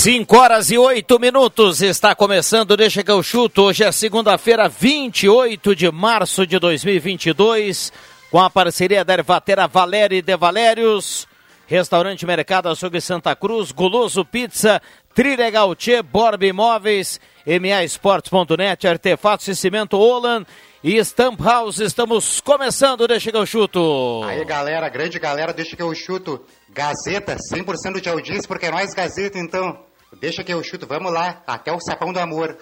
Cinco 0.00 0.38
horas 0.38 0.70
e 0.70 0.78
oito 0.78 1.18
minutos, 1.18 1.82
está 1.82 2.14
começando, 2.14 2.76
deixa 2.76 3.02
que 3.02 3.10
eu 3.10 3.20
chuto, 3.20 3.62
hoje 3.62 3.82
é 3.82 3.90
segunda-feira, 3.90 4.68
28 4.68 5.74
de 5.74 5.90
março 5.90 6.46
de 6.46 6.56
2022, 6.56 7.92
com 8.30 8.38
a 8.38 8.48
parceria 8.48 9.04
da 9.04 9.14
Ervatera 9.14 9.66
Valéria 9.66 10.22
de 10.22 10.36
Valérios, 10.36 11.26
Restaurante 11.66 12.24
Mercado 12.24 12.68
Açougue 12.68 13.00
Santa 13.00 13.34
Cruz, 13.34 13.72
Guloso 13.72 14.24
Pizza, 14.24 14.80
Trilegal 15.12 15.74
Tchê, 15.74 16.00
Borba 16.00 16.46
Imóveis, 16.46 17.20
MAEsportes.net, 17.44 18.86
Artefatos 18.86 19.48
e 19.48 19.56
Cimento 19.56 19.98
Olan 19.98 20.46
e 20.82 20.96
Stamp 21.04 21.40
House, 21.40 21.80
estamos 21.80 22.40
começando, 22.40 23.08
deixa 23.08 23.32
que 23.32 23.36
eu 23.36 23.44
chuto. 23.44 24.22
Aí 24.24 24.44
galera, 24.44 24.88
grande 24.88 25.18
galera, 25.18 25.52
deixa 25.52 25.74
que 25.74 25.82
eu 25.82 25.92
chuto. 25.92 26.46
Gazeta, 26.70 27.36
100% 27.52 28.00
de 28.00 28.08
audiência, 28.08 28.46
porque 28.46 28.66
é 28.66 28.70
nós 28.70 28.94
Gazeta 28.94 29.36
então. 29.40 29.87
Deixa 30.16 30.42
que 30.42 30.52
eu 30.52 30.62
chuto, 30.62 30.86
vamos 30.86 31.12
lá, 31.12 31.42
até 31.46 31.72
o 31.72 31.80
sapão 31.80 32.12
do 32.12 32.18
amor. 32.18 32.56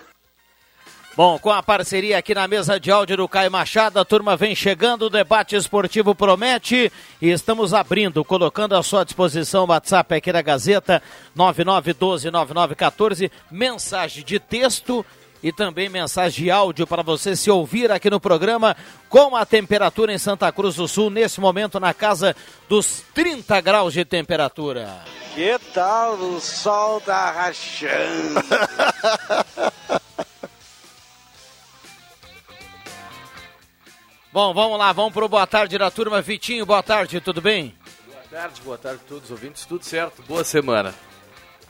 Bom, 1.17 1.39
com 1.39 1.51
a 1.51 1.63
parceria 1.63 2.19
aqui 2.19 2.35
na 2.35 2.47
mesa 2.47 2.79
de 2.79 2.91
áudio 2.91 3.17
do 3.17 3.27
Caio 3.27 3.51
Machado, 3.51 3.99
a 3.99 4.05
turma 4.05 4.37
vem 4.37 4.55
chegando, 4.55 5.07
o 5.07 5.11
debate 5.11 5.57
esportivo 5.57 6.15
promete 6.15 6.93
e 7.23 7.31
estamos 7.31 7.73
abrindo, 7.73 8.23
colocando 8.23 8.77
à 8.77 8.83
sua 8.83 9.03
disposição 9.03 9.65
o 9.65 9.69
WhatsApp 9.69 10.15
aqui 10.15 10.31
da 10.31 10.43
Gazeta, 10.43 11.03
99129914, 11.35 13.31
mensagem 13.51 14.23
de 14.23 14.39
texto 14.39 15.07
e 15.43 15.53
também 15.53 15.89
mensagem 15.89 16.45
de 16.45 16.51
áudio 16.51 16.87
para 16.87 17.03
você 17.03 17.37
se 17.37 17.51
ouvir 17.51 17.91
aqui 17.93 18.11
no 18.11 18.21
programa 18.21 18.77
com 19.09 19.37
a 19.37 19.47
temperatura 19.47 20.13
em 20.13 20.19
Santa 20.19 20.51
Cruz 20.53 20.77
do 20.77 20.89
Sul, 20.89 21.11
nesse 21.11 21.41
momento 21.41 21.79
na 21.79 21.95
casa 21.95 22.35
dos 22.69 23.03
30 23.15 23.61
graus 23.61 23.93
de 23.93 24.05
temperatura. 24.05 25.03
Que 25.35 25.59
tal 25.73 26.15
o 26.15 26.41
sol 26.41 27.01
tá 27.01 27.31
rachando? 27.31 28.41
Bom, 34.37 34.53
vamos 34.53 34.79
lá, 34.79 34.93
vamos 34.93 35.15
pro 35.15 35.29
boa 35.31 35.47
tarde 35.47 35.79
da 35.79 35.91
turma. 35.91 36.21
Vitinho, 36.21 36.67
boa 36.67 36.83
tarde, 36.83 37.23
tudo 37.23 37.41
bem? 37.41 37.75
Boa 38.07 38.23
tarde, 38.31 38.61
boa 38.61 38.77
tarde 38.77 39.01
a 39.03 39.09
todos 39.09 39.25
os 39.25 39.31
ouvintes, 39.31 39.65
tudo 39.65 39.83
certo, 39.83 40.23
boa 40.29 40.45
semana. 40.45 40.95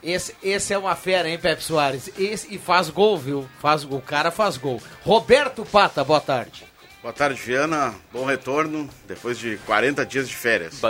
Esse, 0.07 0.37
esse 0.41 0.73
é 0.73 0.79
uma 0.79 0.95
fera, 0.95 1.29
hein, 1.29 1.37
Pepe 1.37 1.65
Soares? 1.65 2.09
Esse, 2.17 2.55
e 2.55 2.59
faz 2.59 2.89
gol, 2.89 3.19
viu? 3.19 3.49
Faz, 3.59 3.83
o 3.83 4.01
cara 4.01 4.31
faz 4.31 4.57
gol. 4.57 4.81
Roberto 5.03 5.65
Pata, 5.65 6.05
boa 6.05 6.21
tarde. 6.21 6.65
Boa 7.03 7.13
tarde, 7.13 7.43
Viana. 7.43 7.93
Bom 8.13 8.25
retorno 8.25 8.89
depois 9.09 9.37
de 9.37 9.57
40 9.67 10.07
dias 10.07 10.29
de 10.29 10.37
férias. 10.37 10.81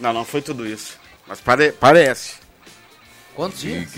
Não, 0.00 0.12
não 0.12 0.26
foi 0.26 0.42
tudo 0.42 0.66
isso. 0.66 0.98
Mas 1.26 1.40
pare 1.40 1.72
parece. 1.72 2.34
Quantos 3.34 3.60
dias? 3.60 3.90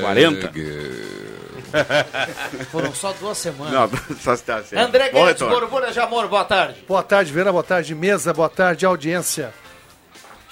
40. 0.00 0.50
Foram 2.70 2.92
só 2.92 3.12
duas 3.12 3.38
semanas. 3.38 3.72
Não, 3.72 3.88
só 4.18 4.34
se 4.34 4.42
tá 4.42 4.60
certo. 4.64 4.84
André 4.84 5.10
Guedes. 5.10 5.40
Borbulha 5.40 5.92
de 5.92 6.00
Amor, 6.00 6.26
boa 6.26 6.44
tarde. 6.44 6.84
Boa 6.88 7.04
tarde, 7.04 7.32
Vera. 7.32 7.52
Boa 7.52 7.62
tarde, 7.62 7.94
mesa. 7.94 8.34
Boa 8.34 8.48
tarde, 8.48 8.84
audiência. 8.84 9.54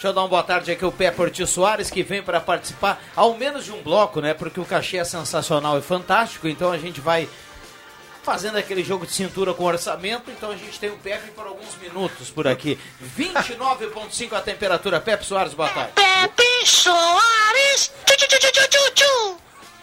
Deixa 0.04 0.10
eu 0.10 0.16
dar 0.16 0.20
uma 0.20 0.28
boa 0.28 0.42
tarde 0.42 0.70
aqui 0.70 0.84
ao 0.84 0.92
Pepe 0.92 1.18
Ortiz 1.18 1.48
Soares, 1.48 1.88
que 1.88 2.02
vem 2.02 2.22
para 2.22 2.38
participar 2.38 3.02
ao 3.16 3.38
menos 3.38 3.64
de 3.64 3.72
um 3.72 3.82
bloco, 3.82 4.20
né? 4.20 4.34
Porque 4.34 4.60
o 4.60 4.64
cachê 4.66 4.98
é 4.98 5.04
sensacional 5.04 5.78
e 5.78 5.80
fantástico, 5.80 6.46
então 6.46 6.70
a 6.70 6.76
gente 6.76 7.00
vai 7.00 7.26
fazendo 8.22 8.58
aquele 8.58 8.84
jogo 8.84 9.06
de 9.06 9.12
cintura 9.12 9.54
com 9.54 9.64
orçamento, 9.64 10.30
então 10.30 10.50
a 10.50 10.56
gente 10.58 10.78
tem 10.78 10.90
o 10.90 10.98
Pepe 10.98 11.30
por 11.30 11.46
alguns 11.46 11.74
minutos 11.78 12.28
por 12.28 12.46
aqui. 12.46 12.78
29,5 13.18 14.34
a 14.34 14.42
temperatura. 14.42 15.00
Pepe 15.00 15.24
Soares, 15.24 15.54
boa 15.54 15.70
tarde. 15.70 15.92
Pepe 15.94 16.66
Soares. 16.66 17.90
Tchu, 18.04 18.14
tchu, 18.14 18.28
tchu, 18.28 18.38
tchu, 18.38 18.68
tchu, 18.68 18.90
tchu. 18.94 19.36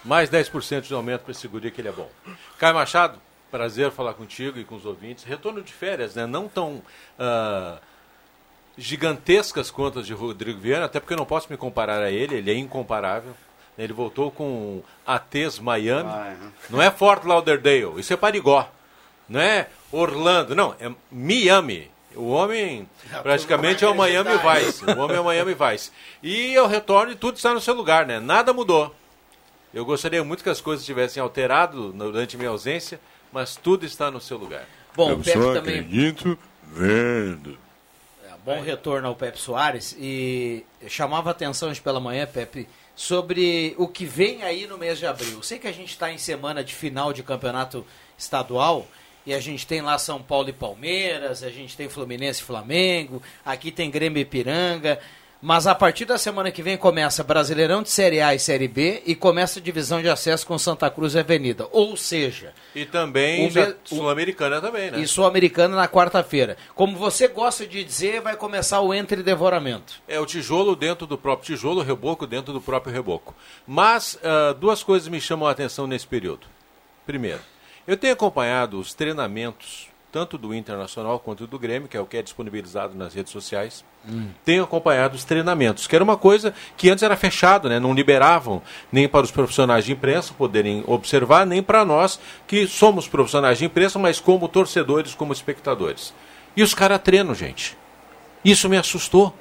Mais 0.05 0.29
10% 0.29 0.81
de 0.81 0.93
aumento 0.93 1.21
para 1.21 1.31
esse 1.31 1.47
guri 1.47 1.71
que 1.71 1.81
ele 1.81 1.89
é 1.89 1.91
bom. 1.91 2.11
Caio 2.59 2.75
Machado, 2.75 3.19
prazer 3.49 3.89
falar 3.89 4.13
contigo 4.13 4.59
e 4.59 4.63
com 4.63 4.75
os 4.75 4.85
ouvintes. 4.85 5.23
Retorno 5.23 5.63
de 5.63 5.73
férias, 5.73 6.13
né? 6.13 6.27
Não 6.27 6.47
tão 6.47 6.83
ah, 7.17 7.79
gigantescas 8.77 9.69
quanto 9.69 9.99
as 9.99 10.07
de 10.07 10.13
Rodrigo 10.13 10.59
Viana, 10.59 10.85
até 10.85 10.99
porque 10.99 11.13
eu 11.13 11.17
não 11.17 11.25
posso 11.25 11.47
me 11.49 11.57
comparar 11.57 12.01
a 12.01 12.11
ele, 12.11 12.35
ele 12.35 12.51
é 12.51 12.55
incomparável. 12.55 13.33
Ele 13.77 13.93
voltou 13.93 14.29
com 14.31 14.83
ATs 15.05 15.59
Miami. 15.59 16.09
Ah, 16.11 16.35
é. 16.35 16.47
Não 16.69 16.81
é 16.81 16.91
Fort 16.91 17.23
Lauderdale, 17.23 17.99
isso 17.99 18.13
é 18.13 18.17
Parigó. 18.17 18.69
Não 19.27 19.39
é 19.39 19.67
Orlando, 19.91 20.55
não, 20.55 20.75
é 20.79 20.91
Miami. 21.09 21.89
O 22.15 22.29
homem 22.29 22.87
praticamente 23.23 23.85
é 23.85 23.87
o 23.87 23.95
Miami 23.95 24.31
Vice. 24.31 24.83
O 24.83 24.99
homem 24.99 25.17
é 25.17 25.19
o 25.19 25.23
Miami 25.23 25.55
Vice. 25.55 25.91
E 26.21 26.53
eu 26.53 26.67
retorno 26.67 27.13
e 27.13 27.15
tudo 27.15 27.38
está 27.38 27.53
no 27.53 27.61
seu 27.61 27.73
lugar, 27.73 28.05
né? 28.05 28.19
Nada 28.19 28.51
mudou. 28.51 28.93
Eu 29.73 29.85
gostaria 29.85 30.21
muito 30.23 30.43
que 30.43 30.49
as 30.49 30.59
coisas 30.59 30.85
tivessem 30.85 31.23
alterado 31.23 31.93
durante 31.93 32.35
minha 32.35 32.49
ausência, 32.49 32.99
mas 33.31 33.55
tudo 33.55 33.85
está 33.85 34.11
no 34.11 34.19
seu 34.19 34.38
lugar. 34.38 34.65
Bom, 34.93 35.13
o 35.13 35.23
Pepe 35.23 35.39
também. 35.39 35.79
acredito 35.79 36.38
vendo. 36.63 37.57
Bom 38.44 38.59
retorno 38.59 39.07
ao 39.07 39.16
Pepe 39.16 39.40
Soares 39.40 39.96
e 40.00 40.66
chamava 40.88 41.29
a 41.29 41.31
atenção 41.31 41.69
hoje 41.69 41.79
pela 41.79 42.00
manhã, 42.00 42.25
Pepe, 42.25 42.68
sobre 42.96 43.75
o 43.78 43.88
que 43.88 44.03
vem 44.03 44.41
aí 44.41 44.66
no 44.66 44.79
mês 44.79 44.97
de 44.97 45.06
abril. 45.06 45.44
Sei 45.44 45.59
que 45.59 45.68
a 45.68 45.72
gente 45.72 45.90
está 45.90 46.12
em 46.12 46.18
semana 46.18 46.63
de 46.63 46.74
final 46.74 47.13
de 47.13 47.22
campeonato 47.22 47.85
estadual 48.18 48.88
e 49.28 49.34
a 49.34 49.40
gente 49.40 49.68
tem 49.68 49.81
lá 49.81 49.96
São 50.00 50.24
Paulo 50.24 50.50
e 50.50 50.53
Palmeiras, 50.53 51.44
a 51.44 51.51
gente 51.51 51.78
tem 51.78 51.88
Fluminense 51.88 52.41
e 52.41 52.44
Flamengo, 52.44 53.22
aqui 53.46 53.72
tem 53.72 53.91
Grêmio 53.91 54.19
e 54.19 54.25
Piranga. 54.25 55.00
Mas 55.41 55.66
a 55.66 55.74
partir 55.74 56.06
da 56.06 56.19
semana 56.19 56.52
que 56.52 56.62
vem 56.62 56.78
começa 56.78 57.24
Brasileirão 57.24 57.81
de 57.81 57.90
Série 57.90 58.22
A 58.22 58.35
e 58.35 58.40
Série 58.40 58.68
B 58.68 59.02
e 59.07 59.16
começa 59.16 59.57
a 59.57 59.62
divisão 59.62 60.00
de 60.00 60.07
acesso 60.07 60.46
com 60.46 60.56
Santa 60.59 60.88
Cruz 60.90 61.16
e 61.16 61.19
Avenida. 61.19 61.68
Ou 61.72 61.97
seja, 61.97 62.53
E 62.75 62.85
também 62.85 63.50
me- 63.51 63.75
Sul-Americana 63.84 64.62
também, 64.62 64.91
né? 64.91 65.00
e 65.00 65.07
Sul-Americana 65.07 65.75
na 65.75 65.88
quarta-feira. 65.88 66.57
Como 66.75 66.96
você 66.96 67.28
gosta 67.28 67.66
de 67.66 67.84
dizer, 67.84 68.22
vai 68.22 68.35
começar 68.35 68.81
o 68.81 68.94
entre 68.94 69.24
devoramento. 69.24 69.96
É 70.07 70.19
o 70.19 70.28
tijolo 70.28 70.75
dentro 70.75 71.07
do 71.07 71.18
próprio 71.18 71.56
tijolo, 71.56 71.80
o 71.81 71.84
reboco 71.84 72.28
dentro 72.28 72.53
do 72.53 72.62
próprio 72.62 72.94
reboco. 72.94 73.34
Mas 73.66 74.19
ah, 74.24 74.53
duas 74.53 74.84
coisas 74.84 75.07
me 75.07 75.19
chamam 75.19 75.47
a 75.47 75.51
atenção 75.51 75.88
nesse 75.88 76.06
período. 76.06 76.46
Primeiro, 77.03 77.40
eu 77.88 77.97
tenho 77.97 78.13
acompanhado 78.13 78.80
os 78.80 78.94
treinamentos, 78.94 79.88
tanto 80.12 80.38
do 80.38 80.54
Internacional 80.54 81.19
quanto 81.19 81.48
do 81.48 81.58
Grêmio, 81.58 81.88
que 81.88 81.96
é 81.96 82.00
o 82.00 82.06
que 82.06 82.18
é 82.18 82.22
disponibilizado 82.22 82.96
nas 82.96 83.13
redes 83.13 83.31
sociais. 83.31 83.84
Tenho 84.44 84.63
acompanhado 84.63 85.16
os 85.16 85.24
treinamentos, 85.24 85.88
que 85.88 85.96
era 85.96 86.04
uma 86.04 86.18
coisa 86.18 86.54
que 86.75 86.90
antes 86.90 87.04
era 87.04 87.16
fechado, 87.16 87.69
né? 87.69 87.80
não 87.80 87.94
liberavam 87.94 88.62
nem 88.92 89.08
para 89.08 89.24
os 89.24 89.31
profissionais 89.31 89.86
de 89.86 89.94
imprensa 89.94 90.34
poderem 90.38 90.84
observar, 90.88 91.46
nem 91.46 91.63
para 91.63 91.86
nós 91.86 92.19
que 92.48 92.68
somos 92.68 93.08
profissionais 93.08 93.60
de 93.60 93.66
imprensa, 93.66 93.98
mas 93.98 94.19
como 94.19 94.48
torcedores, 94.48 95.16
como 95.16 95.31
espectadores. 95.31 96.13
E 96.58 96.63
os 96.63 96.74
caras 96.74 97.02
treinam, 97.02 97.34
gente. 97.34 97.78
Isso 98.44 98.68
me 98.68 98.78
assustou. 98.78 99.34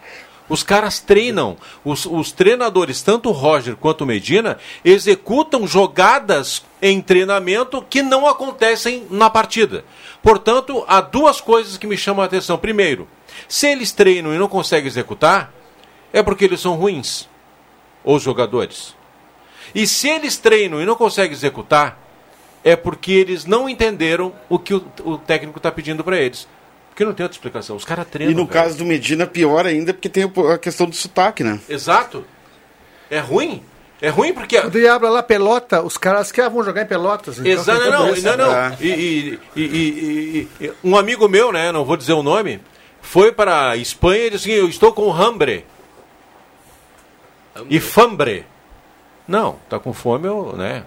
Os 0.51 0.65
caras 0.65 0.99
treinam, 0.99 1.57
os, 1.85 2.05
os 2.05 2.33
treinadores, 2.33 3.01
tanto 3.03 3.29
o 3.29 3.33
Roger 3.33 3.77
quanto 3.77 4.01
o 4.01 4.07
Medina, 4.07 4.59
executam 4.85 5.65
jogadas 5.65 6.65
em 6.83 7.01
treinamento 7.01 7.81
que 7.89 8.03
não 8.03 8.27
acontecem 8.27 9.07
na 9.09 9.31
partida. 9.31 9.85
Portanto, 10.21 10.85
há 10.89 11.01
duas 11.01 11.41
coisas 11.41 11.79
que 11.79 11.87
me 11.87 11.97
chamam 11.97 12.25
a 12.25 12.27
atenção. 12.27 12.59
Primeiro, 12.59 13.07
se 13.47 13.69
eles 13.69 13.93
treinam 13.93 14.35
e 14.35 14.39
não 14.39 14.49
conseguem 14.49 14.89
executar, 14.89 15.53
é 16.13 16.21
porque 16.21 16.47
eles 16.47 16.61
são 16.61 16.75
ruins, 16.75 17.29
os 18.05 18.21
jogadores. 18.21 18.97
E 19.73 19.87
se 19.87 20.09
eles 20.09 20.37
treinam 20.37 20.83
e 20.83 20.85
não 20.85 20.97
conseguem 20.97 21.31
executar, 21.31 21.97
é 22.65 22.75
porque 22.75 23.13
eles 23.13 23.45
não 23.45 23.69
entenderam 23.69 24.33
o 24.49 24.59
que 24.59 24.75
o, 24.75 24.85
o 25.05 25.17
técnico 25.17 25.61
está 25.61 25.71
pedindo 25.71 26.03
para 26.03 26.19
eles. 26.19 26.49
Porque 27.01 27.07
não 27.07 27.15
tem 27.15 27.25
outra 27.25 27.35
explicação. 27.37 27.77
Os 27.77 27.85
caras 27.87 28.07
treinam. 28.09 28.31
E 28.33 28.35
no 28.35 28.45
velho. 28.45 28.53
caso 28.53 28.77
do 28.77 28.85
Medina, 28.85 29.27
pior 29.27 29.65
ainda, 29.65 29.95
porque 29.95 30.07
tem 30.11 30.31
a 30.53 30.59
questão 30.59 30.87
do 30.87 30.95
sotaque, 30.95 31.43
né? 31.43 31.59
Exato. 31.67 32.27
É 33.11 33.19
ruim. 33.19 33.63
É 34.03 34.11
ruim 34.11 34.35
porque. 34.35 34.59
O 34.59 34.69
Diablo 34.71 35.09
lá, 35.09 35.23
pelota, 35.23 35.83
os 35.83 35.97
caras 35.97 36.31
que 36.31 36.43
ah, 36.43 36.49
vão 36.51 36.63
jogar 36.63 36.83
em 36.83 36.87
pelotas. 36.87 37.39
Então 37.39 37.51
Exato, 37.51 37.91
não, 37.91 38.15
não, 38.15 38.37
não. 38.37 38.77
E, 38.79 38.87
e- 38.87 39.39
e- 39.57 39.63
e- 39.63 40.49
e- 40.61 40.67
e- 40.67 40.73
um 40.85 40.95
amigo 40.95 41.27
meu, 41.27 41.51
né, 41.51 41.73
não 41.73 41.87
vou 41.87 41.97
dizer 41.97 42.13
o 42.13 42.23
nome, 42.23 42.61
foi 43.01 43.33
para 43.33 43.71
a 43.71 43.77
Espanha 43.79 44.27
e 44.27 44.31
disse 44.31 44.51
assim, 44.51 44.61
eu 44.61 44.69
estou 44.69 44.93
com 44.93 45.11
hambre. 45.11 45.65
E 47.71 47.81
fambre. 47.81 48.45
Não, 49.27 49.57
tá 49.71 49.79
com 49.79 49.95
fome, 49.95 50.27
eu, 50.29 50.55
né? 50.55 50.85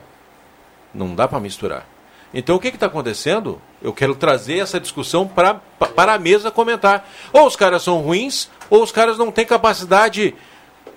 Não 0.93 1.15
dá 1.15 1.27
para 1.27 1.39
misturar. 1.39 1.87
Então 2.31 2.55
o 2.55 2.59
que 2.59 2.67
está 2.67 2.85
acontecendo? 2.85 3.59
Eu 3.83 3.91
quero 3.93 4.15
trazer 4.15 4.59
essa 4.59 4.79
discussão 4.79 5.27
pra, 5.27 5.55
pa- 5.77 5.87
para 5.87 6.13
a 6.13 6.19
mesa 6.19 6.49
comentar. 6.49 7.07
Ou 7.33 7.45
os 7.45 7.55
caras 7.55 7.83
são 7.83 7.97
ruins, 7.99 8.49
ou 8.69 8.81
os 8.81 8.91
caras 8.91 9.17
não 9.17 9.29
têm 9.31 9.45
capacidade 9.45 10.33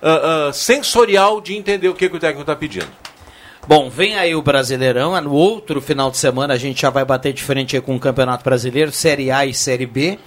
ah, 0.02 0.48
ah, 0.48 0.52
sensorial 0.52 1.40
de 1.40 1.56
entender 1.56 1.88
o 1.88 1.94
que, 1.94 2.08
que 2.08 2.16
o 2.16 2.20
técnico 2.20 2.42
está 2.42 2.54
pedindo. 2.54 2.86
Bom, 3.66 3.90
vem 3.90 4.16
aí 4.16 4.34
o 4.36 4.40
Brasileirão. 4.42 5.20
No 5.20 5.32
outro 5.32 5.80
final 5.80 6.10
de 6.10 6.16
semana 6.16 6.54
a 6.54 6.56
gente 6.56 6.80
já 6.82 6.90
vai 6.90 7.04
bater 7.04 7.32
de 7.32 7.42
frente 7.42 7.80
com 7.80 7.96
o 7.96 8.00
Campeonato 8.00 8.44
Brasileiro, 8.44 8.92
Série 8.92 9.30
A 9.32 9.44
e 9.44 9.52
Série 9.52 9.86
B, 9.86 10.18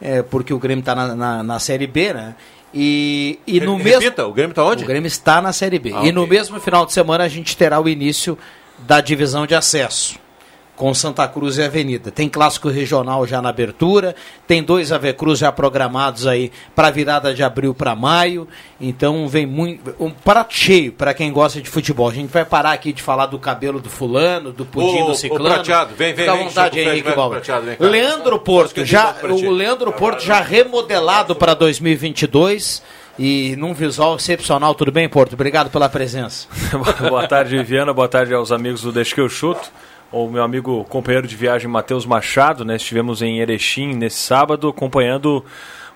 é, 0.00 0.22
porque 0.22 0.54
o 0.54 0.58
Grêmio 0.60 0.80
está 0.80 0.94
na, 0.94 1.14
na, 1.16 1.42
na 1.42 1.58
Série 1.58 1.88
B, 1.88 2.12
né? 2.14 2.36
E, 2.72 3.40
e 3.44 3.58
no 3.60 3.76
Re- 3.76 3.82
mesmo. 3.82 4.00
repita, 4.02 4.24
o 4.28 4.32
Grêmio 4.32 4.52
está 4.52 4.62
onde? 4.64 4.84
O 4.84 4.86
Grêmio 4.86 5.08
está 5.08 5.42
na 5.42 5.52
Série 5.52 5.80
B. 5.80 5.92
Ah, 5.92 6.04
e 6.06 6.12
no 6.12 6.22
ok. 6.22 6.36
mesmo 6.38 6.60
final 6.60 6.86
de 6.86 6.92
semana 6.92 7.24
a 7.24 7.28
gente 7.28 7.56
terá 7.56 7.80
o 7.80 7.88
início 7.88 8.38
da 8.78 9.00
divisão 9.00 9.44
de 9.44 9.56
acesso. 9.56 10.16
Com 10.80 10.94
Santa 10.94 11.28
Cruz 11.28 11.58
e 11.58 11.62
Avenida. 11.62 12.10
Tem 12.10 12.26
clássico 12.26 12.70
regional 12.70 13.26
já 13.26 13.42
na 13.42 13.50
abertura, 13.50 14.16
tem 14.46 14.62
dois 14.62 14.90
AV 14.90 15.12
Cruz 15.12 15.38
já 15.38 15.52
programados 15.52 16.26
aí 16.26 16.50
para 16.74 16.90
virada 16.90 17.34
de 17.34 17.42
abril 17.42 17.74
para 17.74 17.94
maio. 17.94 18.48
Então 18.80 19.28
vem 19.28 19.44
muito. 19.44 19.94
Um 20.00 20.08
prato 20.08 20.54
cheio 20.54 20.90
para 20.90 21.12
quem 21.12 21.30
gosta 21.30 21.60
de 21.60 21.68
futebol. 21.68 22.08
A 22.08 22.14
gente 22.14 22.32
vai 22.32 22.46
parar 22.46 22.72
aqui 22.72 22.94
de 22.94 23.02
falar 23.02 23.26
do 23.26 23.38
cabelo 23.38 23.78
do 23.78 23.90
fulano, 23.90 24.52
do 24.52 24.64
pudim 24.64 25.02
Ô, 25.02 25.04
do 25.04 25.10
ô, 25.10 25.14
ciclano. 25.14 25.54
prateado, 25.54 25.94
vem, 25.94 26.14
vem, 26.14 26.24
Fica 26.24 26.32
à 26.32 26.36
vem, 26.36 26.48
vontade, 26.48 26.78
o 26.78 26.82
Henrique 26.82 27.14
vem 27.14 27.42
cá. 27.42 27.58
Leandro 27.78 28.38
Porto, 28.38 28.82
já, 28.82 29.12
ti. 29.12 29.26
o 29.26 29.50
Leandro 29.50 29.92
Porto 29.92 30.22
já 30.22 30.40
remodelado 30.40 31.36
para 31.36 31.52
2022 31.52 32.82
e 33.18 33.54
num 33.56 33.74
visual 33.74 34.16
excepcional. 34.16 34.74
Tudo 34.74 34.90
bem, 34.90 35.10
Porto? 35.10 35.34
Obrigado 35.34 35.68
pela 35.68 35.90
presença. 35.90 36.48
boa 37.06 37.28
tarde, 37.28 37.54
Viviana. 37.54 37.92
Boa 37.92 38.08
tarde 38.08 38.32
aos 38.32 38.50
amigos 38.50 38.80
do 38.80 38.90
Deixa 38.90 39.14
que 39.14 39.20
eu 39.20 39.28
chuto. 39.28 39.70
O 40.12 40.28
meu 40.28 40.42
amigo 40.42 40.84
companheiro 40.86 41.26
de 41.28 41.36
viagem 41.36 41.70
Matheus 41.70 42.04
Machado, 42.04 42.64
né? 42.64 42.74
Estivemos 42.74 43.22
em 43.22 43.38
Erechim 43.38 43.94
nesse 43.94 44.16
sábado 44.16 44.68
acompanhando 44.68 45.44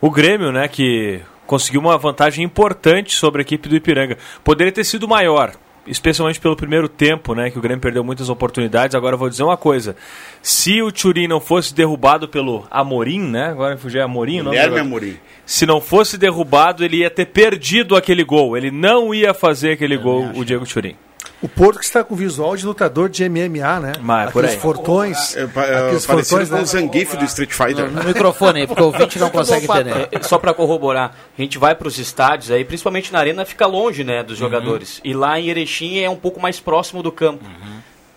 o 0.00 0.08
Grêmio, 0.08 0.52
né? 0.52 0.68
Que 0.68 1.20
conseguiu 1.48 1.80
uma 1.80 1.98
vantagem 1.98 2.44
importante 2.44 3.12
sobre 3.16 3.40
a 3.40 3.42
equipe 3.42 3.68
do 3.68 3.74
Ipiranga. 3.74 4.16
Poderia 4.44 4.72
ter 4.72 4.84
sido 4.84 5.08
maior, 5.08 5.52
especialmente 5.84 6.38
pelo 6.38 6.54
primeiro 6.54 6.88
tempo, 6.88 7.34
né? 7.34 7.50
Que 7.50 7.58
o 7.58 7.60
Grêmio 7.60 7.80
perdeu 7.80 8.04
muitas 8.04 8.28
oportunidades. 8.28 8.94
Agora 8.94 9.14
eu 9.14 9.18
vou 9.18 9.28
dizer 9.28 9.42
uma 9.42 9.56
coisa: 9.56 9.96
se 10.40 10.80
o 10.80 10.92
Turim 10.92 11.26
não 11.26 11.40
fosse 11.40 11.74
derrubado 11.74 12.28
pelo 12.28 12.64
Amorim, 12.70 13.18
né? 13.18 13.46
Agora 13.46 13.76
fugiu 13.76 14.00
Amorim, 14.00 14.42
o 14.42 14.44
nome 14.44 14.56
do 14.56 14.60
Guilherme 14.60 14.76
jogador. 14.76 14.86
Amorim. 14.86 15.16
Se 15.44 15.66
não 15.66 15.80
fosse 15.80 16.16
derrubado, 16.16 16.84
ele 16.84 16.98
ia 16.98 17.10
ter 17.10 17.26
perdido 17.26 17.96
aquele 17.96 18.22
gol. 18.22 18.56
Ele 18.56 18.70
não 18.70 19.12
ia 19.12 19.34
fazer 19.34 19.72
aquele 19.72 19.96
gol, 19.96 20.30
o 20.36 20.44
Diego 20.44 20.64
Turim. 20.64 20.94
O 21.42 21.48
Porto 21.48 21.78
que 21.78 21.84
está 21.84 22.02
com 22.02 22.14
visual 22.14 22.56
de 22.56 22.64
lutador 22.64 23.08
de 23.08 23.28
MMA, 23.28 23.80
né? 23.80 23.92
Mas, 24.00 24.30
por 24.30 24.44
Aqueles 24.44 24.56
aí. 24.56 24.60
fortões. 24.62 25.36
É, 25.36 25.40
é, 25.40 25.44
aqueles 25.44 26.06
parecido 26.06 26.38
fortões, 26.38 26.48
com 26.48 26.56
né? 26.56 26.62
o 26.62 26.66
Zangief 26.66 27.16
do 27.16 27.24
Street 27.24 27.52
Fighter. 27.52 27.90
No 27.90 28.04
microfone 28.04 28.60
aí, 28.60 28.66
porque 28.66 28.82
o 28.82 28.86
ouvinte 28.86 29.18
não 29.18 29.30
consegue 29.30 29.64
entender. 29.64 30.08
É, 30.10 30.22
Só 30.22 30.38
para 30.38 30.54
corroborar, 30.54 31.14
a 31.38 31.42
gente 31.42 31.58
vai 31.58 31.74
para 31.74 31.86
os 31.86 31.98
estádios 31.98 32.50
aí, 32.50 32.64
principalmente 32.64 33.12
na 33.12 33.18
arena, 33.18 33.44
fica 33.44 33.66
longe, 33.66 34.04
né, 34.04 34.22
dos 34.22 34.38
jogadores. 34.38 35.00
E 35.04 35.12
lá 35.12 35.38
em 35.38 35.48
Erechim 35.48 35.98
é 35.98 36.08
um 36.08 36.16
pouco 36.16 36.40
mais 36.40 36.60
próximo 36.60 37.02
do 37.02 37.12
campo. 37.12 37.44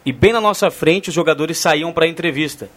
E 0.05 0.13
bem 0.13 0.31
na 0.31 0.39
nossa 0.39 0.71
frente 0.71 1.09
os 1.09 1.15
jogadores 1.15 1.57
saíam 1.57 1.91
para 1.91 2.07
entrevista. 2.07 2.69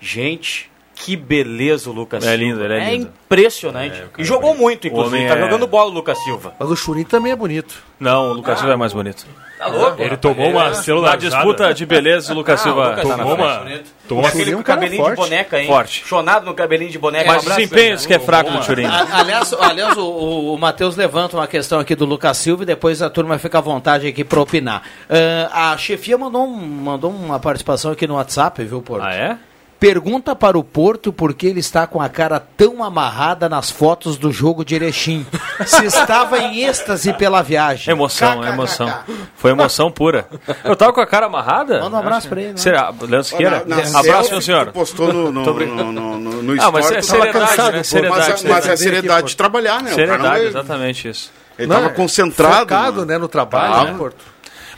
Gente, 0.00 0.70
que 1.00 1.16
beleza 1.16 1.88
o 1.88 1.92
Lucas 1.92 2.24
É 2.24 2.30
Silva. 2.30 2.44
lindo, 2.44 2.64
ele 2.64 2.74
é 2.74 2.90
lindo. 2.90 3.12
impressionante. 3.24 4.02
e 4.18 4.24
jogou 4.24 4.54
muito, 4.54 4.84
O 4.84 4.88
inclusive. 4.88 5.26
Tá 5.28 5.34
é- 5.36 5.40
jogando 5.40 5.66
bola 5.66 5.90
o 5.90 5.94
Lucas 5.94 6.18
Silva. 6.24 6.54
Mas 6.58 6.70
o 6.70 6.76
Churin 6.76 7.04
também 7.04 7.32
é 7.32 7.36
bonito. 7.36 7.82
Não, 8.00 8.30
o 8.30 8.32
Lucas 8.34 8.58
Silva 8.58 8.74
é 8.74 8.76
mais 8.76 8.92
bonito. 8.92 9.24
Tá 9.58 9.66
louco? 9.66 10.00
Ele 10.00 10.16
tomou 10.16 10.50
uma 10.50 10.68
Na 10.68 10.74
célula 10.74 11.16
disputa 11.16 11.74
de 11.74 11.84
beleza, 11.84 12.32
o 12.32 12.36
Lucas 12.36 12.60
Ah, 12.60 12.62
Silva 12.62 12.80
o 12.80 12.90
Lucas 12.90 13.08
tá 13.08 13.16
na 13.16 13.22
tomou 13.24 13.36
frente. 13.36 13.50
uma, 13.50 13.80
tomou 14.08 14.22
uma 14.22 14.28
aquele 14.28 14.44
Churin 14.44 14.50
é 14.50 14.54
com 14.54 14.60
um 14.60 14.62
cabelinho 14.64 15.02
forte. 15.02 15.10
de 15.16 15.22
boneca, 15.22 15.60
hein? 15.60 15.66
Forte. 15.66 16.04
Chonado 16.06 16.46
no 16.46 16.54
cabelinho 16.54 16.90
de 16.90 16.98
boneca. 16.98 17.24
Mas 17.26 17.44
Um 17.46 17.52
abraço, 17.52 18.06
que 18.08 18.14
é 18.14 18.18
fraco 18.20 18.50
do 18.52 18.60
Turim. 18.64 18.84
A- 18.86 19.06
Aliás, 19.18 19.52
aliás 19.54 19.96
o, 19.96 20.04
o, 20.04 20.54
o 20.54 20.58
Matheus 20.58 20.94
levanta 20.96 21.36
uma 21.36 21.46
questão 21.48 21.80
aqui 21.80 21.94
do 21.96 22.04
Lucas 22.04 22.36
Silva 22.38 22.62
e 22.62 22.66
depois 22.66 23.02
a 23.02 23.10
turma 23.10 23.36
fica 23.38 23.58
à 23.58 23.60
vontade 23.60 24.06
aqui 24.06 24.22
para 24.24 24.40
opinar. 24.40 24.82
Ah, 25.52 25.72
a 25.72 25.76
chefia 25.78 26.16
mandou, 26.16 26.44
um- 26.46 26.56
mandou 26.56 27.10
uma 27.10 27.40
participação 27.40 27.90
aqui 27.90 28.06
no 28.06 28.14
WhatsApp, 28.14 28.62
viu, 28.64 28.80
Porto? 28.80 29.02
Ah, 29.04 29.14
é? 29.14 29.38
Pergunta 29.80 30.34
para 30.34 30.58
o 30.58 30.64
Porto 30.64 31.12
por 31.12 31.32
que 31.32 31.46
ele 31.46 31.60
está 31.60 31.86
com 31.86 32.02
a 32.02 32.08
cara 32.08 32.40
tão 32.40 32.82
amarrada 32.82 33.48
nas 33.48 33.70
fotos 33.70 34.16
do 34.16 34.32
jogo 34.32 34.64
de 34.64 34.74
Erechim. 34.74 35.24
Se 35.64 35.84
estava 35.84 36.36
em 36.40 36.64
êxtase 36.64 37.12
pela 37.12 37.42
viagem. 37.42 37.92
Emoção, 37.92 38.44
é 38.44 38.48
emoção. 38.48 38.92
Foi 39.36 39.52
emoção 39.52 39.88
pura. 39.90 40.26
Eu 40.64 40.74
tava 40.74 40.92
com 40.92 41.00
a 41.00 41.06
cara 41.06 41.26
amarrada? 41.26 41.80
Manda 41.80 41.96
um 41.96 42.00
abraço 42.00 42.28
para 42.28 42.40
ele. 42.40 42.50
né? 42.52 42.56
Será? 42.56 42.92
Leandro 43.00 43.24
Siqueira? 43.24 43.62
Na- 43.66 43.76
na 43.88 44.00
Abraço, 44.00 44.30
meu 44.32 44.42
senhor. 44.42 44.66
postou 44.72 45.12
no, 45.12 45.30
no, 45.30 45.44
no, 45.44 45.92
no, 45.92 46.18
no, 46.18 46.42
no 46.42 46.62
Ah, 46.62 46.72
mas 46.72 46.90
é 46.90 47.00
seriedade, 47.00 47.32
cansado, 47.38 47.72
né? 47.76 47.82
Seriedade, 47.84 48.18
Mas, 48.20 48.28
a- 48.28 48.30
mas 48.30 48.40
é 48.40 48.42
seriedade. 48.42 48.78
seriedade 48.80 49.26
de 49.28 49.36
trabalhar, 49.36 49.82
né? 49.82 49.92
O 49.92 49.96
cara 49.96 50.06
Seriedade, 50.06 50.40
não- 50.40 50.48
exatamente 50.48 51.08
isso. 51.08 51.30
Ele 51.56 51.68
Não, 51.68 51.76
tava 51.76 51.88
é 51.88 51.94
concentrado. 51.94 52.56
Focado, 52.60 53.06
né, 53.06 53.18
no 53.18 53.28
trabalho, 53.28 53.92
né, 53.92 53.94
Porto? 53.98 54.24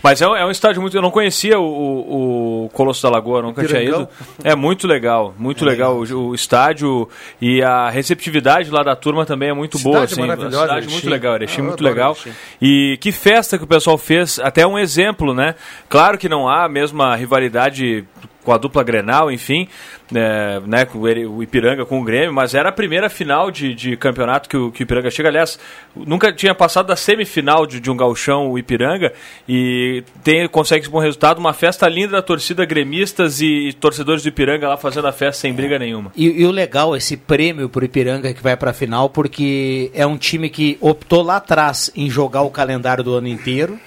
Mas 0.03 0.23
é 0.23 0.29
um, 0.29 0.37
é 0.37 0.47
um 0.47 0.51
estádio 0.51 0.81
muito. 0.81 0.97
Eu 0.97 1.03
não 1.03 1.11
conhecia 1.11 1.59
o, 1.59 1.65
o, 1.65 2.65
o 2.65 2.69
Colosso 2.71 3.03
da 3.03 3.11
Lagoa, 3.11 3.43
nunca 3.43 3.65
tinha 3.65 3.83
ido. 3.83 4.09
É 4.43 4.55
muito 4.55 4.87
legal, 4.87 5.35
muito 5.39 5.65
legal. 5.65 5.97
O, 5.97 6.29
o 6.29 6.35
estádio 6.35 7.09
e 7.41 7.63
a 7.63 7.91
receptividade 7.91 8.71
lá 8.71 8.83
da 8.83 8.97
turma 8.97 9.27
também 9.27 9.51
é 9.51 9.53
muito 9.53 9.79
Cidade 9.79 9.93
boa. 9.93 10.05
Assim, 10.05 10.21
maravilhosa, 10.21 10.61
cidade 10.61 10.79
Erechim. 10.79 10.93
muito 10.93 11.11
legal, 11.11 11.35
Erechim 11.35 11.59
Eu 11.61 11.65
muito 11.67 11.85
legal. 11.85 12.13
Erechim. 12.13 12.39
E 12.61 12.99
que 13.01 13.13
festa 13.13 13.59
que 13.59 13.65
o 13.65 13.67
pessoal 13.67 13.99
fez, 13.99 14.39
até 14.39 14.67
um 14.67 14.79
exemplo, 14.79 15.35
né? 15.35 15.55
Claro 15.89 16.17
que 16.17 16.29
não 16.29 16.49
há 16.49 16.65
a 16.65 16.69
mesma 16.69 17.15
rivalidade 17.15 18.05
com 18.45 18.53
a 18.53 18.59
dupla 18.59 18.83
Grenal, 18.83 19.31
enfim, 19.31 19.69
né, 20.11 20.61
né, 20.67 20.85
com 20.85 20.99
o 20.99 21.11
o 21.31 21.43
Ipiranga 21.43 21.85
com 21.85 22.01
o 22.01 22.05
Grêmio, 22.05 22.33
mas 22.33 22.55
era 22.55 22.69
a 22.69 22.73
primeira 22.73 23.09
final 23.11 23.51
de, 23.51 23.75
de 23.75 23.97
campeonato 23.97 24.49
que 24.49 24.57
o, 24.57 24.71
que 24.71 24.83
o 24.83 24.85
Ipiranga 24.85 25.11
chega. 25.11 25.29
Aliás, 25.29 25.59
nunca 25.95 26.33
tinha 26.33 26.55
passado 26.55 26.87
da 26.87 26.97
semifinal 26.97 27.67
de, 27.67 27.81
de 27.81 27.91
um 27.91 27.97
gauchão 27.97 28.51
o 28.51 28.59
Ipiranga 28.59 29.13
e 29.49 30.03
tem, 30.23 30.47
consegue 30.49 30.83
esse 30.83 30.91
bom 30.91 30.99
resultado. 30.99 31.39
Uma 31.39 31.53
festa 31.53 31.89
linda 31.89 32.13
da 32.13 32.23
torcida 32.23 32.65
gremistas 32.65 33.41
e, 33.41 33.73
torcedores 33.81 34.23
do 34.23 34.29
Ipiranga 34.29 34.69
lá 34.69 34.77
fazendo 34.77 35.09
a 35.09 35.13
festa 35.13 35.41
sem 35.41 35.53
briga 35.53 35.79
nenhuma. 35.79 36.13
E, 36.17 36.43
e 36.43 36.47
o 36.47 36.51
legal, 36.51 36.97
esse 36.97 37.17
prêmio 37.17 37.69
pro 37.69 37.85
Ipiranga 37.85 38.33
que 38.33 38.43
vai 38.43 38.57
pra 38.57 38.73
final, 38.73 39.11
porque 39.11 39.91
é 39.95 40.07
um 40.07 40.17
time 40.17 40.49
que 40.49 40.77
optou 40.81 41.23
lá 41.23 41.37
atrás 41.37 41.91
em 41.95 42.09
jogar 42.09 42.43
o 42.43 42.51
calendário 42.51 43.03
do 43.03 43.15
ano 43.15 43.29
inteiro. 43.29 43.79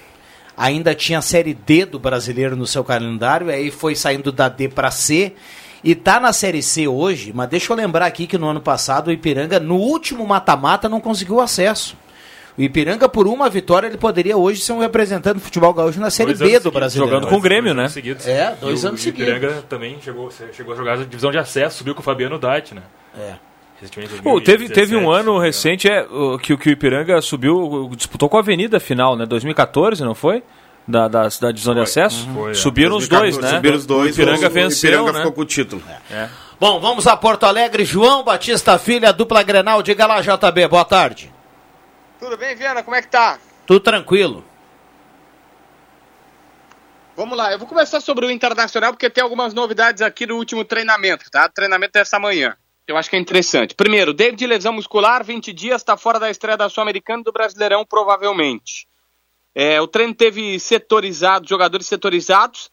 Ainda 0.56 0.94
tinha 0.94 1.18
a 1.18 1.22
Série 1.22 1.54
D 1.54 1.84
do 1.84 1.98
brasileiro 1.98 2.54
no 2.56 2.66
seu 2.66 2.84
calendário, 2.84 3.48
aí 3.50 3.70
foi 3.70 3.94
saindo 3.94 4.30
da 4.30 4.48
D 4.48 4.68
pra 4.68 4.90
C. 4.90 5.32
E 5.82 5.94
tá 5.94 6.18
na 6.18 6.32
Série 6.32 6.62
C 6.62 6.88
hoje, 6.88 7.32
mas 7.34 7.48
deixa 7.48 7.70
eu 7.72 7.76
lembrar 7.76 8.06
aqui 8.06 8.26
que 8.26 8.38
no 8.38 8.48
ano 8.48 8.60
passado 8.60 9.08
o 9.08 9.12
Ipiranga, 9.12 9.60
no 9.60 9.76
último 9.76 10.26
mata-mata, 10.26 10.88
não 10.88 11.00
conseguiu 11.00 11.40
acesso. 11.40 11.94
O 12.56 12.62
Ipiranga, 12.62 13.08
por 13.08 13.26
uma 13.26 13.50
vitória, 13.50 13.88
ele 13.88 13.98
poderia 13.98 14.36
hoje 14.36 14.60
ser 14.62 14.72
um 14.72 14.78
representante 14.78 15.34
do 15.34 15.40
futebol 15.40 15.74
gaúcho 15.74 15.98
na 16.00 16.08
Série 16.08 16.28
Dois 16.28 16.38
B 16.38 16.44
do 16.44 16.50
seguidos, 16.52 16.72
brasileiro. 16.72 17.12
jogando 17.14 17.28
com 17.28 17.36
o 17.36 17.40
Grêmio, 17.40 17.74
né? 17.74 17.88
seguidos. 17.88 18.26
É, 18.26 18.56
dois 18.60 18.82
E 18.82 18.86
anos 18.86 19.00
e 19.00 19.02
o 19.02 19.04
seguidos. 19.12 19.34
Ipiranga 19.34 19.62
também 19.68 19.98
chegou, 20.00 20.30
chegou 20.52 20.72
a 20.72 20.76
jogar 20.76 20.92
a 20.94 21.04
divisão 21.04 21.30
de 21.32 21.38
acesso, 21.38 21.78
subiu 21.78 21.94
com 21.94 22.00
o 22.00 22.04
Fabiano 22.04 22.38
Dait, 22.38 22.72
né? 22.72 22.82
É. 23.18 23.34
Pô, 24.22 24.40
teve, 24.40 24.68
teve 24.68 24.96
um 24.96 25.04
2017, 25.06 25.20
ano 25.20 25.38
recente 25.38 25.88
é, 25.88 26.04
que, 26.42 26.52
o- 26.52 26.58
que 26.58 26.68
o 26.68 26.72
Ipiranga 26.72 27.20
subiu, 27.20 27.90
disputou 27.96 28.28
com 28.28 28.36
a 28.36 28.40
Avenida 28.40 28.78
final, 28.80 29.16
né? 29.16 29.26
2014, 29.26 30.02
não 30.04 30.14
foi? 30.14 30.42
Da, 30.86 31.08
da, 31.08 31.22
da 31.28 31.50
divisão 31.50 31.74
de 31.74 31.80
acesso. 31.80 32.28
Foi, 32.34 32.50
é. 32.50 32.54
Subiram 32.54 32.96
os 32.96 33.08
dois, 33.08 33.36
2014, 33.38 33.42
né? 33.42 33.56
Subiram 33.56 33.76
os 33.76 33.86
dois. 33.86 34.06
O 34.10 34.20
Ipiranga 34.20 34.46
o- 34.46 34.50
venceu, 34.50 34.90
O 34.90 34.92
Ipiranga 34.94 35.12
né? 35.12 35.18
ficou 35.20 35.32
com 35.32 35.40
o 35.40 35.44
título. 35.46 35.82
Bom, 36.60 36.78
vamos 36.80 37.06
a 37.06 37.16
Porto 37.16 37.44
Alegre. 37.44 37.84
João 37.84 38.22
Batista 38.22 38.78
Filha, 38.78 39.12
dupla 39.12 39.42
Grenal. 39.42 39.82
Diga 39.82 40.06
lá, 40.06 40.20
JB, 40.20 40.68
boa 40.68 40.84
tarde. 40.84 41.32
Tudo 42.20 42.36
bem, 42.36 42.54
Viana? 42.54 42.82
Como 42.82 42.94
é 42.96 43.02
que 43.02 43.08
tá? 43.08 43.38
Tudo 43.66 43.80
tranquilo. 43.80 44.44
Vamos 47.16 47.38
lá, 47.38 47.52
eu 47.52 47.58
vou 47.58 47.68
começar 47.68 48.00
sobre 48.00 48.26
o 48.26 48.30
Internacional 48.30 48.90
porque 48.92 49.08
tem 49.08 49.22
algumas 49.22 49.54
novidades 49.54 50.02
aqui 50.02 50.26
no 50.26 50.34
último 50.36 50.64
treinamento, 50.64 51.30
tá? 51.30 51.48
Treinamento 51.48 51.92
dessa 51.92 52.18
manhã. 52.18 52.56
Eu 52.86 52.96
acho 52.96 53.08
que 53.08 53.16
é 53.16 53.18
interessante. 53.18 53.74
Primeiro, 53.74 54.12
David 54.12 54.46
lesão 54.46 54.72
muscular, 54.72 55.24
20 55.24 55.52
dias, 55.52 55.80
está 55.80 55.96
fora 55.96 56.20
da 56.20 56.30
estreia 56.30 56.56
da 56.56 56.68
Sul-Americana 56.68 57.22
e 57.22 57.24
do 57.24 57.32
Brasileirão, 57.32 57.84
provavelmente. 57.84 58.86
É, 59.54 59.80
o 59.80 59.86
treino 59.86 60.14
teve 60.14 60.58
setorizado, 60.60 61.48
jogadores 61.48 61.86
setorizados. 61.86 62.70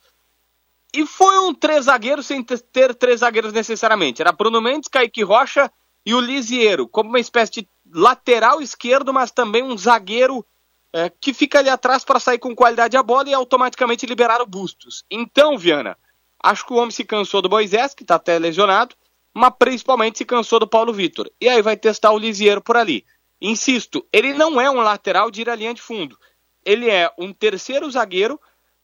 E 0.94 1.06
foi 1.06 1.40
um 1.40 1.54
três 1.54 1.86
zagueiros 1.86 2.26
sem 2.26 2.44
ter 2.44 2.94
três 2.96 3.22
zagueiros 3.22 3.54
necessariamente. 3.54 4.22
Era 4.22 4.34
Bruno 4.34 4.60
Mendes, 4.60 4.90
Kaique 4.90 5.24
Rocha 5.24 5.72
e 6.06 6.14
o 6.14 6.20
Lisiero, 6.20 6.88
como 6.88 7.10
uma 7.10 7.20
espécie 7.20 7.52
de 7.52 7.70
lateral 7.94 8.62
esquerdo, 8.62 9.14
mas 9.14 9.32
também 9.32 9.64
um 9.64 9.78
zagueiro 9.78 10.46
é, 10.92 11.10
que 11.10 11.34
fica 11.34 11.60
ali 11.60 11.70
atrás 11.70 12.04
para 12.04 12.20
sair 12.20 12.40
com 12.40 12.54
qualidade 12.54 12.98
a 12.98 13.04
bola 13.04 13.30
e 13.30 13.34
automaticamente 13.34 14.06
liberar 14.06 14.42
o 14.42 14.46
Bustos. 14.46 15.06
Então, 15.10 15.58
Viana, 15.58 15.98
acho 16.44 16.66
que 16.66 16.74
o 16.74 16.78
homem 16.78 16.92
se 16.92 17.06
cansou 17.06 17.42
do 17.42 17.50
Moisés, 17.50 17.94
que 17.94 18.04
está 18.04 18.16
até 18.16 18.38
lesionado, 18.38 18.96
mas 19.34 19.54
principalmente 19.58 20.18
se 20.18 20.26
cansou 20.26 20.60
do 20.60 20.68
Paulo 20.68 20.94
Vitor. 20.94 21.30
E 21.40 21.48
aí 21.48 21.62
vai 21.62 21.78
testar 21.78 22.12
o 22.12 22.18
Lisiero 22.18 22.62
por 22.62 22.78
ali. 22.78 23.06
Insisto, 23.42 24.06
ele 24.14 24.34
não 24.34 24.62
é 24.62 24.70
um 24.70 24.82
lateral 24.82 25.32
de 25.32 25.42
ir 25.42 25.50
à 25.50 25.56
linha 25.56 25.74
de 25.74 25.82
fundo. 25.82 26.18
Ele 26.64 26.90
é 26.90 27.12
um 27.18 27.34
terceiro 27.34 27.90
zagueiro 27.90 28.40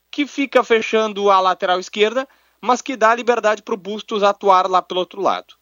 que 0.10 0.26
fica 0.26 0.64
fechando 0.64 1.30
a 1.30 1.40
lateral 1.40 1.80
esquerda, 1.80 2.28
mas 2.60 2.82
que 2.82 2.96
dá 2.96 3.14
liberdade 3.14 3.62
para 3.62 3.76
o 3.76 3.78
Bustos 3.78 4.24
atuar 4.24 4.68
lá 4.68 4.82
pelo 4.82 5.00
outro 5.00 5.22
lado. 5.22 5.54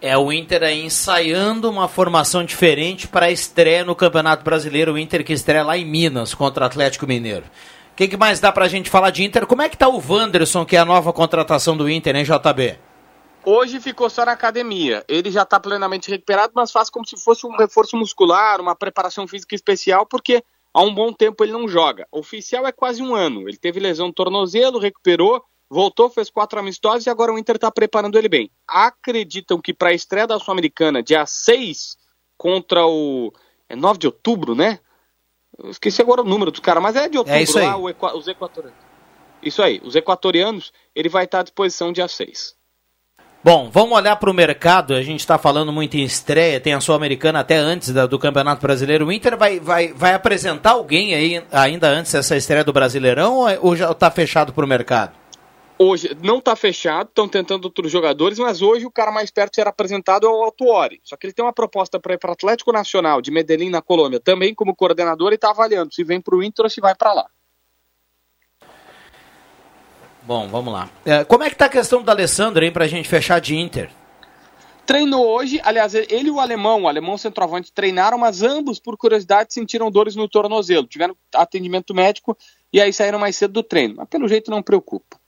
É 0.00 0.16
o 0.16 0.32
Inter 0.32 0.62
aí 0.62 0.84
ensaiando 0.84 1.68
uma 1.68 1.88
formação 1.88 2.44
diferente 2.44 3.08
para 3.08 3.26
a 3.26 3.30
estreia 3.30 3.84
no 3.84 3.96
Campeonato 3.96 4.44
Brasileiro. 4.44 4.92
O 4.92 4.98
Inter 4.98 5.24
que 5.24 5.32
estreia 5.32 5.64
lá 5.64 5.76
em 5.76 5.84
Minas 5.84 6.34
contra 6.34 6.64
o 6.64 6.66
Atlético 6.66 7.06
Mineiro. 7.06 7.44
Que, 7.98 8.06
que, 8.06 8.16
mais 8.16 8.38
dá 8.38 8.52
para 8.52 8.64
a 8.64 8.68
gente 8.68 8.88
falar 8.88 9.10
de 9.10 9.24
Inter? 9.24 9.44
Como 9.44 9.60
é 9.60 9.68
que 9.68 9.76
tá 9.76 9.88
o 9.88 10.00
Wanderson, 10.00 10.64
que 10.64 10.76
é 10.76 10.78
a 10.78 10.84
nova 10.84 11.12
contratação 11.12 11.76
do 11.76 11.90
Inter, 11.90 12.14
hein, 12.14 12.22
JB? 12.22 12.78
Hoje 13.44 13.80
ficou 13.80 14.08
só 14.08 14.24
na 14.24 14.30
academia. 14.30 15.04
Ele 15.08 15.32
já 15.32 15.42
está 15.42 15.58
plenamente 15.58 16.08
recuperado, 16.08 16.52
mas 16.54 16.70
faz 16.70 16.88
como 16.88 17.04
se 17.04 17.16
fosse 17.16 17.44
um 17.44 17.56
reforço 17.56 17.96
muscular, 17.96 18.60
uma 18.60 18.76
preparação 18.76 19.26
física 19.26 19.52
especial, 19.52 20.06
porque 20.06 20.44
há 20.72 20.80
um 20.80 20.94
bom 20.94 21.12
tempo 21.12 21.42
ele 21.42 21.50
não 21.50 21.66
joga. 21.66 22.06
Oficial 22.12 22.64
é 22.68 22.70
quase 22.70 23.02
um 23.02 23.16
ano. 23.16 23.48
Ele 23.48 23.56
teve 23.56 23.80
lesão 23.80 24.06
no 24.06 24.12
tornozelo, 24.12 24.78
recuperou, 24.78 25.42
voltou, 25.68 26.08
fez 26.08 26.30
quatro 26.30 26.60
amistosos 26.60 27.04
e 27.04 27.10
agora 27.10 27.32
o 27.32 27.38
Inter 27.38 27.56
está 27.56 27.68
preparando 27.68 28.16
ele 28.16 28.28
bem. 28.28 28.48
Acreditam 28.68 29.60
que 29.60 29.74
para 29.74 29.88
a 29.88 29.92
estreia 29.92 30.28
da 30.28 30.38
Sul-Americana, 30.38 31.02
dia 31.02 31.26
6 31.26 31.96
contra 32.36 32.86
o. 32.86 33.32
É 33.68 33.74
9 33.74 33.98
de 33.98 34.06
outubro, 34.06 34.54
né? 34.54 34.78
Eu 35.62 35.70
esqueci 35.70 36.00
agora 36.00 36.22
o 36.22 36.24
número 36.24 36.50
dos 36.50 36.60
caras, 36.60 36.82
mas 36.82 36.94
é 36.96 37.08
de 37.08 37.18
outubro 37.18 37.38
é 37.38 37.42
isso 37.42 37.58
aí. 37.58 37.66
lá, 37.66 37.76
os 37.76 38.28
equatorianos. 38.28 38.78
Isso 39.42 39.62
aí, 39.62 39.80
os 39.84 39.94
equatorianos, 39.94 40.72
ele 40.94 41.08
vai 41.08 41.24
estar 41.24 41.40
à 41.40 41.42
disposição 41.42 41.92
dia 41.92 42.08
6. 42.08 42.56
Bom, 43.42 43.70
vamos 43.72 43.96
olhar 43.96 44.16
para 44.16 44.30
o 44.30 44.34
mercado. 44.34 44.94
A 44.94 45.02
gente 45.02 45.20
está 45.20 45.38
falando 45.38 45.72
muito 45.72 45.96
em 45.96 46.02
estreia, 46.02 46.60
tem 46.60 46.74
a 46.74 46.80
Sul-Americana 46.80 47.40
até 47.40 47.56
antes 47.56 47.92
da, 47.92 48.04
do 48.04 48.18
Campeonato 48.18 48.60
Brasileiro. 48.60 49.06
O 49.06 49.12
Inter 49.12 49.36
vai, 49.36 49.60
vai, 49.60 49.92
vai 49.92 50.12
apresentar 50.12 50.72
alguém 50.72 51.14
aí 51.14 51.42
ainda 51.52 51.88
antes 51.88 52.12
dessa 52.12 52.36
estreia 52.36 52.64
do 52.64 52.72
Brasileirão 52.72 53.36
ou, 53.36 53.48
é, 53.48 53.58
ou 53.60 53.76
já 53.76 53.90
está 53.92 54.10
fechado 54.10 54.52
para 54.52 54.64
o 54.64 54.68
mercado? 54.68 55.12
Hoje 55.80 56.16
não 56.20 56.38
está 56.38 56.56
fechado, 56.56 57.08
estão 57.08 57.28
tentando 57.28 57.66
outros 57.66 57.90
jogadores, 57.92 58.36
mas 58.40 58.60
hoje 58.60 58.84
o 58.84 58.90
cara 58.90 59.12
mais 59.12 59.30
perto 59.30 59.52
de 59.52 59.56
ser 59.56 59.68
apresentado 59.68 60.26
é 60.26 60.28
o 60.28 60.42
Altuori. 60.42 61.00
Só 61.04 61.16
que 61.16 61.26
ele 61.26 61.32
tem 61.32 61.44
uma 61.44 61.52
proposta 61.52 62.00
para 62.00 62.14
ir 62.14 62.18
para 62.18 62.32
Atlético 62.32 62.72
Nacional 62.72 63.22
de 63.22 63.30
Medellín, 63.30 63.70
na 63.70 63.80
Colômbia, 63.80 64.18
também 64.18 64.52
como 64.52 64.74
coordenador, 64.74 65.30
e 65.30 65.36
está 65.36 65.50
avaliando 65.50 65.94
se 65.94 66.02
vem 66.02 66.20
para 66.20 66.34
o 66.34 66.42
Inter 66.42 66.64
ou 66.64 66.70
se 66.70 66.80
vai 66.80 66.96
para 66.96 67.12
lá. 67.12 67.26
Bom, 70.22 70.48
vamos 70.48 70.72
lá. 70.72 70.90
É, 71.06 71.22
como 71.22 71.44
é 71.44 71.48
que 71.48 71.56
tá 71.56 71.66
a 71.66 71.70
questão 71.70 72.02
do 72.02 72.10
Alessandro, 72.10 72.64
hein, 72.64 72.72
pra 72.72 72.88
gente 72.88 73.08
fechar 73.08 73.40
de 73.40 73.56
Inter? 73.56 73.88
Treinou 74.84 75.24
hoje, 75.26 75.60
aliás, 75.62 75.94
ele 75.94 76.28
e 76.28 76.30
o 76.30 76.40
alemão, 76.40 76.82
o 76.82 76.88
alemão 76.88 77.16
centroavante, 77.16 77.72
treinaram, 77.72 78.18
mas 78.18 78.42
ambos, 78.42 78.80
por 78.80 78.96
curiosidade, 78.96 79.54
sentiram 79.54 79.90
dores 79.90 80.16
no 80.16 80.28
tornozelo. 80.28 80.86
Tiveram 80.86 81.14
atendimento 81.34 81.94
médico 81.94 82.36
e 82.72 82.80
aí 82.80 82.92
saíram 82.92 83.18
mais 83.18 83.36
cedo 83.36 83.52
do 83.52 83.62
treino. 83.62 83.94
Mas 83.96 84.08
pelo 84.08 84.26
jeito 84.26 84.50
não 84.50 84.62
preocupa. 84.62 85.18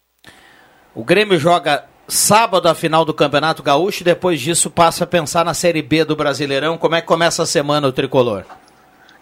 O 0.95 1.05
Grêmio 1.05 1.39
joga 1.39 1.85
sábado 2.09 2.69
a 2.69 2.75
final 2.75 3.05
do 3.05 3.15
Campeonato 3.15 3.63
Gaúcho 3.63 4.03
e 4.03 4.05
depois 4.05 4.41
disso 4.41 4.69
passa 4.69 5.05
a 5.05 5.07
pensar 5.07 5.45
na 5.45 5.55
Série 5.55 5.83
B 5.83 6.05
do 6.05 6.17
Brasileirão. 6.17 6.77
Como 6.77 6.97
é 6.97 7.01
que 7.01 7.07
começa 7.07 7.45
a 7.45 7.47
semana 7.47 7.87
o 7.87 7.93
tricolor? 7.93 8.45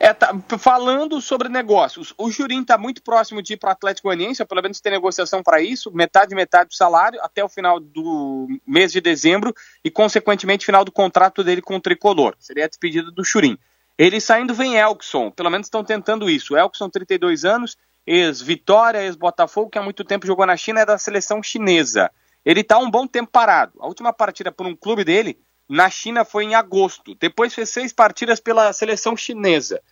É, 0.00 0.14
tá, 0.14 0.34
falando 0.58 1.20
sobre 1.20 1.48
negócios, 1.48 2.14
o 2.16 2.30
Jurim 2.30 2.62
está 2.62 2.78
muito 2.78 3.02
próximo 3.02 3.42
de 3.42 3.54
ir 3.54 3.56
para 3.56 3.70
o 3.70 3.72
Atlético 3.72 4.06
Goianiense, 4.06 4.44
pelo 4.44 4.62
menos 4.62 4.80
tem 4.80 4.92
negociação 4.92 5.42
para 5.42 5.60
isso, 5.60 5.90
metade 5.90 6.34
metade 6.36 6.68
do 6.68 6.74
salário 6.76 7.20
até 7.20 7.42
o 7.42 7.48
final 7.48 7.80
do 7.80 8.46
mês 8.64 8.92
de 8.92 9.00
dezembro 9.00 9.52
e, 9.84 9.90
consequentemente, 9.90 10.64
final 10.64 10.84
do 10.84 10.92
contrato 10.92 11.42
dele 11.42 11.60
com 11.60 11.76
o 11.76 11.80
Tricolor. 11.80 12.34
Seria 12.38 12.64
a 12.64 12.68
despedida 12.68 13.10
do 13.10 13.24
Churim. 13.24 13.58
Ele 13.98 14.20
saindo 14.20 14.54
vem 14.54 14.76
Elkson, 14.76 15.32
pelo 15.32 15.50
menos 15.50 15.66
estão 15.66 15.82
tentando 15.82 16.30
isso. 16.30 16.56
Elkson, 16.56 16.88
32 16.88 17.44
anos, 17.44 17.76
ex-Vitória, 18.08 19.02
ex-Botafogo, 19.02 19.68
que 19.68 19.78
há 19.78 19.82
muito 19.82 20.02
tempo 20.02 20.26
jogou 20.26 20.46
na 20.46 20.56
China, 20.56 20.80
é 20.80 20.86
da 20.86 20.96
seleção 20.96 21.42
chinesa. 21.42 22.10
Ele 22.44 22.60
está 22.60 22.78
um 22.78 22.90
bom 22.90 23.06
tempo 23.06 23.30
parado. 23.30 23.74
A 23.80 23.86
última 23.86 24.12
partida 24.12 24.50
por 24.50 24.66
um 24.66 24.74
clube 24.74 25.04
dele 25.04 25.38
na 25.68 25.90
China 25.90 26.24
foi 26.24 26.44
em 26.44 26.54
agosto. 26.54 27.14
Depois 27.16 27.54
fez 27.54 27.68
seis 27.68 27.92
partidas 27.92 28.40
pela 28.40 28.72
seleção 28.72 29.14
chinesa. 29.14 29.82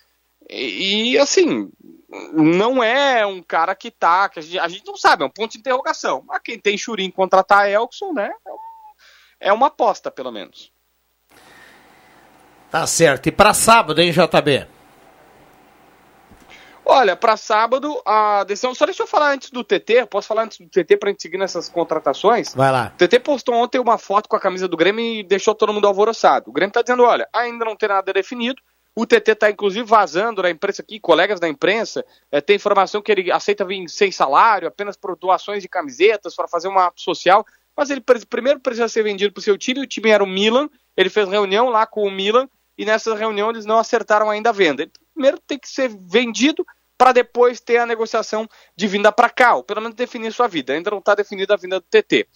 E, 0.48 1.12
e 1.12 1.18
assim, 1.18 1.70
não 2.32 2.82
é 2.82 3.26
um 3.26 3.42
cara 3.42 3.74
que 3.74 3.90
tá. 3.90 4.28
Que 4.30 4.38
a, 4.38 4.42
gente, 4.42 4.58
a, 4.58 4.68
gente, 4.68 4.86
não 4.86 4.96
sabe, 4.96 5.22
é 5.22 5.26
um 5.26 5.30
ponto 5.30 5.52
de 5.52 5.58
interrogação. 5.58 6.24
Mas 6.26 6.40
quem 6.42 6.58
tem 6.58 6.78
Churin 6.78 7.10
contratar 7.10 7.68
Elkson, 7.68 8.14
né? 8.14 8.30
É, 9.40 9.48
é 9.48 9.52
uma 9.52 9.66
aposta, 9.66 10.10
pelo 10.10 10.32
menos. 10.32 10.72
Tá 12.70 12.86
certo. 12.86 13.26
E 13.26 13.32
para 13.32 13.52
sábado, 13.52 14.00
hein, 14.00 14.12
JB? 14.12 14.75
Olha, 16.88 17.16
para 17.16 17.36
sábado, 17.36 18.00
a 18.06 18.44
decisão. 18.44 18.72
Só 18.72 18.86
deixa 18.86 19.02
eu 19.02 19.08
falar 19.08 19.32
antes 19.32 19.50
do 19.50 19.64
TT. 19.64 20.06
Posso 20.08 20.28
falar 20.28 20.44
antes 20.44 20.58
do 20.58 20.68
TT 20.68 20.96
para 20.96 21.10
gente 21.10 21.20
seguir 21.20 21.36
nessas 21.36 21.68
contratações? 21.68 22.54
Vai 22.54 22.70
lá. 22.70 22.92
O 22.94 22.96
TT 22.96 23.18
postou 23.18 23.56
ontem 23.56 23.80
uma 23.80 23.98
foto 23.98 24.28
com 24.28 24.36
a 24.36 24.40
camisa 24.40 24.68
do 24.68 24.76
Grêmio 24.76 25.04
e 25.04 25.24
deixou 25.24 25.52
todo 25.52 25.72
mundo 25.72 25.88
alvoroçado. 25.88 26.48
O 26.48 26.52
Grêmio 26.52 26.72
tá 26.72 26.82
dizendo: 26.82 27.02
olha, 27.02 27.28
ainda 27.32 27.64
não 27.64 27.74
tem 27.74 27.88
nada 27.88 28.12
definido. 28.12 28.62
O 28.94 29.04
TT 29.04 29.34
tá 29.34 29.50
inclusive 29.50 29.84
vazando 29.84 30.40
na 30.40 30.48
imprensa 30.48 30.80
aqui, 30.80 31.00
colegas 31.00 31.40
da 31.40 31.48
imprensa, 31.48 32.02
é, 32.32 32.40
tem 32.40 32.56
informação 32.56 33.02
que 33.02 33.12
ele 33.12 33.30
aceita 33.30 33.62
vir 33.62 33.86
sem 33.90 34.10
salário, 34.10 34.68
apenas 34.68 34.96
por 34.96 35.14
doações 35.16 35.62
de 35.62 35.68
camisetas 35.68 36.34
para 36.34 36.48
fazer 36.48 36.68
uma 36.68 36.90
social. 36.94 37.44
Mas 37.76 37.90
ele 37.90 38.02
primeiro 38.30 38.60
precisa 38.60 38.88
ser 38.88 39.02
vendido 39.02 39.34
para 39.34 39.40
o 39.40 39.42
seu 39.42 39.58
time. 39.58 39.80
O 39.80 39.86
time 39.86 40.08
era 40.08 40.24
o 40.24 40.26
Milan. 40.26 40.70
Ele 40.96 41.10
fez 41.10 41.28
reunião 41.28 41.68
lá 41.68 41.84
com 41.84 42.04
o 42.04 42.10
Milan 42.10 42.48
e 42.78 42.84
nessa 42.84 43.14
reunião 43.14 43.50
eles 43.50 43.66
não 43.66 43.78
acertaram 43.78 44.30
ainda 44.30 44.50
a 44.50 44.52
venda. 44.52 44.82
Ele 44.82 44.92
primeiro 45.12 45.38
tem 45.46 45.58
que 45.58 45.68
ser 45.68 45.88
vendido 45.88 46.64
para 46.98 47.12
depois 47.12 47.60
ter 47.60 47.78
a 47.78 47.86
negociação 47.86 48.48
de 48.74 48.86
vinda 48.86 49.12
para 49.12 49.30
cá, 49.30 49.54
ou 49.54 49.62
pelo 49.62 49.80
menos 49.80 49.96
definir 49.96 50.32
sua 50.32 50.48
vida. 50.48 50.72
Ainda 50.72 50.90
não 50.90 50.98
está 50.98 51.14
definida 51.14 51.54
a 51.54 51.56
vinda 51.56 51.80
do 51.80 51.86
TT. 51.86 52.26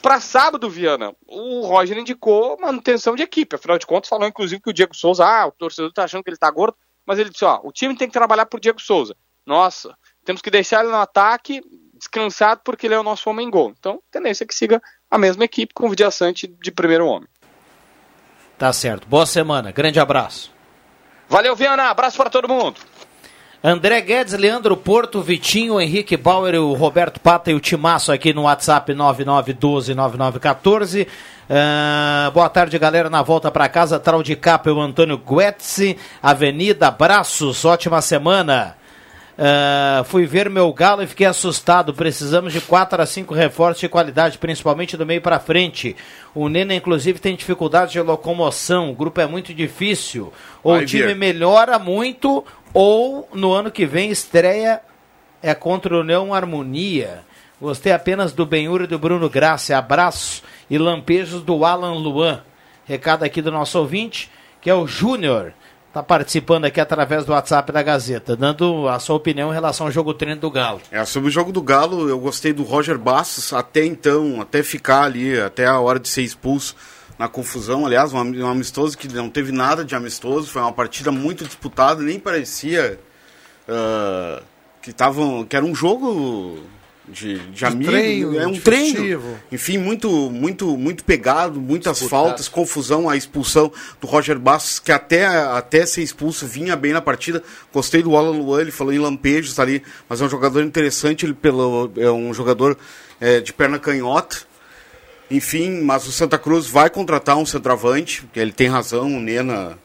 Para 0.00 0.20
sábado, 0.20 0.70
Viana, 0.70 1.12
o 1.26 1.66
Roger 1.66 1.98
indicou 1.98 2.56
manutenção 2.60 3.16
de 3.16 3.22
equipe. 3.22 3.56
Afinal 3.56 3.78
de 3.78 3.86
contas, 3.86 4.08
falou 4.08 4.28
inclusive 4.28 4.62
que 4.62 4.70
o 4.70 4.72
Diego 4.72 4.94
Souza, 4.94 5.24
ah, 5.24 5.46
o 5.46 5.52
torcedor 5.52 5.90
está 5.90 6.04
achando 6.04 6.22
que 6.22 6.30
ele 6.30 6.36
está 6.36 6.50
gordo, 6.50 6.76
mas 7.04 7.18
ele 7.18 7.30
disse: 7.30 7.44
ó, 7.44 7.60
o 7.64 7.72
time 7.72 7.96
tem 7.96 8.06
que 8.06 8.12
trabalhar 8.12 8.46
por 8.46 8.60
Diego 8.60 8.80
Souza. 8.80 9.16
Nossa, 9.44 9.96
temos 10.24 10.40
que 10.40 10.50
deixar 10.50 10.80
ele 10.80 10.92
no 10.92 11.00
ataque 11.00 11.60
descansado 11.94 12.60
porque 12.64 12.86
ele 12.86 12.94
é 12.94 13.00
o 13.00 13.02
nosso 13.02 13.28
homem 13.28 13.50
gol. 13.50 13.74
Então, 13.76 14.00
tendência 14.10 14.44
é 14.44 14.46
que 14.46 14.54
siga 14.54 14.80
a 15.10 15.18
mesma 15.18 15.44
equipe 15.44 15.74
com 15.74 15.86
o 15.86 15.90
Vidia 15.90 16.10
Sante 16.10 16.46
de 16.46 16.70
primeiro 16.70 17.06
homem. 17.06 17.28
Tá 18.56 18.72
certo. 18.72 19.06
Boa 19.08 19.26
semana. 19.26 19.72
Grande 19.72 19.98
abraço. 19.98 20.52
Valeu, 21.28 21.56
Viana. 21.56 21.90
Abraço 21.90 22.16
para 22.16 22.30
todo 22.30 22.48
mundo. 22.48 22.80
André 23.62 24.00
Guedes, 24.00 24.32
Leandro 24.34 24.76
Porto, 24.76 25.20
Vitinho, 25.20 25.80
Henrique 25.80 26.16
Bauer, 26.16 26.54
o 26.54 26.74
Roberto 26.74 27.18
Pata 27.18 27.50
e 27.50 27.54
o 27.54 27.60
Timaço 27.60 28.12
aqui 28.12 28.32
no 28.32 28.42
WhatsApp 28.42 28.94
99129914. 28.94 31.08
Uh, 31.08 32.30
boa 32.30 32.48
tarde, 32.48 32.78
galera. 32.78 33.10
Na 33.10 33.20
volta 33.20 33.50
para 33.50 33.68
casa, 33.68 33.98
Trau 33.98 34.22
de 34.22 34.36
Capa, 34.36 34.70
o 34.70 34.80
Antônio 34.80 35.18
Guetzi, 35.18 35.98
Avenida, 36.22 36.86
abraços, 36.86 37.64
ótima 37.64 38.00
semana. 38.00 38.77
Uh, 39.38 40.02
fui 40.02 40.26
ver 40.26 40.50
meu 40.50 40.72
galo 40.72 41.00
e 41.00 41.06
fiquei 41.06 41.26
assustado. 41.26 41.94
Precisamos 41.94 42.52
de 42.52 42.60
4 42.60 43.00
a 43.00 43.06
5 43.06 43.32
reforços 43.32 43.80
de 43.80 43.88
qualidade, 43.88 44.36
principalmente 44.36 44.96
do 44.96 45.06
meio 45.06 45.22
para 45.22 45.38
frente. 45.38 45.94
O 46.34 46.48
Nena, 46.48 46.74
inclusive, 46.74 47.20
tem 47.20 47.36
dificuldade 47.36 47.92
de 47.92 48.00
locomoção. 48.00 48.90
O 48.90 48.94
grupo 48.94 49.20
é 49.20 49.26
muito 49.26 49.54
difícil. 49.54 50.32
Ou 50.60 50.78
o 50.78 50.84
time 50.84 51.14
melhora 51.14 51.78
muito, 51.78 52.44
ou 52.74 53.28
no 53.32 53.52
ano 53.52 53.70
que 53.70 53.86
vem 53.86 54.10
estreia 54.10 54.80
é 55.40 55.54
contra 55.54 55.94
o 55.94 56.00
União 56.00 56.34
Harmonia. 56.34 57.20
Gostei 57.60 57.92
apenas 57.92 58.32
do 58.32 58.44
Benhur 58.44 58.82
e 58.82 58.86
do 58.88 58.98
Bruno 58.98 59.30
Graça. 59.30 59.78
Abraço 59.78 60.42
e 60.68 60.76
lampejos 60.76 61.42
do 61.42 61.64
Alan 61.64 61.94
Luan. 61.94 62.42
Recado 62.84 63.22
aqui 63.22 63.40
do 63.40 63.52
nosso 63.52 63.78
ouvinte, 63.78 64.30
que 64.60 64.68
é 64.68 64.74
o 64.74 64.86
Júnior. 64.86 65.52
Está 65.88 66.02
participando 66.02 66.66
aqui 66.66 66.80
através 66.80 67.24
do 67.24 67.32
WhatsApp 67.32 67.72
da 67.72 67.82
Gazeta, 67.82 68.36
dando 68.36 68.86
a 68.88 68.98
sua 68.98 69.16
opinião 69.16 69.50
em 69.50 69.54
relação 69.54 69.86
ao 69.86 69.92
jogo 69.92 70.12
treino 70.12 70.38
do 70.38 70.50
Galo. 70.50 70.82
É, 70.90 71.02
sobre 71.06 71.30
o 71.30 71.32
jogo 71.32 71.50
do 71.50 71.62
Galo, 71.62 72.10
eu 72.10 72.18
gostei 72.20 72.52
do 72.52 72.62
Roger 72.62 72.98
Bastos 72.98 73.54
até 73.54 73.86
então, 73.86 74.38
até 74.40 74.62
ficar 74.62 75.04
ali, 75.04 75.40
até 75.40 75.64
a 75.64 75.80
hora 75.80 75.98
de 75.98 76.06
ser 76.06 76.22
expulso 76.22 76.76
na 77.18 77.26
confusão. 77.26 77.86
Aliás, 77.86 78.12
um, 78.12 78.18
um 78.18 78.48
amistoso 78.48 78.98
que 78.98 79.08
não 79.08 79.30
teve 79.30 79.50
nada 79.50 79.82
de 79.82 79.94
amistoso, 79.94 80.50
foi 80.50 80.60
uma 80.60 80.72
partida 80.72 81.10
muito 81.10 81.46
disputada, 81.46 82.02
nem 82.02 82.20
parecia 82.20 83.00
uh, 83.66 84.42
que, 84.82 84.92
tavam, 84.92 85.42
que 85.44 85.56
era 85.56 85.64
um 85.64 85.74
jogo 85.74 86.58
de, 87.12 87.38
de, 87.38 87.50
De 87.50 87.64
amigo, 87.64 87.90
treino, 87.90 88.38
é 88.38 88.46
um 88.46 88.58
treino. 88.58 88.96
festivo. 88.96 89.38
Enfim, 89.50 89.78
muito, 89.78 90.30
muito, 90.30 90.76
muito 90.76 91.04
pegado, 91.04 91.60
muitas 91.60 92.00
faltas, 92.02 92.48
confusão, 92.48 93.08
a 93.08 93.16
expulsão 93.16 93.72
do 94.00 94.06
Roger 94.06 94.38
Bastos, 94.38 94.78
que 94.78 94.92
até, 94.92 95.26
até 95.26 95.84
ser 95.86 96.02
expulso 96.02 96.46
vinha 96.46 96.76
bem 96.76 96.92
na 96.92 97.00
partida. 97.00 97.42
Gostei 97.72 98.02
do 98.02 98.16
Alan 98.16 98.36
Luan, 98.36 98.60
ele 98.60 98.70
falou 98.70 98.92
em 98.92 98.98
lampejos 98.98 99.58
ali, 99.58 99.82
mas 100.08 100.20
é 100.20 100.24
um 100.24 100.28
jogador 100.28 100.62
interessante, 100.62 101.24
ele 101.26 101.34
pelo, 101.34 101.90
é 101.96 102.10
um 102.10 102.32
jogador 102.32 102.76
é, 103.20 103.40
de 103.40 103.52
perna 103.52 103.78
canhota. 103.78 104.38
Enfim, 105.30 105.82
mas 105.82 106.06
o 106.06 106.12
Santa 106.12 106.38
Cruz 106.38 106.66
vai 106.66 106.88
contratar 106.88 107.36
um 107.36 107.44
centroavante, 107.44 108.22
porque 108.22 108.40
ele 108.40 108.52
tem 108.52 108.68
razão, 108.68 109.06
o 109.06 109.20
Nena 109.20 109.78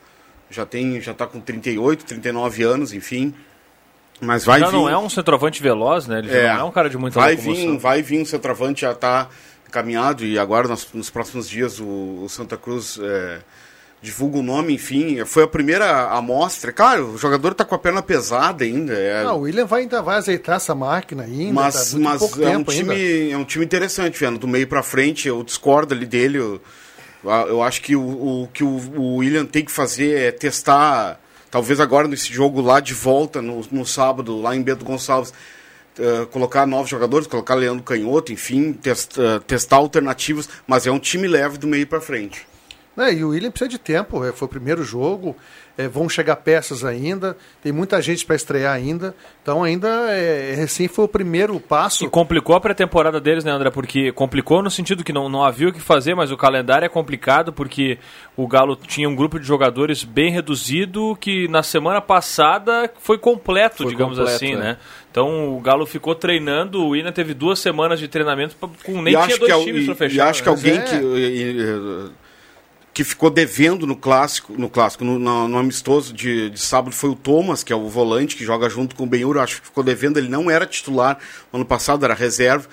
já 0.49 0.65
tem 0.65 1.01
já 1.01 1.11
está 1.11 1.27
com 1.27 1.41
38, 1.41 2.05
39 2.05 2.63
anos, 2.63 2.93
enfim. 2.93 3.33
Mas 4.23 4.45
vai 4.45 4.59
já 4.59 4.67
vir. 4.67 4.73
não 4.73 4.89
é 4.89 4.97
um 4.97 5.09
centroavante 5.09 5.61
veloz, 5.61 6.07
né? 6.07 6.19
Ele 6.19 6.29
já 6.29 6.53
não 6.55 6.61
é 6.61 6.63
um 6.63 6.71
cara 6.71 6.89
de 6.89 6.97
muita 6.97 7.19
vai 7.19 7.35
locomoção. 7.35 7.71
vir, 7.71 7.77
vai 7.77 8.01
vir 8.01 8.21
um 8.21 8.25
centroavante, 8.25 8.81
já 8.81 8.91
está 8.91 9.27
encaminhado 9.67 10.23
e 10.25 10.37
agora 10.37 10.67
nos, 10.67 10.87
nos 10.93 11.09
próximos 11.09 11.49
dias 11.49 11.79
o, 11.79 11.85
o 12.23 12.27
Santa 12.29 12.55
Cruz 12.55 12.99
é, 13.01 13.39
divulga 14.01 14.37
o 14.37 14.43
nome, 14.43 14.73
enfim. 14.73 15.23
Foi 15.25 15.43
a 15.43 15.47
primeira 15.47 16.09
amostra. 16.09 16.71
Claro, 16.71 17.11
o 17.13 17.17
jogador 17.17 17.53
está 17.53 17.65
com 17.65 17.73
a 17.73 17.79
perna 17.79 18.01
pesada 18.01 18.63
ainda. 18.65 18.93
é- 18.93 19.23
Não, 19.23 19.37
o 19.37 19.41
William 19.41 19.65
vai, 19.65 19.81
ainda 19.81 20.01
vai 20.01 20.17
azeitar 20.17 20.57
essa 20.57 20.75
máquina 20.75 21.23
ainda. 21.23 21.53
mas 21.53 21.91
tá 21.91 21.97
mas 21.99 22.19
pouco 22.19 22.41
é, 22.43 22.49
um 22.49 22.51
tempo 22.63 22.71
ainda. 22.71 22.93
time, 22.93 23.31
é 23.31 23.37
um 23.37 23.43
time 23.45 23.65
interessante, 23.65 24.19
vendo 24.19 24.37
do 24.37 24.47
meio 24.47 24.67
para 24.67 24.83
frente. 24.83 25.27
Eu 25.27 25.41
discordo 25.43 25.93
ali 25.93 26.05
dele. 26.05 26.37
Eu, 26.37 26.61
eu 27.47 27.63
acho 27.63 27.81
que 27.81 27.95
o, 27.95 28.01
o 28.43 28.49
que 28.53 28.63
o, 28.63 28.67
o 28.97 29.15
William 29.17 29.45
tem 29.45 29.63
que 29.63 29.71
fazer 29.71 30.17
é 30.19 30.31
testar, 30.31 31.19
talvez 31.53 31.79
agora 31.79 32.07
nesse 32.07 32.33
jogo 32.33 32.61
lá 32.61 32.79
de 32.79 32.95
volta, 32.95 33.39
no, 33.39 33.61
no 33.71 33.85
sábado, 33.85 34.41
lá 34.41 34.55
em 34.55 34.61
Bento 34.63 34.83
Gonçalves, 34.83 35.31
eh, 35.99 36.25
colocar 36.31 36.65
novos 36.65 36.89
jogadores, 36.89 37.27
colocar 37.27 37.53
Leandro 37.53 37.83
Canhoto, 37.83 38.33
enfim, 38.33 38.73
test- 38.73 39.19
eh, 39.19 39.39
testar 39.45 39.75
alternativas, 39.75 40.49
mas 40.65 40.87
é 40.87 40.91
um 40.91 40.97
time 40.97 41.27
leve 41.27 41.59
do 41.59 41.67
meio 41.67 41.85
para 41.85 42.01
frente. 42.01 42.47
É, 42.97 43.11
e 43.11 43.23
o 43.23 43.29
William 43.29 43.49
precisa 43.49 43.69
de 43.69 43.79
tempo, 43.79 44.23
é, 44.23 44.31
foi 44.31 44.45
o 44.45 44.49
primeiro 44.49 44.83
jogo, 44.83 45.35
é, 45.75 45.87
vão 45.87 46.07
chegar 46.07 46.35
peças 46.35 46.85
ainda, 46.85 47.35
tem 47.63 47.71
muita 47.71 47.99
gente 47.99 48.23
para 48.23 48.35
estrear 48.35 48.71
ainda, 48.71 49.15
então 49.41 49.63
ainda 49.63 49.87
é, 50.11 50.53
recém 50.55 50.87
foi 50.87 51.05
o 51.05 51.07
primeiro 51.07 51.59
passo. 51.59 52.05
E 52.05 52.07
complicou 52.09 52.55
a 52.55 52.61
pré-temporada 52.61 53.19
deles, 53.19 53.43
né, 53.43 53.51
André? 53.51 53.71
Porque 53.71 54.11
complicou 54.11 54.61
no 54.61 54.69
sentido 54.69 55.03
que 55.03 55.11
não, 55.11 55.27
não 55.27 55.43
havia 55.43 55.69
o 55.69 55.73
que 55.73 55.79
fazer, 55.79 56.13
mas 56.13 56.31
o 56.31 56.37
calendário 56.37 56.85
é 56.85 56.89
complicado 56.89 57.51
porque 57.51 57.97
o 58.37 58.47
Galo 58.47 58.75
tinha 58.75 59.09
um 59.09 59.15
grupo 59.15 59.39
de 59.39 59.47
jogadores 59.47 60.03
bem 60.03 60.31
reduzido 60.31 61.17
que 61.19 61.47
na 61.47 61.63
semana 61.63 61.99
passada 61.99 62.91
foi 62.99 63.17
completo, 63.17 63.77
Foi 63.83 63.87
digamos 63.87 64.19
completo, 64.19 64.35
assim, 64.35 64.53
é. 64.53 64.57
né? 64.57 64.77
Então 65.09 65.57
o 65.57 65.59
Galo 65.61 65.87
ficou 65.87 66.13
treinando, 66.13 66.85
o 66.85 66.95
Ina 66.95 67.11
teve 67.11 67.33
duas 67.33 67.57
semanas 67.57 67.99
de 67.99 68.07
treinamento 68.07 68.55
com 68.83 69.01
nem 69.01 69.13
E 69.13 69.17
tinha 69.17 69.25
acho 69.25 69.39
dois 69.39 69.63
times 69.63 69.85
pra 69.85 69.95
fechar. 69.95 70.15
E 70.15 70.21
acho 70.29 70.43
que 70.43 70.49
né? 70.49 70.55
alguém 70.55 70.81
que, 70.81 70.95
é. 70.95 71.01
e- 71.01 71.51
e- 71.61 72.22
que 72.93 73.03
ficou 73.03 73.29
devendo 73.29 73.87
no 73.87 73.95
clássico, 73.95 74.53
no 74.57 74.69
clássico, 74.69 75.03
no, 75.03 75.17
no- 75.17 75.47
no 75.47 75.57
amistoso 75.57 76.13
de, 76.13 76.49
de 76.51 76.59
sábado 76.59 76.93
foi 76.95 77.09
o 77.09 77.15
Thomas, 77.15 77.63
que 77.63 77.73
é 77.73 77.75
o 77.75 77.89
volante 77.89 78.35
que 78.35 78.43
joga 78.45 78.69
junto 78.69 78.95
com 78.95 79.03
o 79.03 79.07
Benhur. 79.07 79.37
Acho 79.39 79.59
que 79.61 79.67
ficou 79.67 79.83
devendo. 79.83 80.17
Ele 80.17 80.29
não 80.29 80.49
era 80.51 80.65
titular 80.65 81.17
no 81.51 81.57
ano 81.59 81.65
passado, 81.65 82.05
era 82.05 82.13
reserva. 82.13 82.67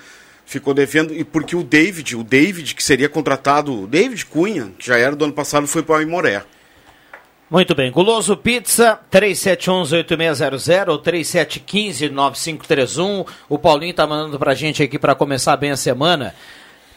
Ficou 0.45 0.73
devendo 0.73 1.13
e 1.13 1.23
porque 1.23 1.55
o 1.55 1.63
David, 1.63 2.15
o 2.15 2.23
David 2.23 2.75
que 2.75 2.83
seria 2.83 3.09
contratado, 3.09 3.83
o 3.83 3.87
David 3.87 4.25
Cunha, 4.25 4.71
que 4.77 4.85
já 4.87 4.97
era 4.97 5.15
do 5.15 5.23
ano 5.25 5.33
passado, 5.33 5.65
foi 5.65 5.81
para 5.81 5.95
o 5.97 6.01
Imoré. 6.01 6.43
Muito 7.49 7.73
bem. 7.75 7.91
Guloso 7.91 8.37
Pizza, 8.37 8.99
3711-8600 9.11 10.87
ou 10.87 10.99
3715-9531. 11.01 13.25
O 13.49 13.57
Paulinho 13.59 13.93
tá 13.93 14.05
mandando 14.07 14.37
pra 14.39 14.53
gente 14.53 14.81
aqui 14.83 14.97
para 14.99 15.15
começar 15.15 15.57
bem 15.57 15.71
a 15.71 15.77
semana. 15.77 16.33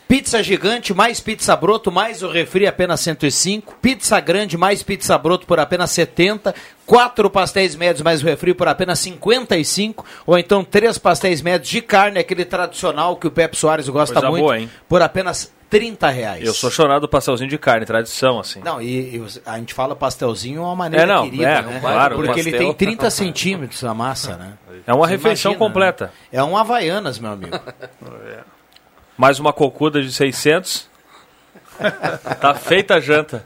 Pizza 0.06 0.42
gigante, 0.42 0.92
mais 0.92 1.18
pizza 1.18 1.56
broto, 1.56 1.90
mais 1.90 2.23
o 2.23 2.28
refri 2.28 2.66
apenas 2.66 3.00
105. 3.00 3.76
Pizza 3.80 4.21
grande, 4.21 4.56
mais 4.56 4.82
pizza 4.82 5.17
broto 5.17 5.47
por 5.47 5.58
apenas 5.58 5.90
70. 5.93 6.54
Quatro 6.84 7.30
pastéis 7.30 7.75
médios 7.75 8.02
mais 8.02 8.23
o 8.23 8.26
refri 8.26 8.52
por 8.52 8.69
apenas 8.69 8.99
55. 8.99 10.04
Ou 10.26 10.38
então 10.38 10.62
três 10.62 10.99
pastéis 10.99 11.40
médios 11.40 11.71
de 11.71 11.80
carne, 11.80 12.19
aquele 12.19 12.45
tradicional 12.45 13.17
que 13.17 13.26
o 13.26 13.30
Pepe 13.30 13.56
Soares 13.56 13.88
gosta 13.88 14.14
Coisa 14.14 14.30
muito, 14.30 14.43
boa, 14.43 14.58
hein? 14.58 14.71
por 14.86 15.00
apenas 15.00 15.50
30 15.71 16.08
reais. 16.10 16.45
Eu 16.47 16.52
sou 16.52 16.71
chorado 16.71 17.00
do 17.00 17.08
pastelzinho 17.08 17.49
de 17.49 17.56
carne, 17.58 17.86
tradição, 17.86 18.38
assim. 18.38 18.60
Não, 18.62 18.80
e, 18.82 19.17
e 19.17 19.25
a 19.47 19.56
gente 19.58 19.73
fala 19.73 19.97
pastelzinho 19.97 20.58
é 20.60 20.64
uma 20.64 20.76
maneira 20.76 21.04
É, 21.04 21.06
não, 21.06 21.25
querida, 21.25 21.45
é, 21.49 21.62
né? 21.62 21.80
claro, 21.80 22.17
Porque 22.17 22.40
ele 22.40 22.50
pastel. 22.52 22.75
tem 22.75 22.88
30 22.88 23.10
centímetros 23.10 23.82
a 23.82 23.95
massa, 23.95 24.36
né? 24.36 24.52
É 24.86 24.93
uma 24.93 25.06
Você 25.06 25.12
refeição 25.12 25.52
imagina, 25.52 25.67
completa. 25.69 26.04
né? 26.04 26.10
É 26.30 26.45
um 26.45 26.56
Havaianas, 26.56 27.19
meu 27.19 27.32
amigo. 27.32 27.58
Mais 29.17 29.39
uma 29.39 29.53
cocuda 29.53 30.03
de 30.03 30.13
600. 30.13 30.93
tá 32.41 32.55
feita 32.55 32.95
a 32.97 33.00
janta. 33.00 33.45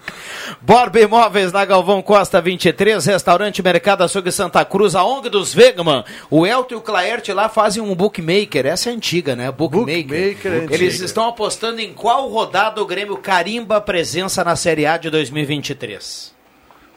Borba 0.60 1.00
Imóveis 1.00 1.50
na 1.50 1.64
Galvão 1.64 2.02
Costa 2.02 2.40
23, 2.42 3.04
Restaurante 3.06 3.62
Mercado 3.62 4.04
Açougue 4.04 4.30
Santa 4.30 4.64
Cruz, 4.66 4.94
a 4.94 5.02
ONG 5.02 5.30
dos 5.30 5.54
Wegman. 5.56 6.04
O 6.30 6.46
Elton 6.46 6.74
e 6.74 6.76
o 6.78 6.80
Claerte 6.80 7.32
lá 7.32 7.48
fazem 7.48 7.82
um 7.82 7.94
bookmaker, 7.94 8.66
essa 8.66 8.90
é 8.90 8.92
antiga, 8.92 9.34
né? 9.34 9.50
Bookmaker. 9.50 10.02
Bookmaker 10.02 10.52
é 10.52 10.74
Eles 10.74 10.92
antiga. 10.94 11.04
estão 11.06 11.26
apostando 11.28 11.80
em 11.80 11.94
qual 11.94 12.28
rodada 12.28 12.82
o 12.82 12.86
Grêmio 12.86 13.16
carimba 13.16 13.76
a 13.76 13.80
presença 13.80 14.44
na 14.44 14.56
Série 14.56 14.84
A 14.84 14.98
de 14.98 15.08
2023. 15.10 16.34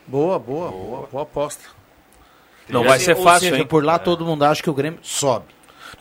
Boa, 0.07 0.37
boa, 0.37 0.69
boa, 0.69 1.07
boa 1.09 1.23
aposta. 1.23 1.63
Não 2.67 2.83
vai 2.83 2.99
ser 2.99 3.15
Ou 3.15 3.23
fácil, 3.23 3.49
seja, 3.49 3.61
hein? 3.61 3.67
por 3.67 3.83
lá 3.83 3.97
todo 3.99 4.25
mundo 4.25 4.43
acha 4.43 4.61
que 4.61 4.69
o 4.69 4.73
Grêmio 4.73 4.99
sobe. 5.01 5.45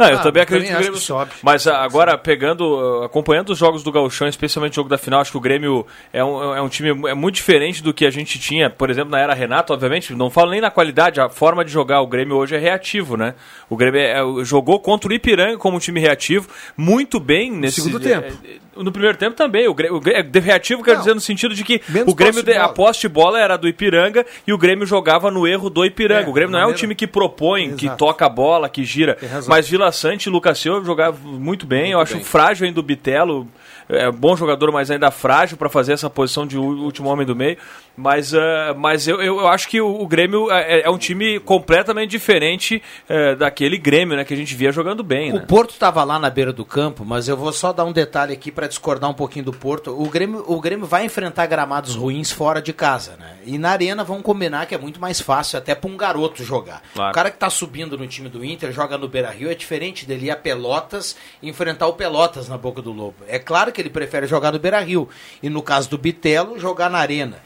Não, 0.01 0.09
eu 0.11 0.19
Ah, 0.19 0.23
também 0.23 0.43
acredito 0.43 0.69
também 0.69 0.83
que 0.85 0.89
o 0.89 0.93
Grêmio 0.93 0.99
que 1.01 1.07
sobe. 1.07 1.31
Mas 1.43 1.67
ah, 1.67 1.83
agora, 1.83 2.17
pegando, 2.19 3.03
acompanhando 3.05 3.51
os 3.51 3.59
jogos 3.59 3.83
do 3.83 3.93
Gauchão, 3.93 4.27
especialmente 4.29 4.73
o 4.73 4.77
jogo 4.77 4.89
da 4.89 4.99
final, 4.99 5.21
acho 5.21 5.31
que 5.31 5.37
o 5.37 5.41
Grêmio 5.41 5.87
é 6.13 6.25
um, 6.25 6.55
é 6.57 6.63
um 6.63 6.69
time 6.69 6.89
é 7.09 7.15
muito 7.15 7.35
diferente 7.37 7.83
do 7.83 7.93
que 7.93 8.07
a 8.07 8.11
gente 8.11 8.39
tinha, 8.39 8.69
por 8.71 8.91
exemplo, 8.91 9.11
na 9.11 9.19
era 9.21 9.35
Renato, 9.35 9.73
obviamente. 9.73 10.15
Não 10.15 10.31
falo 10.31 10.51
nem 10.51 10.61
na 10.61 10.71
qualidade, 10.71 11.21
a 11.21 11.29
forma 11.29 11.65
de 11.65 11.71
jogar. 11.71 12.01
O 12.01 12.07
Grêmio 12.07 12.37
hoje 12.37 12.55
é 12.57 12.59
reativo, 12.59 13.17
né? 13.17 13.35
O 13.69 13.77
Grêmio 13.77 14.01
é- 14.01 14.21
é- 14.21 14.45
jogou 14.45 14.81
contra 14.81 15.11
o 15.11 15.13
Ipiranga 15.13 15.59
como 15.59 15.77
um 15.77 15.81
time 15.81 16.01
reativo, 16.01 16.49
muito 16.77 17.21
bem 17.21 17.51
nesse. 17.53 17.81
segundo 17.83 18.01
tempo. 18.01 18.27
é, 18.45 18.57
é, 18.79 18.83
no 18.83 18.91
primeiro 18.93 19.17
tempo 19.17 19.37
também. 19.37 19.69
O 19.69 19.75
Grêmio, 19.75 19.97
o 19.97 20.01
Grêmio 20.01 20.25
é 20.35 20.41
reativo, 20.41 20.83
quero 20.83 20.97
Não. 20.97 21.03
dizer, 21.03 21.15
no 21.15 21.21
sentido 21.21 21.55
de 21.55 21.63
que 21.65 21.81
o 22.07 22.15
Grêmio, 22.15 22.43
de 22.43 22.53
a 22.53 22.73
de 23.01 23.09
bola 23.09 23.39
era 23.41 23.57
do 23.57 23.69
Ipiranga 23.69 24.25
e 24.47 24.53
o 24.53 24.59
Grêmio 24.59 24.87
jogava 24.87 25.31
no 25.31 25.47
erro 25.47 25.69
do 25.69 25.85
Ipiranga. 25.85 26.27
É, 26.27 26.29
o 26.29 26.33
Grêmio 26.33 26.53
não 26.53 26.61
é 26.61 26.67
um 26.67 26.73
time 26.73 26.95
que 26.95 27.07
propõe, 27.07 27.75
que 27.77 27.87
Exato. 27.87 27.99
toca 27.99 28.27
a 28.27 28.29
bola, 28.29 28.69
que 28.69 28.85
gira. 28.85 29.17
Mas 29.47 29.69
Vila 29.69 29.90
Sante 29.93 30.27
e 30.27 30.31
Lucas 30.31 30.59
Silva 30.59 30.85
jogavam 30.85 31.33
muito 31.33 31.67
bem. 31.67 31.93
eu 31.93 32.01
acho 32.01 32.19
frágil 32.21 32.67
ainda 32.67 32.81
o 32.81 32.83
Bitelo. 32.83 33.47
É 33.89 34.11
bom 34.11 34.37
jogador, 34.37 34.71
mas 34.71 34.91
ainda 34.91 35.11
frágil 35.11 35.57
para 35.57 35.69
fazer 35.69 35.93
essa 35.93 36.09
posição 36.09 36.47
de 36.47 36.57
último 36.57 37.09
homem 37.09 37.27
do 37.27 37.35
meio. 37.35 37.57
Mas, 38.01 38.33
ah, 38.33 38.75
mas 38.77 39.07
eu, 39.07 39.21
eu, 39.21 39.47
acho 39.47 39.69
que 39.69 39.79
o, 39.79 40.01
o 40.01 40.07
Grêmio 40.07 40.51
é, 40.51 40.83
é 40.83 40.91
um 40.91 40.97
time 40.97 41.39
completamente 41.39 42.11
diferente 42.11 42.83
eh, 43.07 43.35
daquele 43.37 43.77
Grêmio 43.77 44.17
né, 44.17 44.25
que 44.25 44.33
a 44.33 44.37
gente 44.37 44.55
via 44.55 44.73
jogando 44.73 45.03
bem. 45.03 45.33
O 45.33 45.35
Né? 45.35 45.45
Porto 45.47 45.73
estava 45.73 46.03
lá 46.03 46.19
na 46.19 46.31
beira 46.31 46.51
do 46.51 46.65
campo, 46.65 47.05
mas 47.05 47.29
eu 47.29 47.37
vou 47.37 47.53
só 47.53 47.75
dar 47.75 47.85
um 47.85 47.93
detalhe 47.93 48.33
aqui 48.33 48.51
para 48.51 48.67
discordar 48.67 49.11
um 49.11 49.15
pouquinho 49.15 49.45
do 49.45 49.53
Porto. 49.53 49.91
O 49.91 50.09
Grêmio, 50.09 50.43
o 50.47 50.59
Grêmio 50.61 50.87
vai 50.87 51.05
enfrentar 51.05 51.45
gramados 51.45 51.95
ruins 51.95 52.31
fora 52.31 52.63
de 52.63 52.73
casa, 52.73 53.17
né? 53.19 53.37
E 53.45 53.59
na 53.59 53.71
arena 53.71 54.03
vão 54.03 54.23
combinar 54.23 54.65
que 54.65 54.75
é 54.75 54.79
muito 54.79 54.99
mais 54.99 55.21
fácil 55.21 55.59
até 55.59 55.75
para 55.75 55.91
um 55.91 55.97
garoto 55.97 56.43
jogar. 56.43 56.83
Claro. 56.95 57.11
O 57.11 57.15
cara 57.15 57.31
que 57.31 57.37
está 57.37 57.51
subindo 57.51 57.99
no 57.99 58.07
time 58.07 58.31
do 58.31 58.43
Inter, 58.43 58.73
joga 58.73 58.97
no 58.97 59.09
Beira-Rio, 59.09 59.51
é 59.51 59.55
diferente 59.55 60.07
dele 60.07 60.27
ir 60.27 60.31
a 60.31 60.37
Pelotas 60.37 61.17
e 61.43 61.51
enfrentar 61.51 61.87
o 61.87 61.93
Pelotas 61.93 62.49
na 62.49 62.57
boca 62.57 62.81
do 62.81 62.93
lobo. 62.93 63.17
É 63.29 63.39
claro 63.39 63.71
que 63.71 63.81
ele 63.81 63.91
prefere 63.91 64.27
jogar 64.27 64.53
no 64.53 64.59
Beira-Rio 64.59 65.07
e 65.43 65.51
no 65.51 65.63
caso 65.63 65.91
do 65.91 65.99
Bitelo, 65.99 66.59
jogar 66.59 66.89
na 66.89 66.99
arena. 66.99 67.37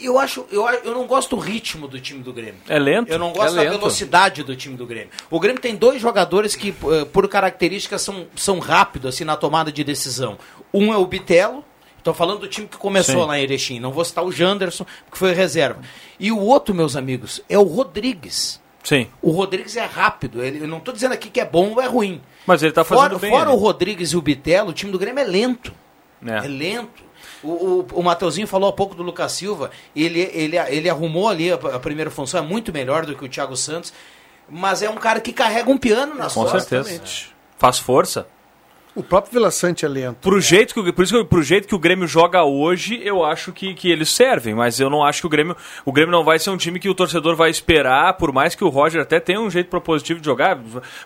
Eu 0.00 0.18
acho, 0.18 0.46
eu, 0.50 0.66
eu 0.66 0.94
não 0.94 1.06
gosto 1.06 1.36
do 1.36 1.42
ritmo 1.42 1.86
do 1.88 2.00
time 2.00 2.22
do 2.22 2.32
Grêmio. 2.32 2.60
É 2.68 2.78
lento. 2.78 3.10
Eu 3.10 3.18
não 3.18 3.32
gosto 3.32 3.58
é 3.58 3.64
da 3.64 3.70
velocidade 3.70 4.42
do 4.42 4.54
time 4.54 4.76
do 4.76 4.86
Grêmio. 4.86 5.10
O 5.30 5.40
Grêmio 5.40 5.60
tem 5.60 5.74
dois 5.76 6.00
jogadores 6.00 6.56
que, 6.56 6.70
eh, 6.70 7.04
por 7.06 7.28
características, 7.28 8.02
são, 8.02 8.26
são 8.34 8.58
rápidos 8.58 9.14
assim, 9.14 9.24
na 9.24 9.36
tomada 9.36 9.70
de 9.70 9.84
decisão. 9.84 10.38
Um 10.72 10.92
é 10.92 10.96
o 10.96 11.06
Bitelo, 11.06 11.64
estou 11.98 12.12
falando 12.12 12.40
do 12.40 12.48
time 12.48 12.66
que 12.66 12.76
começou 12.76 13.22
Sim. 13.22 13.28
lá 13.28 13.38
em 13.38 13.42
Erechim. 13.42 13.80
Não 13.80 13.92
vou 13.92 14.04
citar 14.04 14.24
o 14.24 14.32
Janderson, 14.32 14.84
que 15.10 15.16
foi 15.16 15.32
reserva. 15.32 15.80
E 16.18 16.30
o 16.32 16.38
outro, 16.38 16.74
meus 16.74 16.96
amigos, 16.96 17.40
é 17.48 17.58
o 17.58 17.62
Rodrigues. 17.62 18.60
Sim. 18.82 19.08
O 19.22 19.30
Rodrigues 19.30 19.76
é 19.76 19.84
rápido. 19.84 20.42
Ele, 20.42 20.62
eu 20.62 20.68
não 20.68 20.78
estou 20.78 20.92
dizendo 20.92 21.12
aqui 21.12 21.30
que 21.30 21.40
é 21.40 21.44
bom 21.44 21.72
ou 21.72 21.80
é 21.80 21.86
ruim. 21.86 22.20
Mas 22.46 22.62
ele 22.62 22.72
tá 22.72 22.84
fazendo 22.84 23.18
fora, 23.18 23.18
bem. 23.18 23.30
Fora 23.30 23.50
ali. 23.50 23.56
o 23.56 23.60
Rodrigues 23.60 24.10
e 24.10 24.16
o 24.16 24.22
Bitelo, 24.22 24.70
o 24.70 24.72
time 24.72 24.92
do 24.92 24.98
Grêmio 24.98 25.20
é 25.20 25.24
lento. 25.24 25.72
É. 26.24 26.38
É 26.44 26.48
lento. 26.48 27.03
O, 27.44 27.86
o, 27.92 28.00
o 28.00 28.02
Mateuzinho 28.02 28.46
falou 28.46 28.68
há 28.68 28.72
pouco 28.72 28.94
do 28.94 29.02
Lucas 29.02 29.32
Silva. 29.32 29.70
Ele, 29.94 30.20
ele, 30.32 30.56
ele 30.56 30.88
arrumou 30.88 31.28
ali 31.28 31.52
a, 31.52 31.54
a 31.56 31.78
primeira 31.78 32.10
função, 32.10 32.40
é 32.40 32.42
muito 32.42 32.72
melhor 32.72 33.04
do 33.06 33.14
que 33.14 33.24
o 33.24 33.28
Thiago 33.28 33.56
Santos. 33.56 33.92
Mas 34.48 34.82
é 34.82 34.90
um 34.90 34.96
cara 34.96 35.20
que 35.20 35.32
carrega 35.32 35.70
um 35.70 35.78
piano 35.78 36.14
nas 36.14 36.34
Com 36.34 36.42
costas. 36.42 36.64
certeza. 36.66 37.26
Faz 37.56 37.78
força. 37.78 38.26
O 38.96 39.02
próprio 39.02 39.32
Vila 39.32 39.50
Sante 39.50 39.84
é 39.84 39.88
lento. 39.88 40.18
Pro 40.20 40.40
jeito 40.40 40.72
que, 40.72 40.92
por 40.92 41.02
isso 41.02 41.12
que 41.12 41.18
eu- 41.18 41.24
pro 41.24 41.42
jeito 41.42 41.66
que 41.66 41.74
o 41.74 41.78
Grêmio 41.80 42.06
joga 42.06 42.44
hoje, 42.44 43.00
eu 43.04 43.24
acho 43.24 43.50
que, 43.50 43.74
que 43.74 43.90
eles 43.90 44.08
servem, 44.08 44.54
mas 44.54 44.78
eu 44.78 44.88
não 44.88 45.02
acho 45.04 45.20
que 45.20 45.26
o 45.26 45.28
Grêmio, 45.28 45.56
o 45.84 45.90
Grêmio 45.90 46.12
não 46.12 46.22
vai 46.22 46.38
ser 46.38 46.50
um 46.50 46.56
time 46.56 46.78
que 46.78 46.88
o 46.88 46.94
torcedor 46.94 47.34
vai 47.34 47.50
esperar, 47.50 48.12
por 48.16 48.32
mais 48.32 48.54
que 48.54 48.62
o 48.62 48.68
Roger 48.68 49.02
até 49.02 49.18
tenha 49.18 49.40
um 49.40 49.50
jeito 49.50 49.68
propositivo 49.68 50.20
de 50.20 50.26
jogar, 50.26 50.60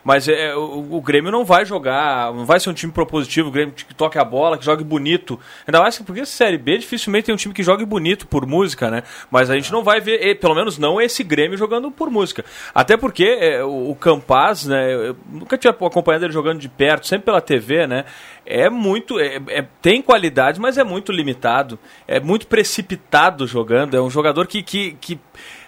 mas 0.04 0.28
é, 0.28 0.54
o, 0.54 0.96
o 0.96 1.00
Grêmio 1.00 1.32
não 1.32 1.46
vai 1.46 1.64
jogar, 1.64 2.30
não 2.34 2.44
vai 2.44 2.60
ser 2.60 2.68
um 2.68 2.74
time 2.74 2.92
propositivo, 2.92 3.48
o 3.48 3.50
Grêmio 3.50 3.72
que 3.74 3.94
toque 3.94 4.18
a 4.18 4.24
bola, 4.24 4.58
que 4.58 4.66
jogue 4.66 4.84
bonito. 4.84 5.40
Ainda 5.66 5.80
mais 5.80 5.96
que 5.96 6.04
porque 6.04 6.26
Série 6.26 6.58
B 6.58 6.76
dificilmente 6.76 7.24
tem 7.24 7.34
um 7.34 7.38
time 7.38 7.54
que 7.54 7.62
jogue 7.62 7.86
bonito 7.86 8.26
por 8.26 8.44
música, 8.44 8.90
né? 8.90 9.02
Mas 9.30 9.48
a 9.48 9.54
gente 9.54 9.72
não 9.72 9.82
vai 9.82 9.98
ver, 9.98 10.34
pelo 10.40 10.54
menos 10.54 10.76
não 10.76 11.00
esse 11.00 11.24
Grêmio 11.24 11.56
jogando 11.56 11.90
por 11.90 12.10
música. 12.10 12.44
Até 12.74 12.98
porque 12.98 13.24
eh, 13.40 13.64
o, 13.64 13.92
o 13.92 13.94
Campaz, 13.94 14.66
né, 14.66 14.92
eu 14.92 15.16
nunca 15.32 15.56
tinha 15.56 15.70
acompanhado 15.70 16.26
ele 16.26 16.34
jogando 16.34 16.58
de 16.58 16.68
perto, 16.68 17.06
sempre 17.06 17.24
pela 17.24 17.40
TV, 17.40 17.77
né? 17.86 18.04
É 18.44 18.68
muito. 18.70 19.18
é- 19.20 19.40
é- 19.48 19.66
tem 19.82 20.00
qualidade, 20.02 20.58
mas 20.60 20.78
é 20.78 20.84
muito 20.84 21.12
limitado. 21.12 21.78
É 22.06 22.18
muito 22.20 22.46
precipitado 22.46 23.46
jogando. 23.46 23.96
É 23.96 24.00
um 24.00 24.10
jogador 24.10 24.46
que. 24.46 24.62
que, 24.62 24.92
que 25.00 25.18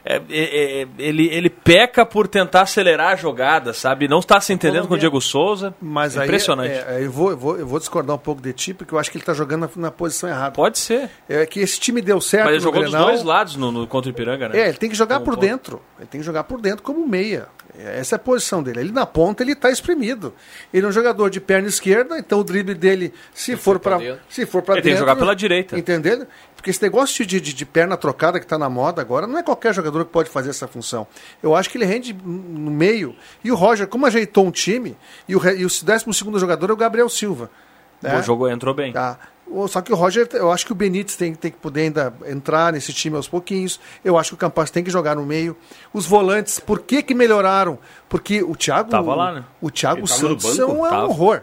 é- 0.02 0.16
é- 0.30 0.82
é- 0.82 0.86
ele, 0.98 1.28
ele 1.28 1.50
peca 1.50 2.06
por 2.06 2.26
tentar 2.26 2.62
acelerar 2.62 3.12
a 3.12 3.16
jogada, 3.16 3.74
sabe? 3.74 4.08
Não 4.08 4.20
está 4.20 4.40
se 4.40 4.50
entendendo 4.52 4.88
com 4.88 4.94
o 4.94 4.98
Diego 4.98 5.20
Souza. 5.20 5.74
Mas 5.80 6.16
É 6.16 6.20
aí, 6.20 6.24
impressionante. 6.26 6.70
é, 6.72 6.86
é, 7.00 7.04
eu, 7.04 7.10
vou, 7.12 7.30
eu, 7.32 7.36
vou, 7.36 7.58
eu 7.58 7.66
vou 7.66 7.78
discordar 7.78 8.16
um 8.16 8.18
pouco 8.18 8.40
de 8.40 8.52
ti, 8.54 8.72
porque 8.72 8.94
eu 8.94 8.98
acho 8.98 9.10
que 9.10 9.18
ele 9.18 9.22
está 9.22 9.34
jogando 9.34 9.68
na, 9.76 9.82
na 9.82 9.90
posição 9.90 10.28
errada. 10.28 10.52
Pode 10.52 10.78
ser. 10.78 11.10
É 11.28 11.44
que 11.44 11.60
esse 11.60 11.78
time 11.78 12.00
deu 12.00 12.18
certo 12.20 12.44
Mas 12.46 12.54
ele 12.54 12.62
jogou 12.62 12.80
dos 12.82 12.90
Grenal. 12.92 13.08
dois 13.08 13.22
lados 13.22 13.56
no, 13.56 13.70
no- 13.70 13.86
contra 13.86 14.08
o 14.08 14.12
Ipiranga, 14.12 14.48
né? 14.48 14.58
É, 14.58 14.68
ele 14.68 14.78
tem 14.78 14.88
que 14.88 14.96
jogar 14.96 15.16
Como 15.16 15.26
por 15.26 15.34
ponta. 15.34 15.46
dentro. 15.46 15.82
Ele 15.98 16.06
tem 16.08 16.20
que 16.20 16.26
jogar 16.26 16.44
por 16.44 16.60
dentro 16.62 16.82
como 16.82 17.06
meia. 17.06 17.48
Essa 17.78 18.14
é 18.14 18.16
a 18.16 18.18
posição 18.18 18.62
dele. 18.62 18.80
Ele 18.80 18.92
na 18.92 19.06
ponta, 19.06 19.42
ele 19.42 19.52
está 19.52 19.70
espremido. 19.70 20.34
Ele 20.72 20.84
é 20.84 20.88
um 20.88 20.92
jogador 20.92 21.30
de 21.30 21.40
perna 21.40 21.68
esquerda, 21.68 22.18
então 22.18 22.40
o 22.40 22.44
drible 22.44 22.74
dele, 22.74 23.12
se 23.32 23.56
for 23.56 23.78
para 23.78 23.98
se 24.28 24.44
for 24.46 24.62
para 24.62 24.74
Ele 24.74 24.82
tem 24.82 24.90
que 24.90 24.94
dentro, 24.96 25.00
jogar 25.00 25.16
pela 25.16 25.34
direita. 25.34 25.78
Entendendo? 25.78 26.26
Porque 26.54 26.70
esse 26.70 26.82
negócio 26.82 27.24
de, 27.24 27.40
de, 27.40 27.54
de 27.54 27.64
perna 27.64 27.96
trocada 27.96 28.38
que 28.38 28.44
está 28.44 28.58
na 28.58 28.68
moda 28.68 29.00
agora, 29.00 29.26
não 29.26 29.38
é 29.38 29.42
qualquer 29.42 29.72
jogador 29.74 30.04
que 30.04 30.10
pode 30.10 30.28
fazer 30.28 30.50
essa 30.50 30.68
função. 30.68 31.06
Eu 31.42 31.54
acho 31.54 31.70
que 31.70 31.78
ele 31.78 31.86
rende 31.86 32.12
no 32.12 32.70
meio. 32.70 33.16
E 33.42 33.50
o 33.50 33.54
Roger, 33.54 33.86
como 33.86 34.04
ajeitou 34.06 34.46
um 34.46 34.50
time, 34.50 34.96
e 35.26 35.34
o, 35.34 35.40
e 35.50 35.64
o 35.64 35.68
12 35.68 36.12
segundo 36.12 36.38
jogador 36.38 36.70
é 36.70 36.72
o 36.72 36.76
Gabriel 36.76 37.08
Silva. 37.08 37.50
né? 38.02 38.18
O 38.18 38.22
jogo 38.22 38.48
entrou 38.48 38.74
bem. 38.74 38.92
Tá. 38.92 39.18
Só 39.68 39.80
que 39.80 39.92
o 39.92 39.96
Roger, 39.96 40.28
eu 40.32 40.50
acho 40.52 40.64
que 40.64 40.72
o 40.72 40.74
Benítez 40.74 41.16
tem, 41.16 41.34
tem 41.34 41.50
que 41.50 41.56
poder 41.58 41.82
ainda 41.82 42.14
entrar 42.26 42.72
nesse 42.72 42.92
time 42.92 43.16
aos 43.16 43.26
pouquinhos. 43.28 43.80
Eu 44.04 44.16
acho 44.18 44.30
que 44.30 44.34
o 44.34 44.38
Campas 44.38 44.70
tem 44.70 44.84
que 44.84 44.90
jogar 44.90 45.16
no 45.16 45.26
meio. 45.26 45.56
Os 45.92 46.06
volantes, 46.06 46.60
por 46.60 46.80
que 46.80 47.02
que 47.02 47.14
melhoraram? 47.14 47.78
Porque 48.08 48.42
o 48.42 48.54
Thiago, 48.54 48.90
Tava 48.90 49.14
lá, 49.14 49.32
né? 49.32 49.44
o 49.60 49.70
Thiago 49.70 50.06
Santos 50.06 50.58
é 50.58 50.62
banco? 50.62 50.72
um, 50.72 50.86
é 50.86 50.88
um 50.88 50.90
Tava. 50.90 51.06
horror. 51.08 51.40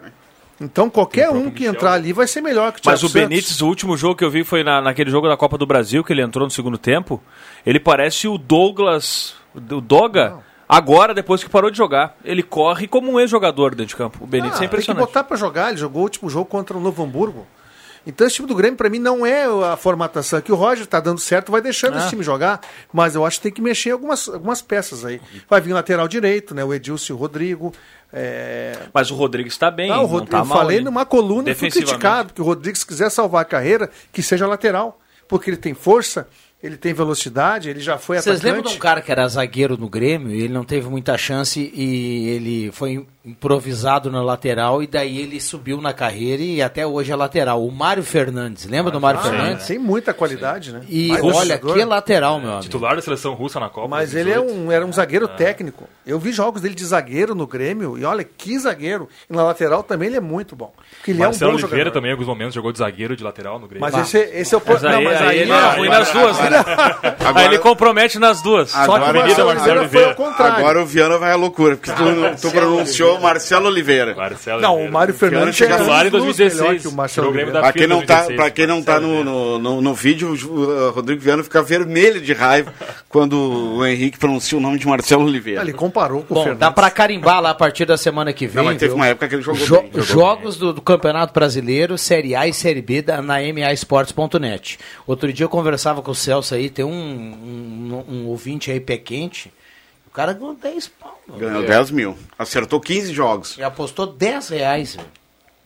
Então 0.60 0.90
qualquer 0.90 1.30
um 1.30 1.50
que 1.52 1.66
entrar 1.66 1.92
ali 1.92 2.12
vai 2.12 2.26
ser 2.26 2.40
melhor 2.40 2.72
que 2.72 2.80
o 2.80 2.82
Thiago 2.82 2.94
Mas 2.94 3.02
o 3.04 3.08
Santos. 3.08 3.28
Benítez, 3.28 3.62
o 3.62 3.66
último 3.68 3.96
jogo 3.96 4.16
que 4.16 4.24
eu 4.24 4.30
vi 4.30 4.42
foi 4.42 4.64
na, 4.64 4.80
naquele 4.80 5.10
jogo 5.10 5.28
da 5.28 5.36
Copa 5.36 5.56
do 5.56 5.64
Brasil, 5.66 6.02
que 6.02 6.12
ele 6.12 6.22
entrou 6.22 6.44
no 6.44 6.50
segundo 6.50 6.76
tempo. 6.76 7.22
Ele 7.64 7.78
parece 7.78 8.26
o 8.26 8.36
Douglas, 8.36 9.36
o 9.54 9.60
Doga, 9.80 10.38
agora, 10.68 11.14
depois 11.14 11.44
que 11.44 11.48
parou 11.50 11.70
de 11.70 11.76
jogar. 11.78 12.16
Ele 12.24 12.42
corre 12.42 12.88
como 12.88 13.08
um 13.12 13.20
ex-jogador 13.20 13.70
dentro 13.70 13.86
de 13.90 13.96
campo. 13.96 14.18
O 14.24 14.26
Benítez 14.26 14.54
Ah, 14.54 14.56
é 14.56 14.58
tem 14.60 14.68
que 14.68 14.74
impressionante. 14.74 15.06
botar 15.06 15.22
pra 15.22 15.36
jogar. 15.36 15.68
Ele 15.68 15.76
jogou 15.78 16.00
o 16.00 16.04
último 16.04 16.28
jogo 16.28 16.46
contra 16.46 16.76
o 16.76 16.80
Novo 16.80 17.04
Hamburgo. 17.04 17.46
Então 18.08 18.26
esse 18.26 18.36
time 18.36 18.48
do 18.48 18.54
Grêmio, 18.54 18.76
pra 18.76 18.88
mim, 18.88 18.98
não 18.98 19.24
é 19.24 19.44
a 19.70 19.76
formatação 19.76 20.40
que 20.40 20.50
o 20.50 20.54
Roger 20.54 20.86
tá 20.86 20.98
dando 20.98 21.20
certo, 21.20 21.52
vai 21.52 21.60
deixando 21.60 21.94
Ah. 21.94 21.98
esse 22.00 22.08
time 22.08 22.22
jogar, 22.24 22.60
mas 22.92 23.14
eu 23.14 23.24
acho 23.24 23.36
que 23.36 23.42
tem 23.44 23.52
que 23.52 23.60
mexer 23.62 23.90
algumas, 23.90 24.28
algumas 24.28 24.62
peças 24.62 25.04
aí. 25.04 25.20
Vai 25.48 25.60
vir 25.60 25.72
lateral 25.74 26.08
direito, 26.08 26.54
né? 26.54 26.64
O 26.64 26.72
Edilson 26.72 27.12
e 27.12 27.16
o 27.16 27.18
Rodrigo. 27.18 27.72
é, 28.12 28.76
Mas 28.94 29.10
o 29.10 29.14
Rodrigues 29.14 29.52
está 29.52 29.70
bem, 29.70 29.90
Ah, 29.90 29.98
o 29.98 30.02
não 30.02 30.06
Rodrigo, 30.06 30.30
tá 30.30 30.38
eu 30.38 30.44
mal. 30.46 30.58
falei 30.58 30.80
numa 30.80 31.04
coluna 31.04 31.50
e 31.50 31.54
fui 31.54 31.70
criticado, 31.70 32.32
que 32.32 32.40
o 32.40 32.44
Rodrigues, 32.44 32.80
se 32.80 32.86
quiser 32.86 33.10
salvar 33.10 33.42
a 33.42 33.44
carreira, 33.44 33.90
que 34.10 34.22
seja 34.22 34.46
lateral. 34.46 34.98
Porque 35.28 35.50
ele 35.50 35.58
tem 35.58 35.74
força, 35.74 36.26
ele 36.62 36.76
tem 36.76 36.92
velocidade, 36.92 37.68
ele 37.70 37.80
já 37.80 37.98
foi 37.98 38.16
Vocês 38.16 38.36
atacante. 38.36 38.54
lembram 38.56 38.70
de 38.72 38.76
um 38.76 38.80
cara 38.80 39.00
que 39.00 39.10
era 39.12 39.26
zagueiro 39.28 39.76
no 39.76 39.88
Grêmio 39.88 40.30
e 40.34 40.42
ele 40.42 40.52
não 40.52 40.64
teve 40.64 40.88
muita 40.88 41.16
chance 41.16 41.70
e 41.74 42.28
ele 42.30 42.70
foi 42.72 43.06
improvisado 43.24 44.10
na 44.10 44.22
lateral 44.22 44.82
e 44.82 44.86
daí 44.86 45.18
ele 45.18 45.40
subiu 45.40 45.80
na 45.80 45.92
carreira 45.92 46.42
e 46.42 46.60
até 46.62 46.86
hoje 46.86 47.12
é 47.12 47.16
lateral. 47.16 47.64
O 47.64 47.70
Mário 47.70 48.02
Fernandes, 48.02 48.64
lembra 48.66 48.90
do 48.90 49.00
Mário 49.00 49.20
Ah, 49.20 49.22
Fernandes? 49.22 49.66
Tem 49.66 49.78
muita 49.78 50.12
qualidade, 50.14 50.72
né? 50.72 50.80
E 50.88 51.08
Mas 51.08 51.22
olha, 51.22 51.56
jogador- 51.56 51.74
que 51.74 51.84
lateral, 51.84 52.40
meu 52.40 52.48
amigo. 52.50 52.62
Titular 52.62 52.96
da 52.96 53.02
seleção 53.02 53.34
russa 53.34 53.60
na 53.60 53.68
Copa. 53.68 53.86
Mas 53.88 54.14
ele 54.14 54.30
é 54.30 54.40
18. 54.40 54.52
um, 54.54 54.72
era 54.72 54.84
um 54.84 54.92
zagueiro 54.92 55.26
Ah. 55.26 55.36
técnico. 55.36 55.88
Eu 56.06 56.18
vi 56.18 56.32
jogos 56.32 56.62
dele 56.62 56.74
de 56.74 56.84
zagueiro 56.86 57.34
no 57.34 57.46
Grêmio 57.46 57.98
e 57.98 58.04
olha 58.04 58.24
que 58.24 58.58
zagueiro. 58.58 59.08
E 59.28 59.32
na 59.36 59.42
lateral 59.44 59.82
também 59.82 60.08
ele 60.08 60.16
é 60.16 60.20
muito 60.20 60.56
bom. 60.56 60.72
Porque 60.96 61.10
ele 61.10 61.18
Marcelo 61.18 61.50
é 61.50 61.54
um 61.54 61.56
bom 61.56 61.62
Oliveira 61.62 61.84
jogador. 61.84 61.94
também, 62.00 62.08
em 62.10 62.12
alguns 62.12 62.26
momentos, 62.28 62.54
jogou 62.54 62.72
de 62.72 62.78
zagueiro 62.78 63.14
de 63.14 63.22
lateral 63.22 63.58
no 63.58 63.68
Grêmio. 63.68 63.80
Mas 63.80 63.94
esse, 63.94 64.18
esse 64.34 64.54
é 64.54 64.58
o 64.58 64.62
Mas 64.66 64.84
aí, 64.84 64.92
não, 64.94 65.02
mas 65.02 65.20
aí 65.20 65.28
aí, 65.28 65.38
ele 65.40 65.52
é 65.52 65.76
ruim 65.76 65.88
nas 65.90 66.10
duas, 66.10 66.38
né? 66.38 66.44
Aí 66.44 66.47
ele 67.44 67.58
compromete 67.58 68.18
nas 68.18 68.40
duas. 68.42 68.70
Só 68.70 68.82
que 68.84 68.88
o 68.90 68.94
Agora, 68.94 69.12
Marcelo 69.20 69.48
Marcelo 69.48 69.80
Oliveira 69.80 69.88
foi 69.88 70.04
ao 70.10 70.14
contrário. 70.14 70.56
agora 70.56 70.82
o 70.82 70.86
Viana 70.86 71.18
vai 71.18 71.32
à 71.32 71.36
loucura, 71.36 71.76
porque 71.76 71.90
tu, 71.92 72.40
tu 72.40 72.50
pronunciou 72.50 73.20
Marcelo 73.20 73.66
Oliveira. 73.68 74.14
Marcelo 74.14 74.60
Não, 74.60 74.70
Oliveira. 74.72 74.90
o 74.90 74.92
Mário 74.92 75.14
Fernandes 75.14 75.56
chega 75.56 75.74
é 75.74 75.78
titular 75.78 76.04
em 76.04 76.08
anos 76.08 76.22
luz 76.24 76.38
melhor 76.38 76.50
2016. 76.56 76.82
que 76.82 76.88
o 76.88 76.92
Marcelo 76.92 77.26
o 77.26 77.30
Oliveira. 77.30 77.60
Pra 77.60 77.72
quem 77.72 77.86
não 77.86 77.96
tá, 78.02 78.14
2016, 78.16 78.36
pra 78.36 78.50
quem 78.50 78.66
não 78.66 78.82
tá 78.82 79.00
no, 79.00 79.24
no, 79.24 79.58
no, 79.58 79.80
no 79.80 79.94
vídeo, 79.94 80.28
o 80.32 80.90
Rodrigo 80.90 81.20
Viana 81.20 81.42
fica 81.42 81.62
vermelho 81.62 82.20
de 82.20 82.32
raiva 82.32 82.72
quando 83.08 83.34
o 83.76 83.86
Henrique 83.86 84.18
pronuncia 84.18 84.56
o 84.56 84.60
nome 84.60 84.78
de 84.78 84.86
Marcelo 84.86 85.24
Oliveira. 85.24 85.60
Ele 85.62 85.72
comparou 85.72 86.22
com 86.22 86.34
o 86.34 86.36
Bom, 86.36 86.42
Fernandes. 86.42 86.60
dá 86.60 86.70
pra 86.70 86.90
carimbar 86.90 87.40
lá 87.40 87.50
a 87.50 87.54
partir 87.54 87.84
da 87.84 87.96
semana 87.96 88.32
que 88.32 88.46
vem. 88.46 88.56
Não, 88.56 88.64
mas 88.64 88.78
teve 88.78 88.94
uma 88.94 89.06
época 89.06 89.28
que 89.28 89.34
ele 89.34 89.42
jogou 89.42 89.64
Jo- 89.64 89.80
bem. 89.82 89.90
Jogou 89.94 90.02
jogos 90.28 90.56
do, 90.56 90.72
do 90.72 90.80
Campeonato 90.82 91.32
Brasileiro, 91.32 91.96
Série 91.98 92.34
A 92.34 92.46
e 92.46 92.52
Série 92.52 92.82
B 92.82 93.02
da, 93.02 93.20
na 93.22 93.36
MAsports.net. 93.52 94.78
Outro 95.06 95.32
dia 95.32 95.44
eu 95.44 95.48
conversava 95.48 96.02
com 96.02 96.10
o 96.10 96.14
Celso 96.38 96.54
aí, 96.54 96.70
tem 96.70 96.84
um, 96.84 96.90
um, 96.90 98.04
um 98.08 98.26
ouvinte 98.26 98.70
aí 98.70 98.78
pé 98.80 98.96
quente. 98.96 99.52
O 100.06 100.10
cara 100.10 100.32
ganhou 100.32 100.54
10 100.54 100.88
pau. 100.88 101.20
Ganhou 101.38 101.62
10 101.64 101.90
mil. 101.90 102.16
Acertou 102.38 102.80
15 102.80 103.12
jogos. 103.12 103.56
E 103.58 103.62
apostou 103.62 104.06
10 104.06 104.48
reais. 104.48 104.96
velho. 104.96 105.08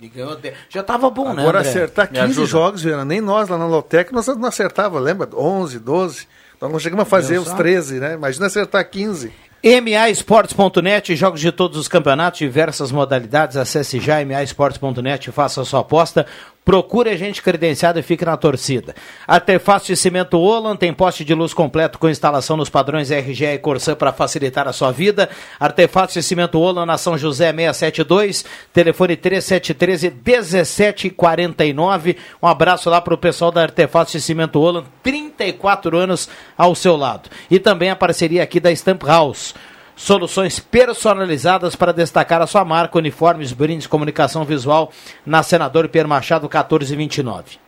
E 0.00 0.08
ganhou 0.08 0.34
10. 0.36 0.54
Já 0.68 0.82
tava 0.82 1.08
bom, 1.10 1.32
né, 1.32 1.42
Agora 1.42 1.60
acertar 1.60 2.08
Me 2.10 2.18
15 2.18 2.30
ajuda. 2.32 2.46
jogos, 2.46 2.82
Viana, 2.82 3.04
nem 3.04 3.20
nós 3.20 3.48
lá 3.48 3.56
na 3.56 3.66
Lotec 3.66 4.12
nós 4.12 4.26
não 4.26 4.46
acertava, 4.46 4.98
lembra? 4.98 5.28
11, 5.32 5.78
12. 5.78 6.26
Nós 6.60 6.72
não 6.72 6.78
chegamos 6.78 7.02
a 7.02 7.06
fazer 7.06 7.34
Meu 7.34 7.42
os 7.42 7.48
só. 7.48 7.56
13, 7.56 8.00
né? 8.00 8.14
Imagina 8.14 8.46
acertar 8.46 8.88
15. 8.88 9.32
MAEsportes.net, 9.64 11.14
jogos 11.14 11.40
de 11.40 11.52
todos 11.52 11.78
os 11.78 11.86
campeonatos, 11.86 12.38
diversas 12.38 12.90
modalidades. 12.90 13.56
Acesse 13.56 14.00
já 14.00 14.24
MAEsportes.net 14.24 15.28
e 15.28 15.32
faça 15.32 15.60
a 15.60 15.64
sua 15.64 15.80
aposta. 15.80 16.26
Procure 16.64 17.10
a 17.10 17.16
gente 17.16 17.42
credenciado 17.42 17.98
e 17.98 18.02
fique 18.02 18.24
na 18.24 18.36
torcida. 18.36 18.94
Artefatos 19.26 19.88
de 19.88 19.96
cimento 19.96 20.38
Olan 20.38 20.76
tem 20.76 20.92
poste 20.92 21.24
de 21.24 21.34
luz 21.34 21.52
completo 21.52 21.98
com 21.98 22.08
instalação 22.08 22.56
nos 22.56 22.70
padrões 22.70 23.10
RGE 23.10 23.44
e 23.44 23.58
Corsan 23.58 23.96
para 23.96 24.12
facilitar 24.12 24.68
a 24.68 24.72
sua 24.72 24.92
vida. 24.92 25.28
Artefatos 25.58 26.14
de 26.14 26.22
cimento 26.22 26.60
Olan 26.60 26.86
na 26.86 26.96
São 26.96 27.18
José 27.18 27.52
672, 27.52 28.44
telefone 28.72 29.16
3713 29.16 30.10
1749. 30.24 32.16
Um 32.40 32.46
abraço 32.46 32.88
lá 32.88 33.00
para 33.00 33.14
o 33.14 33.18
pessoal 33.18 33.50
da 33.50 33.62
Artefatos 33.62 34.12
de 34.12 34.20
cimento 34.20 34.60
Olan, 34.60 34.84
34 35.02 35.96
anos 35.96 36.28
ao 36.56 36.76
seu 36.76 36.96
lado. 36.96 37.28
E 37.50 37.58
também 37.58 37.90
a 37.90 37.96
parceria 37.96 38.42
aqui 38.42 38.60
da 38.60 38.70
Stamp 38.70 39.02
House. 39.02 39.52
Soluções 39.94 40.58
personalizadas 40.58 41.76
para 41.76 41.92
destacar 41.92 42.40
a 42.40 42.46
sua 42.46 42.64
marca, 42.64 42.98
uniformes, 42.98 43.52
brindes, 43.52 43.86
comunicação 43.86 44.44
visual 44.44 44.90
na 45.24 45.42
Senador 45.42 45.88
Pierre 45.88 46.08
Machado 46.08 46.44
1429. 46.44 47.58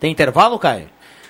Tem 0.00 0.10
intervalo, 0.10 0.58
Caio? 0.58 0.88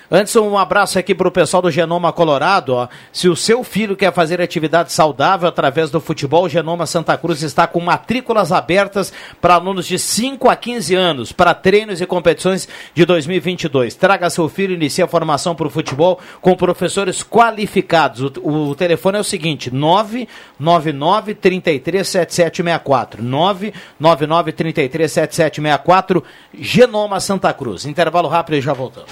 Antes, 0.09 0.35
um 0.35 0.57
abraço 0.57 0.99
aqui 0.99 1.15
para 1.15 1.27
o 1.27 1.31
pessoal 1.31 1.63
do 1.63 1.71
Genoma 1.71 2.13
Colorado. 2.13 2.75
Ó. 2.75 2.87
Se 3.11 3.27
o 3.27 3.35
seu 3.35 3.63
filho 3.63 3.95
quer 3.95 4.13
fazer 4.13 4.39
atividade 4.39 4.91
saudável 4.91 5.49
através 5.49 5.89
do 5.89 5.99
futebol, 5.99 6.43
o 6.43 6.49
Genoma 6.49 6.85
Santa 6.85 7.17
Cruz 7.17 7.41
está 7.41 7.65
com 7.65 7.79
matrículas 7.79 8.51
abertas 8.51 9.11
para 9.41 9.55
alunos 9.55 9.87
de 9.87 9.97
5 9.97 10.47
a 10.47 10.55
15 10.55 10.95
anos, 10.95 11.31
para 11.31 11.53
treinos 11.53 12.01
e 12.01 12.05
competições 12.05 12.67
de 12.93 13.03
2022. 13.05 13.95
Traga 13.95 14.29
seu 14.29 14.47
filho 14.47 14.73
e 14.73 14.75
inicie 14.75 15.03
a 15.03 15.07
formação 15.07 15.55
para 15.55 15.67
o 15.67 15.71
futebol 15.71 16.19
com 16.39 16.55
professores 16.55 17.23
qualificados. 17.23 18.21
O, 18.21 18.69
o 18.69 18.75
telefone 18.75 19.17
é 19.17 19.21
o 19.21 19.23
seguinte: 19.23 19.73
999 19.73 21.33
33 21.33 22.07
7764. 22.07 23.23
999 23.23 24.51
33 24.51 25.11
7764, 25.11 26.23
Genoma 26.53 27.19
Santa 27.19 27.51
Cruz. 27.53 27.85
Intervalo 27.85 28.27
rápido 28.27 28.57
e 28.57 28.61
já 28.61 28.73
voltamos. 28.73 29.11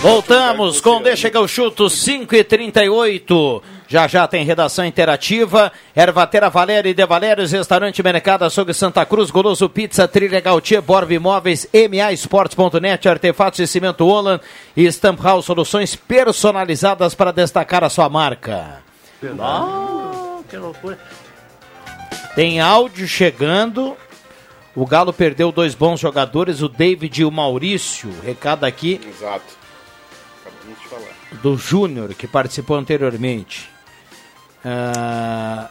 Voltamos 0.00 0.80
com 0.80 1.02
Deixa 1.02 1.28
que 1.28 1.36
eu 1.36 1.48
chuto 1.48 1.90
5 1.90 2.36
e 2.36 2.44
38 2.44 3.62
Já 3.88 4.06
já 4.06 4.28
tem 4.28 4.44
redação 4.44 4.84
interativa. 4.84 5.72
Ervatera 5.94 6.48
Valéria 6.48 6.90
e 6.90 6.94
De 6.94 7.04
Valérios, 7.04 7.50
Restaurante 7.50 8.00
Mercado 8.00 8.44
Açougue 8.44 8.72
Santa 8.72 9.04
Cruz, 9.04 9.28
Goloso 9.28 9.68
Pizza, 9.68 10.06
Trilha 10.06 10.40
Gautier, 10.40 10.80
Borb 10.80 11.10
Imóveis, 11.10 11.68
MA 11.72 12.12
Esportes.net, 12.12 13.08
Artefatos 13.08 13.56
de 13.56 13.66
Cimento 13.66 14.06
Holland 14.06 14.40
e 14.76 14.86
Stamp 14.86 15.20
House 15.20 15.46
Soluções 15.46 15.96
personalizadas 15.96 17.16
para 17.16 17.32
destacar 17.32 17.82
a 17.82 17.90
sua 17.90 18.08
marca. 18.08 18.82
Ah, 19.40 20.38
que 20.48 20.56
loucura. 20.56 20.96
Tem 22.36 22.60
áudio 22.60 23.08
chegando. 23.08 23.96
O 24.76 24.84
Galo 24.84 25.10
perdeu 25.10 25.50
dois 25.50 25.74
bons 25.74 25.98
jogadores, 25.98 26.60
o 26.60 26.68
David 26.68 27.22
e 27.22 27.24
o 27.24 27.30
Maurício. 27.30 28.12
Recado 28.22 28.64
aqui 28.64 29.00
Exato. 29.08 29.55
Do 31.42 31.56
Júnior, 31.56 32.14
que 32.14 32.26
participou 32.26 32.76
anteriormente. 32.76 33.68
Ah, 34.64 35.68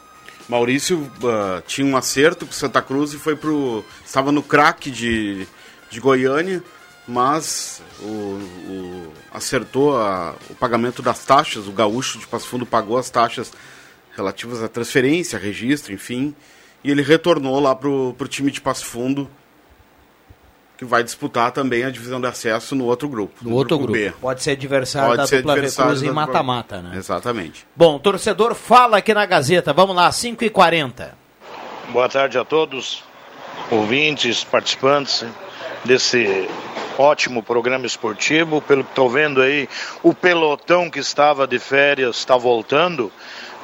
Maurício 0.48 1.10
ah, 1.24 1.62
tinha 1.66 1.86
um 1.88 1.98
acerto 1.98 2.46
com 2.46 2.52
Santa 2.52 2.82
Cruz 2.82 3.14
e 3.14 3.18
foi 3.18 3.36
pro. 3.36 3.84
Estava 4.06 4.32
no 4.32 4.44
craque 4.44 4.92
de, 4.92 5.48
de 5.90 6.00
Goiânia, 6.00 6.64
mas 7.08 7.82
o, 8.00 8.06
o- 8.06 9.14
acertou 9.34 9.98
a- 9.98 10.36
o 10.50 10.56
pagamento 10.56 11.02
das 11.02 11.26
taxas. 11.26 11.68
O 11.68 11.72
gaúcho 11.72 12.20
de 12.20 12.28
Passo 12.28 12.48
Fundo 12.48 12.66
pagou 12.66 12.98
as 12.98 13.10
taxas 13.10 13.52
relativas 14.16 14.62
à 14.62 14.68
transferência, 14.68 15.40
registro, 15.40 15.94
enfim. 15.94 16.36
E 16.84 16.92
ele 16.92 17.02
retornou 17.02 17.60
lá 17.60 17.74
pro, 17.76 18.14
pro 18.18 18.28
time 18.28 18.52
de 18.52 18.62
Passo 18.62 18.86
Fundo, 18.86 19.30
que 20.78 20.86
vai 20.86 21.04
disputar 21.04 21.52
também 21.52 21.84
a 21.84 21.90
divisão 21.90 22.20
de 22.20 22.28
acesso 22.28 22.76
no 22.76 22.86
outro 22.86 23.08
grupo. 23.08 23.34
no 23.42 23.54
outro 23.56 23.78
B. 23.80 24.06
grupo. 24.06 24.20
Pode 24.20 24.44
ser 24.44 24.52
adversário 24.52 25.10
Pode 25.10 25.22
da 25.22 25.28
ser 25.28 25.38
dupla 25.38 25.54
adversário 25.54 25.92
Cruz 25.92 26.04
em 26.04 26.12
mata-mata, 26.12 26.82
né? 26.82 26.98
Exatamente. 26.98 27.66
Bom, 27.76 27.98
torcedor 28.00 28.54
fala 28.56 28.98
aqui 28.98 29.14
na 29.14 29.26
Gazeta. 29.26 29.74
Vamos 29.74 29.96
lá, 29.96 30.12
5 30.12 30.44
e 30.44 30.50
40 30.50 31.26
Boa 31.90 32.10
tarde 32.10 32.38
a 32.38 32.44
todos, 32.44 33.04
ouvintes, 33.70 34.44
participantes 34.44 35.24
desse 35.86 36.50
ótimo 36.98 37.44
programa 37.44 37.86
esportivo. 37.86 38.60
Pelo 38.60 38.84
que 38.84 38.90
estou 38.90 39.10
vendo 39.10 39.42
aí, 39.42 39.70
o 40.02 40.14
pelotão 40.14 40.90
que 40.90 41.00
estava 41.00 41.48
de 41.48 41.60
férias 41.60 42.18
está 42.18 42.36
voltando. 42.36 43.12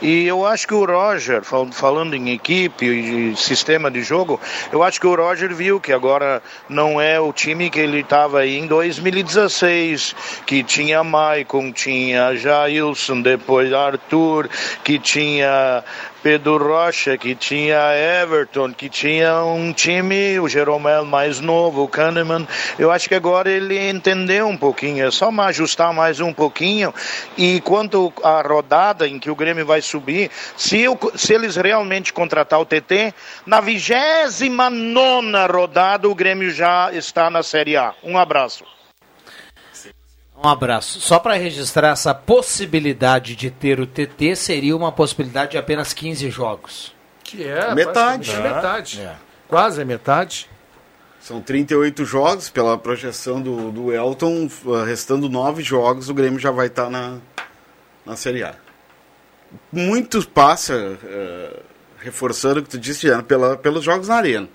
E 0.02 0.26
eu 0.26 0.46
acho 0.46 0.68
que 0.68 0.74
o 0.74 0.84
Roger, 0.84 1.44
fal- 1.44 1.72
falando 1.72 2.16
em 2.16 2.32
equipe 2.32 2.86
e 2.86 3.36
sistema 3.38 3.92
de 3.92 4.02
jogo, 4.02 4.40
eu 4.72 4.82
acho 4.82 5.00
que 5.00 5.06
o 5.06 5.16
Roger 5.16 5.54
viu 5.54 5.80
que 5.80 5.94
agora 5.94 6.42
não 6.68 7.00
é 7.00 7.20
o 7.20 7.32
time 7.32 7.70
que 7.70 7.80
ele 7.80 8.00
estava 8.00 8.40
aí 8.40 8.58
em 8.58 8.66
2016, 8.66 10.16
que 10.46 10.64
tinha 10.64 11.04
Maicon, 11.04 11.72
tinha 11.72 12.36
Jailson, 12.36 13.22
depois 13.22 13.72
Arthur, 13.72 14.50
que 14.84 14.98
tinha 14.98 15.84
Pedro 16.24 16.58
Rocha, 16.58 17.18
que 17.18 17.34
tinha 17.34 17.78
Everton, 18.22 18.72
que 18.74 18.88
tinha 18.90 19.44
um 19.44 19.74
time, 19.74 20.40
o 20.40 20.48
Jeromel 20.48 21.04
mais 21.04 21.40
novo, 21.40 21.84
o 21.84 21.88
Kahneman. 21.88 22.48
Eu 22.78 22.92
acho 22.92 23.08
que 23.10 23.16
agora 23.16 23.50
ele 23.50 23.90
entendeu 23.90 24.48
um 24.48 24.56
pouquinho, 24.56 25.08
é 25.08 25.10
só 25.12 25.30
ajustar 25.42 25.92
mais 25.94 26.20
um 26.20 26.32
pouquinho. 26.32 26.94
E 27.38 27.60
quanto 27.62 28.14
à 28.24 28.42
rodada 28.42 29.08
em 29.08 29.18
que 29.18 29.32
o 29.32 29.36
Grêmio 29.36 29.66
vai 29.66 29.82
subir, 29.82 30.30
se, 30.56 30.80
eu- 30.80 31.00
se 31.16 31.34
eles 31.34 31.56
realmente 31.56 32.14
contratar 32.14 32.60
o 32.60 32.66
TT, 32.66 33.14
na 33.46 33.60
vigésima 33.60 34.70
nona 34.70 35.48
rodada 35.48 36.08
o 36.08 36.14
Grêmio 36.16 36.52
já 36.52 36.92
está 36.94 37.30
na 37.30 37.42
Série 37.42 37.76
A. 37.76 37.94
Um 38.04 38.18
abraço. 38.18 38.64
Um 40.44 40.48
abraço. 40.48 41.00
Só 41.00 41.20
para 41.20 41.36
registrar 41.36 41.90
essa 41.90 42.16
possibilidade 42.16 43.36
de 43.36 43.52
ter 43.52 43.80
o 43.80 43.86
TT, 43.86 44.36
seria 44.36 44.76
uma 44.76 44.92
possibilidade 44.92 45.52
de 45.52 45.58
apenas 45.58 45.94
15 45.94 46.32
jogos. 46.32 46.94
Que 47.24 47.44
é 47.44 47.76
Metade. 47.76 48.36
metade. 48.38 49.02
É. 49.02 49.16
Quase 49.48 49.82
a 49.82 49.86
metade. 49.86 50.50
São 51.20 51.40
38 51.40 52.04
jogos, 52.04 52.50
pela 52.50 52.76
projeção 52.76 53.40
do, 53.40 53.72
do 53.72 53.94
Elton, 53.94 54.50
uh, 54.66 54.84
restando 54.84 55.30
9 55.30 55.62
jogos, 55.62 56.10
o 56.10 56.14
Grêmio 56.16 56.40
já 56.40 56.50
vai 56.50 56.66
estar 56.66 56.90
na, 56.90 57.20
na 58.04 58.16
Série 58.16 58.44
A. 58.44 58.56
Muito 59.72 60.28
passa, 60.28 60.74
uh, 60.76 61.64
reforçando 62.00 62.60
o 62.60 62.64
que 62.64 62.70
tu 62.70 62.80
disse, 62.80 63.02
Diana, 63.02 63.22
pela, 63.22 63.56
pelos 63.56 63.84
jogos 63.84 64.08
na 64.08 64.16
Arena. 64.16 64.50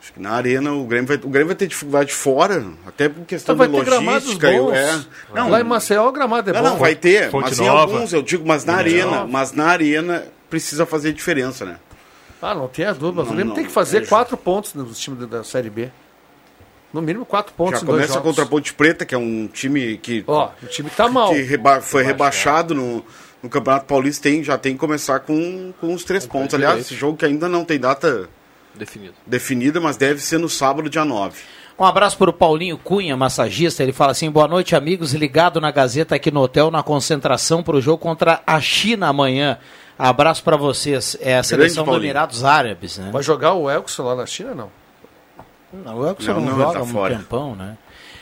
Acho 0.00 0.12
que 0.12 0.20
na 0.20 0.30
Arena 0.30 0.72
o 0.72 0.84
Grêmio 0.84 1.08
vai, 1.08 1.16
o 1.16 1.28
Grêmio 1.28 1.48
vai 1.48 1.56
ter 1.56 1.66
dificuldade 1.66 2.12
fora, 2.14 2.64
até 2.86 3.08
por 3.08 3.24
questão 3.26 3.54
Então 3.54 3.68
vai 3.70 3.84
de 3.84 3.90
logística. 3.90 4.50
eu- 4.50 4.72
é. 4.72 5.00
Não, 5.34 5.50
Lá 5.50 5.60
em 5.60 5.64
Maceió 5.64 6.08
o 6.08 6.12
gramado 6.12 6.48
é 6.50 6.52
não, 6.52 6.62
bom. 6.62 6.68
não, 6.70 6.76
vai 6.76 6.94
ter, 6.94 7.30
Fonte 7.30 7.50
mas 7.50 7.58
em 7.60 7.66
Nova. 7.66 7.80
alguns, 7.94 8.12
eu 8.12 8.22
digo, 8.22 8.46
mas 8.46 8.64
na 8.64 8.74
Fonte 8.76 8.88
Arena, 8.88 9.10
Nova. 9.10 9.26
mas 9.26 9.52
na 9.52 9.66
Arena 9.66 10.24
precisa 10.48 10.86
fazer 10.86 11.12
diferença, 11.12 11.64
né? 11.64 11.78
Ah, 12.40 12.54
não 12.54 12.68
tem 12.68 12.84
a 12.84 12.92
dúvida. 12.92 13.16
Mas 13.22 13.26
Não, 13.26 13.32
o 13.32 13.34
Grêmio 13.34 13.48
não, 13.48 13.54
tem 13.56 13.64
que 13.66 13.72
fazer 13.72 14.04
é 14.04 14.06
quatro 14.06 14.36
pontos 14.36 14.72
nos 14.72 14.98
times 14.98 15.18
da, 15.20 15.26
da 15.38 15.44
Série 15.44 15.68
B. 15.68 15.90
No 16.92 17.02
mínimo 17.02 17.26
quatro 17.26 17.52
pontos 17.52 17.80
Já 17.80 17.82
em 17.82 17.86
dois 17.86 17.96
começa 17.98 18.12
jogos. 18.14 18.28
contra 18.30 18.44
a 18.44 18.46
Ponte 18.46 18.72
Preta, 18.72 19.04
que 19.04 19.14
é 19.14 19.18
um 19.18 19.46
time 19.52 19.98
que. 19.98 20.24
Ó, 20.26 20.48
o 20.62 20.66
time 20.68 20.88
que 20.88 20.96
tá 20.96 21.08
mal. 21.08 21.32
Que 21.34 21.42
reba- 21.42 21.80
foi 21.82 22.02
rebaixado 22.02 22.74
no, 22.74 23.04
no 23.42 23.50
Campeonato 23.50 23.84
Paulista, 23.84 24.22
tem, 24.22 24.42
já 24.42 24.56
tem 24.56 24.72
que 24.72 24.78
começar 24.78 25.18
com, 25.20 25.74
com 25.80 25.92
os 25.92 26.02
três 26.04 26.24
pontos. 26.24 26.54
Aliás, 26.54 26.80
esse 26.80 26.94
jogo 26.94 27.18
que 27.18 27.26
ainda 27.26 27.46
não 27.48 27.62
tem 27.64 27.78
data 27.78 28.28
Definido. 28.74 29.14
definida, 29.26 29.80
mas 29.80 29.96
deve 29.96 30.20
ser 30.20 30.38
no 30.38 30.48
sábado, 30.48 30.88
dia 30.88 31.04
9. 31.04 31.40
Um 31.78 31.84
abraço 31.84 32.18
para 32.18 32.30
o 32.30 32.32
Paulinho 32.32 32.76
Cunha, 32.76 33.16
massagista. 33.16 33.82
Ele 33.82 33.92
fala 33.92 34.10
assim: 34.12 34.30
boa 34.30 34.48
noite, 34.48 34.74
amigos. 34.74 35.14
Ligado 35.14 35.60
na 35.60 35.70
Gazeta 35.70 36.14
aqui 36.16 36.30
no 36.30 36.40
hotel, 36.40 36.70
na 36.70 36.82
concentração 36.82 37.62
para 37.62 37.76
o 37.76 37.80
jogo 37.80 37.98
contra 37.98 38.42
a 38.46 38.60
China 38.60 39.08
amanhã. 39.08 39.58
Abraço 39.96 40.42
para 40.42 40.56
vocês. 40.56 41.16
É 41.20 41.36
a 41.38 41.42
seleção 41.42 41.84
do 41.84 41.86
Paulinho. 41.90 42.06
Emirados 42.06 42.44
Árabes, 42.44 42.98
né? 42.98 43.10
Vai 43.12 43.22
jogar 43.22 43.54
o 43.54 43.70
Elkson 43.70 44.02
lá 44.04 44.14
na 44.16 44.26
China, 44.26 44.54
não? 44.54 44.70
Não, 45.72 45.98
o 45.98 46.06
Elkson 46.06 46.32
Não, 46.34 46.40
não, 46.40 46.50
não, 46.50 46.58
joga 46.58 46.72
tá 46.72 46.82
um 46.82 46.86
fora. 46.86 47.16
tempão, 47.16 47.54
né? 47.54 47.76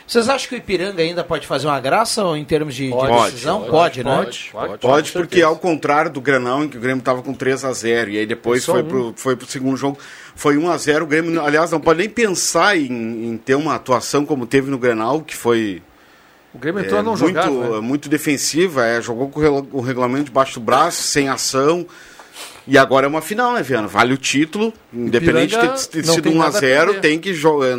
Vocês 0.07 0.29
acham 0.29 0.47
que 0.47 0.55
o 0.55 0.57
Ipiranga 0.57 1.03
ainda 1.03 1.21
pode 1.21 1.45
fazer 1.45 1.67
uma 1.67 1.81
graça 1.81 2.23
ou 2.23 2.37
em 2.37 2.45
termos 2.45 2.73
de, 2.73 2.85
de 2.85 2.91
Pode, 2.91 3.31
decisão? 3.31 3.59
pode, 3.63 3.71
Pode, 3.71 4.03
né? 4.03 4.31
pode, 4.53 4.77
Pode, 4.79 5.11
porque 5.11 5.41
ao 5.41 5.57
contrário 5.57 6.09
do 6.09 6.21
Granal, 6.21 6.63
em 6.63 6.69
que 6.69 6.77
o 6.77 6.79
Grêmio 6.79 6.99
estava 6.99 7.21
com 7.21 7.33
3 7.33 7.65
a 7.65 7.73
0 7.73 8.11
e 8.11 8.19
aí 8.19 8.25
depois 8.25 8.63
foi, 8.63 8.83
um. 8.83 8.85
pro, 8.85 9.13
foi 9.17 9.35
pro 9.35 9.45
segundo 9.45 9.75
jogo, 9.75 9.97
foi 10.33 10.57
1 10.57 10.69
a 10.71 10.77
0 10.77 11.03
O 11.03 11.07
Grêmio, 11.07 11.43
aliás, 11.43 11.71
não 11.71 11.81
pode 11.81 11.99
nem 11.99 12.09
pensar 12.09 12.77
em, 12.77 12.85
em 13.31 13.37
ter 13.37 13.55
uma 13.55 13.75
atuação 13.75 14.25
como 14.25 14.47
teve 14.47 14.71
no 14.71 14.77
Granal, 14.77 15.19
que 15.21 15.35
foi. 15.35 15.83
O 16.53 16.57
Grêmio 16.57 16.81
entrou 16.81 17.01
a 17.01 17.03
não 17.03 17.17
muito, 17.17 17.27
jogar, 17.27 17.49
né? 17.49 17.79
muito 17.81 18.07
defensiva, 18.07 18.85
é, 18.85 19.01
jogou 19.01 19.27
com 19.27 19.41
o 19.73 19.81
regulamento 19.81 20.25
debaixo 20.25 20.53
do 20.57 20.65
braço, 20.65 21.03
sem 21.03 21.27
ação. 21.27 21.85
E 22.65 22.77
agora 22.77 23.05
é 23.07 23.09
uma 23.09 23.21
final, 23.21 23.53
né, 23.53 23.61
Viana? 23.61 23.89
Vale 23.89 24.13
o 24.13 24.17
título, 24.17 24.73
independente 24.93 25.49
de 25.49 25.55
Ipiranga 25.55 25.79
ter, 25.79 26.01
ter 26.01 26.05
sido 26.05 26.23
tem 26.23 26.33
1 26.33 26.41
a 26.41 26.45
nada 26.45 26.57
a 26.57 26.61
0 26.61 26.85
perder. 26.93 27.01
tem 27.01 27.19
que 27.19 27.33
jogar. 27.33 27.77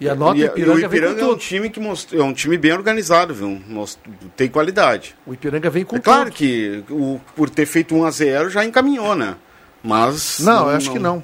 E 0.00 0.08
a 0.08 0.14
nota 0.14 0.38
e, 0.38 0.44
Ipiranga 0.44 0.80
e 0.80 0.82
o 0.82 0.86
Ipiranga 0.86 1.20
é 1.22 1.26
um 1.26 1.36
time 1.36 1.70
que 1.70 1.78
most- 1.80 2.16
é 2.16 2.22
um 2.22 2.32
time 2.32 2.58
bem 2.58 2.72
organizado, 2.72 3.32
viu? 3.32 3.60
Most- 3.68 4.00
tem 4.36 4.48
qualidade. 4.48 5.14
O 5.26 5.32
Ipiranga 5.32 5.70
vem 5.70 5.84
com 5.84 5.96
É 5.96 6.00
claro 6.00 6.24
tudo. 6.24 6.34
que 6.34 6.82
o, 6.90 7.20
por 7.36 7.48
ter 7.48 7.64
feito 7.66 7.94
1 7.94 8.04
a 8.04 8.10
0 8.10 8.50
já 8.50 8.64
encaminhou, 8.64 9.14
né? 9.14 9.36
Mas 9.82 10.40
Não, 10.40 10.68
eu 10.70 10.76
acho 10.76 10.90
que 10.90 10.98
não. 10.98 11.22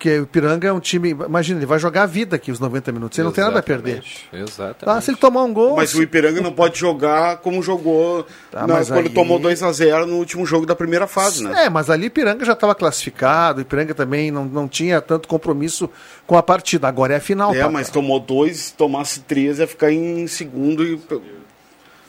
Porque 0.00 0.18
o 0.18 0.22
Ipiranga 0.22 0.66
é 0.66 0.72
um 0.72 0.80
time. 0.80 1.10
Imagina, 1.10 1.58
ele 1.58 1.66
vai 1.66 1.78
jogar 1.78 2.04
a 2.04 2.06
vida 2.06 2.36
aqui 2.36 2.50
os 2.50 2.58
90 2.58 2.90
minutos. 2.90 3.18
Ele 3.18 3.26
não 3.26 3.32
tem 3.32 3.44
nada 3.44 3.58
a 3.58 3.62
perder. 3.62 4.02
Exatamente. 4.32 4.76
Ah, 4.86 4.98
se 4.98 5.10
ele 5.10 5.18
tomar 5.18 5.42
um 5.42 5.52
gol. 5.52 5.76
Mas 5.76 5.94
o 5.94 6.02
Ipiranga 6.02 6.40
não 6.40 6.52
pode 6.54 6.78
jogar 6.78 7.36
como 7.36 7.62
jogou 7.62 8.26
Tá, 8.50 8.66
na- 8.66 8.82
quando 8.82 9.08
aí- 9.08 9.10
tomou 9.10 9.38
2 9.38 9.62
a 9.62 9.70
0 9.70 10.06
no 10.06 10.16
último 10.16 10.46
jogo 10.46 10.64
da 10.64 10.74
primeira 10.74 11.06
fase, 11.06 11.44
né? 11.44 11.66
É, 11.66 11.68
mas 11.68 11.90
ali 11.90 12.04
o 12.04 12.06
Ipiranga 12.06 12.46
já 12.46 12.54
estava 12.54 12.74
classificado, 12.74 13.58
o 13.58 13.60
Ipiranga 13.60 13.92
também 13.94 14.30
não, 14.30 14.46
não 14.46 14.66
tinha 14.66 15.02
tanto 15.02 15.28
compromisso 15.28 15.90
com 16.26 16.34
a 16.34 16.42
partida. 16.42 16.88
Agora 16.88 17.12
é 17.12 17.16
a 17.18 17.20
final. 17.20 17.50
É, 17.54 17.58
papai. 17.58 17.70
mas 17.74 17.90
tomou 17.90 18.18
dois, 18.18 18.56
se 18.56 18.72
tomasse 18.72 19.20
três, 19.20 19.58
ia 19.58 19.66
ficar 19.66 19.92
em 19.92 20.26
segundo 20.26 20.82
e. 20.82 20.98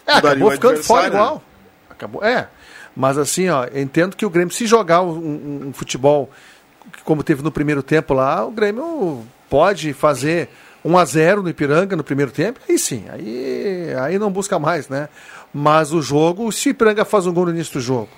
É, 0.07 0.13
acabou 0.13 0.47
o 0.47 0.51
ficando 0.51 0.81
fora 0.81 1.07
adversário, 1.07 1.11
né? 1.13 1.19
igual. 1.19 1.43
Acabou, 1.89 2.23
é. 2.23 2.47
Mas 2.95 3.17
assim, 3.17 3.49
ó, 3.49 3.65
eu 3.65 3.81
entendo 3.81 4.15
que 4.15 4.25
o 4.25 4.29
Grêmio, 4.29 4.53
se 4.53 4.65
jogar 4.65 5.01
um, 5.01 5.09
um- 5.09 5.67
um 5.67 5.73
futebol 5.73 6.29
como 7.03 7.23
teve 7.23 7.41
no 7.43 7.51
primeiro 7.51 7.81
tempo 7.83 8.13
lá, 8.13 8.45
o 8.45 8.51
Grêmio 8.51 9.23
pode 9.49 9.93
fazer 9.93 10.49
1 10.83 10.97
a 10.97 11.05
0 11.05 11.43
no 11.43 11.49
Ipiranga 11.49 11.95
no 11.95 12.03
primeiro 12.03 12.31
tempo, 12.31 12.59
aí 12.67 12.77
sim, 12.77 13.05
aí, 13.11 13.87
aí 13.99 14.19
não 14.19 14.31
busca 14.31 14.57
mais, 14.57 14.87
né? 14.89 15.09
Mas 15.53 15.91
o 15.93 16.01
jogo, 16.01 16.51
se 16.51 16.69
o 16.69 16.71
Ipiranga 16.71 17.03
faz 17.05 17.27
um 17.27 17.33
gol 17.33 17.45
no 17.45 17.51
início 17.51 17.73
do 17.73 17.81
jogo, 17.81 18.09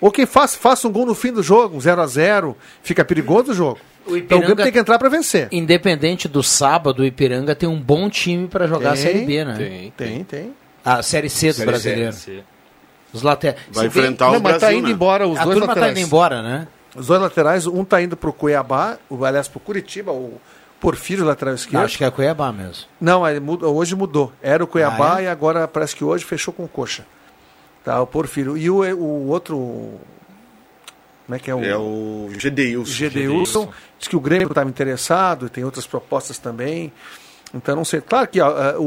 ou 0.00 0.10
quem 0.10 0.26
faz, 0.26 0.54
faça 0.54 0.86
um 0.86 0.92
gol 0.92 1.04
no 1.06 1.14
fim 1.14 1.32
do 1.32 1.42
jogo, 1.42 1.76
um 1.76 1.80
0 1.80 2.00
a 2.00 2.06
0 2.06 2.56
fica 2.82 3.04
perigoso 3.04 3.50
o 3.52 3.54
jogo. 3.54 3.78
O 4.06 4.16
Então 4.16 4.38
o 4.38 4.40
Grêmio 4.40 4.56
tem 4.56 4.72
que 4.72 4.78
entrar 4.78 4.98
para 4.98 5.08
vencer. 5.08 5.48
Independente 5.52 6.28
do 6.28 6.42
sábado, 6.42 7.02
o 7.02 7.04
Ipiranga 7.04 7.54
tem 7.54 7.68
um 7.68 7.78
bom 7.80 8.08
time 8.08 8.46
para 8.48 8.66
jogar 8.66 8.92
Tem, 8.92 9.00
a 9.00 9.02
Série 9.04 9.24
B, 9.26 9.44
né? 9.44 9.54
tem, 9.56 9.90
tem, 9.90 10.24
tem. 10.24 10.52
A 10.84 11.02
Série 11.02 11.28
C 11.28 11.48
do 11.48 11.54
Série 11.54 11.66
brasileiro. 11.66 12.12
C. 12.12 12.42
Os 13.12 13.22
later... 13.22 13.56
Vai 13.70 13.86
enfrentar 13.86 14.28
o 14.28 14.32
Não, 14.32 14.40
mas 14.40 14.52
tá 14.54 14.58
Brasil, 14.60 14.78
indo 14.78 14.88
né? 14.88 14.94
embora 14.94 15.26
os 15.26 15.38
a 15.38 15.44
dois 15.44 15.58
turma 15.58 15.74
tá 15.74 15.80
laterais. 15.80 15.98
indo 15.98 16.06
embora, 16.06 16.42
né? 16.42 16.68
Os 16.98 17.06
dois 17.06 17.20
laterais, 17.20 17.66
um 17.66 17.84
tá 17.84 18.02
indo 18.02 18.16
pro 18.16 18.32
Cuiabá, 18.32 18.98
o, 19.08 19.24
aliás, 19.24 19.46
pro 19.48 19.60
Curitiba, 19.60 20.10
o, 20.12 20.40
Porfírio, 20.80 21.24
lateral 21.24 21.54
esquerdo. 21.54 21.84
Acho 21.84 21.98
que 21.98 22.04
é 22.04 22.10
Cuiabá 22.10 22.52
mesmo. 22.52 22.84
Não, 23.00 23.26
ele 23.28 23.40
mudou- 23.40 23.74
hoje 23.76 23.96
mudou. 23.96 24.32
Era 24.40 24.62
o 24.62 24.66
Cuiabá 24.66 25.16
Ah, 25.16 25.20
é? 25.20 25.24
e 25.24 25.28
agora 25.28 25.66
parece 25.66 25.96
que 25.96 26.04
hoje 26.04 26.24
fechou 26.24 26.54
com 26.54 26.62
o 26.64 26.68
Coxa. 26.68 27.04
Tá, 27.84 28.00
o 28.00 28.06
Porfírio. 28.06 28.56
E 28.56 28.70
o, 28.70 28.76
o 28.96 29.26
outro. 29.28 29.56
Como 31.26 31.34
é 31.34 31.38
que 31.38 31.50
é 31.50 31.54
o. 31.54 31.64
É 31.64 31.76
o 31.76 32.28
Gedeilson. 32.38 32.92
Gedeilson. 32.92 33.72
Diz 33.98 34.06
que 34.06 34.14
o 34.16 34.20
Grêmio 34.20 34.46
estava 34.48 34.68
interessado 34.70 35.46
e 35.46 35.48
tem 35.48 35.64
outras 35.64 35.86
propostas 35.86 36.38
também. 36.38 36.92
Então 37.54 37.74
não 37.74 37.84
sei. 37.84 38.00
Claro 38.02 38.28
que 38.28 38.40
ó, 38.40 38.76
o, 38.78 38.82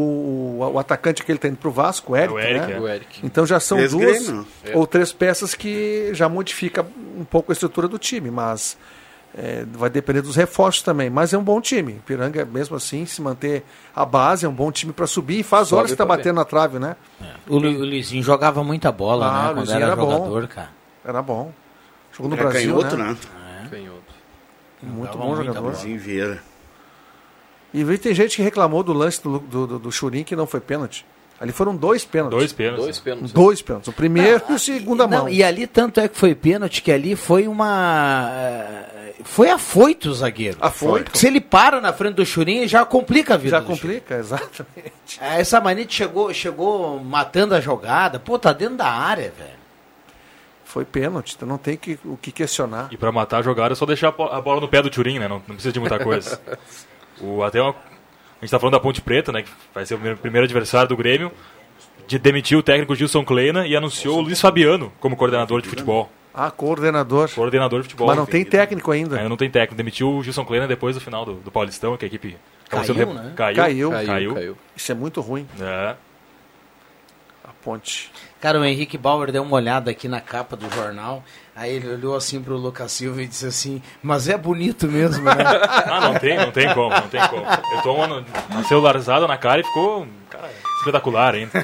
o, 0.59 0.71
o 0.73 0.79
atacante 0.79 1.23
que 1.23 1.31
ele 1.31 1.37
está 1.37 1.47
indo 1.47 1.57
para 1.57 1.69
o 1.69 1.71
Vasco, 1.71 2.13
o 2.13 2.15
Eric. 2.15 2.33
o 2.33 2.39
Eric, 2.39 2.67
né? 2.67 2.73
é. 2.73 2.79
O 2.79 2.87
Eric. 2.87 3.19
Então 3.25 3.45
já 3.45 3.59
são 3.59 3.77
duas 3.77 3.93
Ex-Grêmio. 3.93 4.47
É. 4.65 4.77
ou 4.77 4.85
três 4.85 5.11
peças 5.11 5.55
que 5.55 6.09
já 6.13 6.29
modifica 6.29 6.85
um 7.17 7.23
pouco 7.23 7.51
a 7.51 7.53
estrutura 7.53 7.87
do 7.87 7.97
time, 7.97 8.29
mas 8.29 8.77
é, 9.35 9.65
vai 9.71 9.89
depender 9.89 10.21
dos 10.21 10.35
reforços 10.35 10.83
também. 10.83 11.09
Mas 11.09 11.33
é 11.33 11.37
um 11.39 11.43
bom 11.43 11.59
time. 11.59 12.01
Piranga, 12.05 12.45
mesmo 12.45 12.75
assim, 12.75 13.03
se 13.05 13.19
manter 13.21 13.63
a 13.95 14.05
base, 14.05 14.45
é 14.45 14.49
um 14.49 14.53
bom 14.53 14.71
time 14.71 14.93
para 14.93 15.07
subir 15.07 15.39
e 15.39 15.43
faz 15.43 15.69
Sobe 15.69 15.79
horas 15.79 15.91
que 15.91 15.93
está 15.95 16.05
batendo 16.05 16.35
na 16.35 16.45
trave, 16.45 16.77
né? 16.77 16.95
O, 17.47 17.57
Lu- 17.57 17.67
o 17.67 17.85
Luizinho 17.85 18.21
jogava 18.21 18.63
muita 18.63 18.91
bola, 18.91 19.25
Ah, 19.27 19.47
né? 19.47 19.53
Quando 19.55 19.71
era, 19.71 19.85
era 19.85 19.95
bom. 19.95 20.11
jogador, 20.11 20.47
cara. 20.47 20.69
Era 21.03 21.21
bom. 21.23 21.51
Jogou 22.11 22.29
no 22.29 22.35
Era 22.37 22.49
Brasil, 22.49 22.75
canhoto, 22.77 22.95
né? 22.97 23.05
né? 23.05 23.67
Canhoto. 23.71 24.01
Muito 24.83 25.17
bom 25.17 25.35
jogador. 25.35 25.61
Luizinho 25.61 25.99
Vieira. 25.99 26.50
E 27.73 27.97
tem 27.97 28.13
gente 28.13 28.35
que 28.35 28.41
reclamou 28.41 28.83
do 28.83 28.91
lance 28.93 29.21
do, 29.23 29.39
do, 29.39 29.67
do, 29.67 29.79
do 29.79 29.91
Churin 29.91 30.23
que 30.23 30.35
não 30.35 30.45
foi 30.45 30.59
pênalti. 30.59 31.05
Ali 31.39 31.51
foram 31.51 31.75
dois 31.75 32.05
pênaltis. 32.05 32.37
Dois 32.37 32.53
pênaltis. 32.53 32.83
Dois 32.85 32.99
pênaltis. 32.99 33.31
Dois 33.31 33.61
pênaltis. 33.63 33.87
O 33.87 33.93
primeiro 33.93 34.43
e 34.49 34.53
o 34.53 34.59
segundo 34.59 35.01
a 35.01 35.07
mão. 35.07 35.19
Não, 35.23 35.29
e 35.29 35.43
ali 35.43 35.65
tanto 35.65 35.99
é 35.99 36.07
que 36.07 36.15
foi 36.15 36.35
pênalti 36.35 36.83
que 36.83 36.91
ali 36.91 37.15
foi 37.15 37.47
uma. 37.47 38.29
eh, 38.31 39.13
Foi 39.23 39.49
afoito 39.49 40.09
o 40.09 40.13
zagueiro. 40.13 40.57
Afoito. 40.61 41.05
Porque 41.05 41.17
Se 41.17 41.25
ele 41.25 41.41
para 41.41 41.81
na 41.81 41.91
frente 41.93 42.13
do 42.15 42.25
Churinho, 42.25 42.67
já 42.67 42.85
complica 42.85 43.33
a 43.33 43.37
vida. 43.37 43.51
Já 43.57 43.59
do 43.59 43.65
complica, 43.65 44.17
exatamente. 44.17 44.93
Churinho. 45.07 45.31
Essa 45.39 45.59
manite 45.59 45.95
chegou, 45.95 46.31
chegou 46.31 46.99
matando 47.03 47.55
a 47.55 47.59
jogada. 47.59 48.19
Pô, 48.19 48.37
tá 48.37 48.53
dentro 48.53 48.75
da 48.75 48.87
área, 48.91 49.33
velho. 49.35 49.61
Foi 50.63 50.85
pênalti, 50.85 51.33
então 51.35 51.47
não 51.47 51.57
tem 51.57 51.75
que, 51.75 51.97
o 52.05 52.15
que 52.21 52.31
questionar. 52.31 52.87
E 52.91 52.97
pra 52.97 53.11
matar 53.11 53.39
a 53.39 53.41
jogada 53.41 53.73
é 53.73 53.75
só 53.75 53.85
deixar 53.85 54.09
a 54.09 54.11
bo- 54.11 54.29
a 54.31 54.39
bola 54.39 54.61
no 54.61 54.67
pé 54.69 54.81
do 54.81 54.89
Turim, 54.91 55.17
né? 55.19 55.27
Não, 55.27 55.37
não 55.37 55.55
precisa 55.55 55.71
de 55.73 55.79
muita 55.79 55.97
coisa. 55.99 56.39
o, 57.21 57.43
até 57.43 57.61
uma, 57.61 57.71
a 57.71 58.41
gente 58.41 58.51
tá 58.51 58.59
falando 58.59 58.73
da 58.73 58.79
Ponte 58.79 59.01
Preta, 59.01 59.31
né? 59.31 59.43
Que 59.43 59.49
vai 59.73 59.85
ser 59.85 59.95
o 59.95 60.17
primeiro, 60.17 60.45
adversário 60.45 60.89
do 60.89 60.97
Grêmio. 60.97 61.31
De 62.07 62.17
demitiu 62.19 62.59
o 62.59 62.63
técnico 62.63 62.93
Gilson 62.95 63.23
Kleina 63.23 63.65
e 63.65 63.75
anunciou 63.75 64.17
o 64.17 64.21
Luiz 64.21 64.41
Fabiano 64.41 64.91
como 64.99 65.15
coordenador 65.15 65.61
de 65.61 65.69
futebol. 65.69 66.11
Ah, 66.33 66.49
coordenador. 66.49 67.29
Coordenador 67.33 67.79
de 67.81 67.83
futebol. 67.85 68.07
Mas 68.07 68.17
não 68.17 68.25
tem 68.25 68.43
técnico 68.43 68.91
ainda. 68.91 69.17
Ainda 69.17 69.29
não 69.29 69.37
tem 69.37 69.49
técnico. 69.49 69.75
Demitiu 69.75 70.09
o 70.09 70.23
Gilson 70.23 70.43
Kleina 70.45 70.67
depois 70.67 70.95
do 70.95 71.01
final 71.01 71.23
do, 71.25 71.35
do 71.35 71.51
Paulistão, 71.51 71.95
que 71.97 72.05
a 72.05 72.07
equipe 72.07 72.37
Caiu, 72.69 72.93
re- 72.93 73.05
né? 73.05 73.33
caiu, 73.35 73.55
Caiu. 73.55 73.91
caiu. 73.91 74.33
Caiu. 74.33 74.57
Isso 74.75 74.91
é 74.91 74.95
muito 74.95 75.19
ruim. 75.21 75.45
É. 75.59 75.95
A 77.43 77.49
ponte. 77.63 78.11
Cara, 78.39 78.59
o 78.59 78.65
Henrique 78.65 78.97
Bauer 78.97 79.31
deu 79.31 79.43
uma 79.43 79.55
olhada 79.55 79.91
aqui 79.91 80.07
na 80.07 80.21
capa 80.21 80.55
do 80.55 80.69
jornal. 80.73 81.23
Aí 81.61 81.75
ele 81.75 81.89
olhou 81.89 82.15
assim 82.15 82.41
pro 82.41 82.57
Lucas 82.57 82.91
Silva 82.91 83.21
e 83.21 83.27
disse 83.27 83.45
assim: 83.45 83.83
Mas 84.01 84.27
é 84.27 84.35
bonito 84.35 84.87
mesmo, 84.87 85.23
né? 85.23 85.31
Ah, 85.85 86.01
não 86.01 86.17
tem, 86.17 86.35
não 86.35 86.51
tem 86.51 86.73
como, 86.73 86.89
não 86.89 87.07
tem 87.07 87.21
como. 87.27 87.45
Eu 87.45 87.81
tô 87.83 87.93
uma, 87.93 88.25
uma 88.49 88.63
celularizada 88.63 89.27
na 89.27 89.37
cara 89.37 89.61
e 89.61 89.63
ficou, 89.63 90.07
cara, 90.27 90.49
espetacular 90.79 91.35
ainda. 91.35 91.51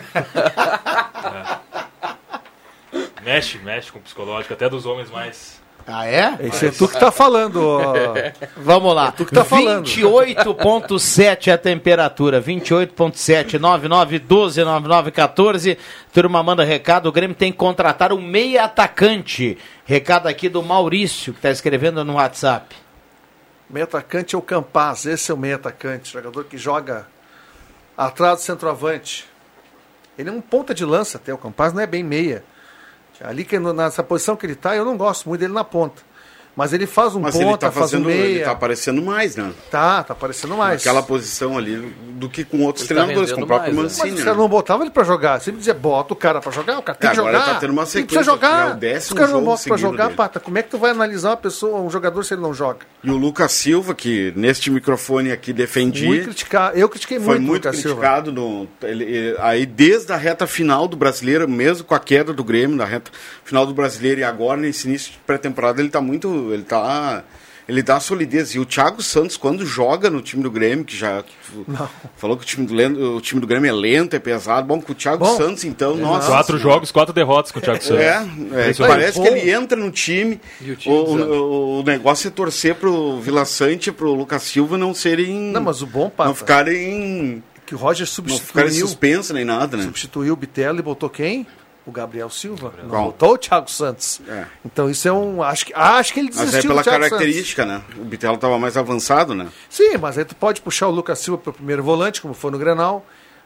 É. 2.93 3.07
Mexe, 3.23 3.57
mexe 3.57 3.91
com 3.91 3.97
o 3.99 4.01
psicológico, 4.01 4.53
até 4.53 4.69
dos 4.69 4.86
homens 4.86 5.10
mais. 5.10 5.60
Ah, 5.89 6.06
é? 6.06 6.38
Esse 6.41 6.67
é 6.67 6.71
tu 6.71 6.86
que 6.86 7.00
tá 7.00 7.10
falando, 7.10 7.65
ó. 7.65 7.93
Vamos 8.58 8.93
lá. 8.93 9.10
tu 9.10 9.26
que 9.26 9.34
tá 9.34 9.45
falando. 9.45 9.86
28.7 9.86 11.54
a 11.54 11.58
temperatura. 11.58 12.41
28.7, 12.41 13.58
9912, 13.58 14.65
9914. 14.65 15.78
Turma 16.12 16.43
manda 16.43 16.65
recado. 16.65 17.08
O 17.08 17.12
Grêmio 17.12 17.38
tem 17.38 17.54
que 17.54 17.58
contratar 17.58 18.12
um 18.12 18.21
meia 18.21 18.65
atacante. 18.65 19.58
Recado 19.86 20.28
aqui 20.28 20.50
do 20.50 20.62
Maurício, 20.62 21.32
que 21.32 21.39
está 21.39 21.52
escrevendo 21.52 22.04
no 22.04 22.15
WhatsApp. 22.15 22.76
Meio 23.69 23.86
atacante 23.86 24.36
é 24.36 24.38
o 24.38 24.41
Campaz, 24.41 25.06
esse 25.06 25.32
é 25.32 25.34
o 25.34 25.38
meio 25.38 25.56
atacante, 25.56 26.12
jogador 26.12 26.43
que 26.45 26.58
joga 26.58 27.08
atrás 27.97 28.39
do 28.39 28.43
centroavante. 28.43 29.26
Ele 30.17 30.30
é 30.30 30.32
um 30.34 30.41
ponta 30.41 30.73
de 30.73 30.84
lança 30.84 31.17
até, 31.17 31.34
o 31.34 31.38
Campaz 31.38 31.71
não 31.71 31.82
é 31.82 31.88
bem 31.88 32.04
meia. 32.04 32.43
Ali 33.21 33.45
que 33.45 33.58
nessa 33.58 34.03
posição 34.03 34.36
que 34.36 34.45
ele 34.45 34.53
está, 34.53 34.75
eu 34.75 34.86
não 34.86 34.97
gosto 34.97 35.27
muito 35.27 35.41
dele 35.41 35.53
na 35.53 35.63
ponta. 35.63 36.01
Mas 36.58 36.74
ele 36.74 36.88
faz 36.88 37.13
um 37.15 37.20
Mas 37.20 37.36
ponta, 37.36 37.46
ele 37.48 37.58
tá 37.58 37.72
faz 37.72 37.93
um 37.93 37.98
fazendo. 38.00 38.10
Ele 38.10 38.34
meia. 38.34 38.46
tá 38.46 38.52
aparecendo 38.52 39.02
mais, 39.02 39.36
né? 39.36 39.52
Tá, 39.70 40.04
tá 40.04 40.13
aparecendo 40.13 40.58
mais. 40.58 40.84
Naquela 40.84 41.04
posição 41.04 41.56
ali 41.56 41.93
do 42.13 42.28
que 42.28 42.43
com 42.43 42.63
outros 42.63 42.84
Ele 42.89 42.96
tá 43.00 43.06
treinadores, 43.06 43.32
com 43.32 43.43
o 43.43 43.48
próprio 43.48 43.76
mais, 43.76 43.76
né? 43.76 43.84
Mas 43.84 43.98
Mancini. 44.00 44.17
os 44.17 44.24
caras 44.24 44.38
né? 44.38 44.41
não 44.41 44.50
botavam 44.50 44.84
ele 44.84 44.91
pra 44.91 45.04
jogar. 45.04 45.39
Sempre 45.39 45.60
dizia, 45.60 45.76
bota 45.76 46.13
o 46.13 46.15
cara 46.15 46.41
pra 46.41 46.52
jogar, 46.52 46.80
o 46.80 46.82
cara 46.82 46.98
tem 46.98 47.10
É, 47.10 47.13
que 47.13 47.20
agora 47.20 47.38
jogar. 47.39 47.54
tá 47.54 47.60
tendo 47.60 47.70
uma 47.74 47.84
Ele 47.84 47.89
sequência, 47.91 48.08
precisa 48.17 48.32
jogar. 48.32 48.70
é 48.70 48.74
o 48.74 48.76
décimo 48.76 49.13
Os 49.13 49.20
caras 49.20 49.34
não 49.36 49.43
botam 49.43 49.63
pra 49.67 49.78
jogar, 49.78 50.04
dele. 50.06 50.17
pata. 50.17 50.39
Como 50.39 50.58
é 50.58 50.63
que 50.63 50.70
tu 50.72 50.80
vai 50.80 50.89
analisar 50.91 51.30
uma 51.30 51.38
pessoa, 51.38 51.80
um 51.80 51.91
jogador 51.91 52.24
se 52.24 52.34
ele 52.34 52.41
não 52.41 52.54
joga? 52.56 52.80
E 53.04 53.12
o 53.12 53.15
Lucas 53.17 53.52
Silva, 53.52 53.93
que 53.93 54.34
neste 54.36 54.72
microfone 54.72 55.32
aqui 55.32 55.54
defendi. 55.54 56.08
Muito 56.08 56.24
criticar. 56.26 56.76
Eu 56.76 56.89
critiquei 56.89 57.20
muito, 57.20 57.38
o 57.38 57.41
muito 57.43 57.65
Lucas 57.65 57.76
Silva. 57.80 57.96
criticado 58.02 58.32
no, 58.32 58.67
ele- 58.82 59.04
ele- 59.04 59.38
aí 59.39 59.63
desde 59.63 60.12
a 60.12 60.17
reta 60.17 60.48
final 60.48 60.88
do 60.88 60.98
brasileiro, 60.98 61.48
mesmo 61.48 61.84
com 61.86 61.93
a 61.93 62.00
queda 62.00 62.34
do 62.34 62.43
Grêmio 62.43 62.76
na 62.76 62.86
reta 62.86 63.12
final 63.46 63.63
do 63.63 63.76
brasileiro 63.76 64.22
e 64.22 64.24
agora 64.24 64.60
nesse 64.60 64.88
início 64.88 65.12
de 65.12 65.20
pré-temporada 65.20 65.80
ele 65.82 65.89
tá 65.89 66.02
muito, 66.02 66.46
ele 66.53 66.63
tá 66.63 67.23
ele 67.67 67.83
dá 67.83 67.99
solidez 67.99 68.55
e 68.55 68.60
o 68.60 68.65
Thiago 68.65 69.01
Santos 69.03 69.36
quando 69.36 69.65
joga 69.65 70.10
no 70.10 70.21
time 70.21 70.41
do 70.41 70.49
Grêmio, 70.49 70.86
que 70.86 70.95
já 70.95 71.21
falou 72.15 72.38
que 72.38 72.43
o 72.43 72.45
time 72.45 72.65
do, 72.65 73.15
o 73.17 73.19
time 73.19 73.41
do 73.41 73.45
Grêmio 73.47 73.67
é 73.67 73.73
lento, 73.73 74.15
é 74.15 74.19
pesado, 74.19 74.65
bom 74.65 74.81
com 74.81 74.93
o 74.93 74.95
Thiago 74.95 75.25
Bom, 75.25 75.36
Santos 75.36 75.65
então, 75.65 75.97
nossa. 75.97 76.27
Quatro 76.27 76.57
jogos, 76.57 76.91
quatro 76.93 77.13
derrotas 77.13 77.51
com 77.51 77.60
o 77.60 77.62
Thiago 77.62 77.83
Santos. 77.83 78.01
É, 78.01 78.15
é, 78.15 78.21
Impressionante. 78.23 78.77
parece 78.88 79.21
que 79.21 79.27
ele 79.27 79.51
entra 79.51 79.77
no 79.77 79.91
time. 79.91 80.39
E 80.62 80.71
o 80.71 80.75
time 80.77 80.95
O, 80.95 80.99
o- 81.17 81.79
o 81.79 81.83
negócio 81.83 82.29
é 82.29 82.31
torcer 82.31 82.75
pro 82.75 83.19
Vila 83.19 83.43
Sante 83.43 83.89
e 83.89 83.91
pro 83.91 84.13
Lucas 84.13 84.43
Silva 84.43 84.77
não 84.77 84.93
serem. 84.93 85.38
Não, 85.51 85.60
mas 85.62 85.81
o 85.81 85.86
bom, 85.86 86.10
Pata, 86.10 86.29
não 86.29 86.36
ficarem. 86.36 87.43
que 87.65 87.75
o 87.75 87.77
Roger 87.77 88.07
Não 88.07 88.13
ficarem 88.13 88.39
substituiu, 88.69 88.88
suspensos 88.88 89.31
nem 89.31 89.43
nada, 89.43 89.75
né? 89.75 89.83
substituiu 89.83 90.31
o 90.33 90.38
Bitelo 90.38 90.79
e 90.79 90.81
botou 90.81 91.10
quem? 91.10 91.45
O 91.88 91.91
Gabriel 91.91 92.30
Silva. 92.30 92.73
Não 92.84 92.89
Qual? 92.89 93.06
botou 93.06 93.34
o 93.34 93.38
Thiago 93.38 93.71
Santos. 93.71 94.19
É. 94.28 94.45
Então 94.65 94.89
isso 94.89 95.08
é 95.08 95.13
um... 95.13 95.41
Acho 95.41 95.65
que, 95.65 95.73
acho 95.73 96.13
que 96.13 96.19
ele 96.19 96.30
Mas 96.36 96.45
desistiu 96.52 96.71
é 96.71 96.73
pela 96.73 96.84
característica, 96.84 97.65
né? 97.65 97.82
O 97.97 98.04
Bitelo 98.04 98.36
estava 98.36 98.60
mais 98.60 98.76
avançado, 98.76 99.34
né? 99.34 99.45
Santos. 99.45 99.58
Sim, 99.69 99.97
mas 99.97 100.17
aí 100.17 100.26
tu 100.26 100.36
pode 100.36 100.60
puxar 100.62 100.88
o 100.89 100.91
Lucas 100.91 101.17
Silva 101.19 101.41
para 101.41 101.52
o 101.52 101.54
primeiro 101.54 101.82
volante, 101.82 102.21
como 102.21 102.34
foi 102.34 102.52
no 102.52 102.60
Grenal. 102.60 103.06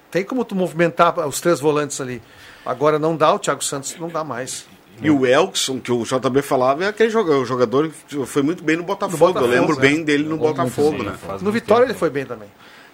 Tem 0.09 0.23
como 0.23 0.43
tu 0.43 0.55
movimentar 0.55 1.17
os 1.27 1.39
três 1.39 1.59
volantes 1.59 2.01
ali. 2.01 2.19
Agora 2.65 2.97
não 2.97 3.15
dá, 3.15 3.31
o 3.31 3.39
Thiago 3.39 3.63
Santos 3.63 3.95
não 3.99 4.09
dá 4.09 4.23
mais. 4.23 4.65
E 5.01 5.09
o 5.09 5.25
Elkson, 5.25 5.79
que 5.79 5.91
o 5.91 6.03
JB 6.03 6.41
falava, 6.41 6.83
é 6.83 6.87
aquele 6.87 7.09
jogador, 7.09 7.41
o 7.41 7.45
jogador 7.45 7.91
que 8.07 8.25
foi 8.25 8.41
muito 8.41 8.63
bem 8.63 8.75
no 8.75 8.83
Botafogo. 8.83 9.17
Botafogo, 9.17 9.45
Eu 9.53 9.59
lembro 9.61 9.77
é. 9.77 9.79
bem 9.79 10.03
dele 10.03 10.23
no 10.23 10.37
Botafogo, 10.37 11.03
né? 11.03 11.13
No 11.41 11.51
Vitória 11.51 11.83
tempo. 11.85 11.91
ele 11.93 11.99
foi 11.99 12.09
bem 12.09 12.25
também. 12.25 12.49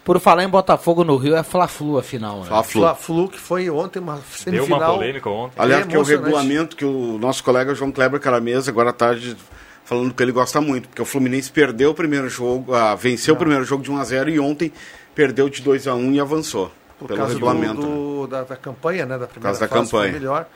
Por 0.08 0.20
falar 0.22 0.44
em 0.44 0.48
Botafogo 0.48 1.04
no 1.04 1.18
Rio, 1.18 1.36
é 1.36 1.44
Fla-Flu 1.44 1.98
a 1.98 2.02
final, 2.02 2.40
né? 2.40 2.46
Fla-Flu. 2.48 2.82
Fla-Flu, 2.82 3.28
que 3.28 3.38
foi 3.38 3.70
ontem 3.70 4.00
uma 4.00 4.14
Deu 4.16 4.24
semifinal. 4.32 4.80
uma 4.80 4.94
polêmica 4.94 5.30
ontem. 5.30 5.54
Aliás, 5.58 5.84
É 5.84 5.88
que 5.90 5.96
é 5.96 6.00
o 6.00 6.04
regulamento 6.04 6.76
que 6.78 6.86
o 6.86 7.18
nosso 7.20 7.44
colega 7.44 7.76
João 7.76 7.92
Kleber 7.92 8.20
Caramesa, 8.20 8.72
agora 8.72 8.92
à 8.92 8.94
tarde, 8.94 9.36
falando 9.84 10.14
que 10.14 10.24
ele 10.24 10.32
gosta 10.32 10.62
muito, 10.62 10.88
porque 10.88 11.02
o 11.02 11.06
Fluminense 11.06 11.52
perdeu 11.52 11.92
o 11.92 11.94
primeiro 11.94 12.30
jogo, 12.30 12.74
ah, 12.74 12.96
venceu 12.96 13.34
o 13.34 13.38
primeiro 13.38 13.66
jogo 13.66 13.84
de 13.84 13.92
1 13.92 13.98
a 13.98 14.04
0 14.06 14.30
e 14.30 14.40
ontem 14.40 14.72
perdeu 15.14 15.50
de 15.50 15.62
2 15.62 15.88
a 15.88 15.94
1 15.94 16.14
e 16.14 16.20
avançou. 16.22 16.72
Por 16.98 17.08
pelo 17.10 17.20
causa 17.20 17.34
regulamento. 17.34 17.82
né? 17.82 17.88
do, 17.88 18.22
do- 18.22 18.28
da, 18.28 18.44
da 18.44 18.56
campanha, 18.56 19.06
né? 19.06 19.18
Da 19.20 19.28
primeira 19.28 19.44
causa 19.50 19.60
da 19.60 19.68
fase, 19.68 19.92
foi 19.92 20.00
campanha. 20.00 20.14
melhor. 20.20 20.48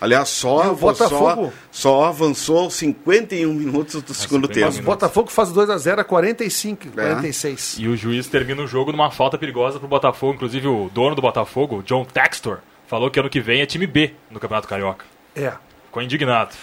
Aliás, 0.00 0.28
só, 0.30 0.64
E 0.64 0.68
o 0.68 0.76
Botafogo? 0.76 1.52
só, 1.70 1.90
só 2.00 2.04
avançou 2.04 2.60
aos 2.60 2.74
51 2.74 3.52
minutos 3.52 4.00
do 4.02 4.14
segundo 4.14 4.46
51 4.46 4.48
tempo. 4.54 4.66
Mas 4.66 4.78
o 4.78 4.82
Botafogo 4.82 5.30
faz 5.30 5.50
2x0 5.50 5.98
a 5.98 6.04
45, 6.04 6.88
É. 6.88 6.90
46. 6.90 7.76
E 7.78 7.86
o 7.86 7.96
juiz 7.96 8.26
termina 8.26 8.62
o 8.62 8.66
jogo 8.66 8.92
numa 8.92 9.10
falta 9.10 9.36
perigosa 9.36 9.78
pro 9.78 9.86
Botafogo. 9.86 10.34
Inclusive, 10.34 10.66
o 10.68 10.90
dono 10.92 11.14
do 11.14 11.20
Botafogo, 11.22 11.78
o 11.78 11.82
John 11.82 12.04
Textor, 12.04 12.58
falou 12.86 13.10
que 13.10 13.20
ano 13.20 13.28
que 13.28 13.40
vem 13.40 13.60
é 13.60 13.66
time 13.66 13.86
B 13.86 14.14
no 14.30 14.40
Campeonato 14.40 14.66
Carioca. 14.66 15.04
É. 15.36 15.52
Ficou 15.86 16.02
indignado. 16.02 16.54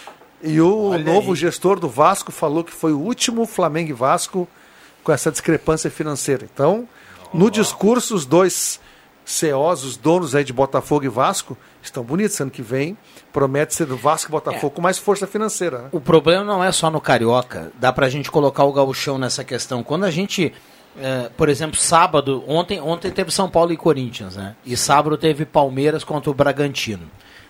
E 0.41 0.59
o 0.61 0.97
novo 0.97 1.35
gestor 1.35 1.79
do 1.79 1.89
Vasco 1.89 2.31
falou 2.31 2.63
que 2.63 2.71
foi 2.71 2.93
o 2.93 2.99
último 2.99 3.45
Flamengo 3.45 3.89
e 3.89 3.93
Vasco 3.93 4.47
com 5.03 5.11
essa 5.11 5.31
discrepância 5.31 5.89
financeira. 5.89 6.47
Então, 6.51 6.87
no 7.33 7.49
discurso, 7.49 8.13
os 8.15 8.25
dois 8.25 8.79
CEOs, 9.25 9.83
os 9.83 9.97
donos 9.97 10.35
aí 10.35 10.43
de 10.43 10.53
Botafogo 10.53 11.05
e 11.05 11.09
Vasco, 11.09 11.57
estão 11.81 12.03
bonitos. 12.03 12.39
Ano 12.39 12.51
que 12.51 12.61
vem 12.61 12.97
promete 13.37 13.75
ser 13.75 13.85
do 13.85 13.95
Vasco 13.95 14.31
e 14.31 14.31
Botafogo 14.31 14.71
com 14.71 14.81
mais 14.81 14.97
força 14.97 15.27
financeira. 15.27 15.83
Né? 15.83 15.89
O 15.91 16.01
problema 16.01 16.43
não 16.43 16.63
é 16.63 16.71
só 16.71 16.89
no 16.89 16.99
Carioca. 16.99 17.71
Dá 17.79 17.93
pra 17.93 18.09
gente 18.09 18.31
colocar 18.31 18.63
o 18.63 18.73
gauchão 18.73 19.19
nessa 19.19 19.43
questão. 19.43 19.83
Quando 19.83 20.05
a 20.05 20.09
gente, 20.09 20.51
eh, 20.99 21.29
por 21.37 21.47
exemplo, 21.47 21.77
sábado, 21.79 22.43
ontem, 22.47 22.81
ontem 22.81 23.11
teve 23.11 23.29
São 23.29 23.47
Paulo 23.47 23.71
e 23.71 23.77
Corinthians, 23.77 24.35
né? 24.35 24.55
E 24.65 24.75
sábado 24.75 25.15
teve 25.19 25.45
Palmeiras 25.45 26.03
contra 26.03 26.31
o 26.31 26.33
Bragantino. 26.33 27.03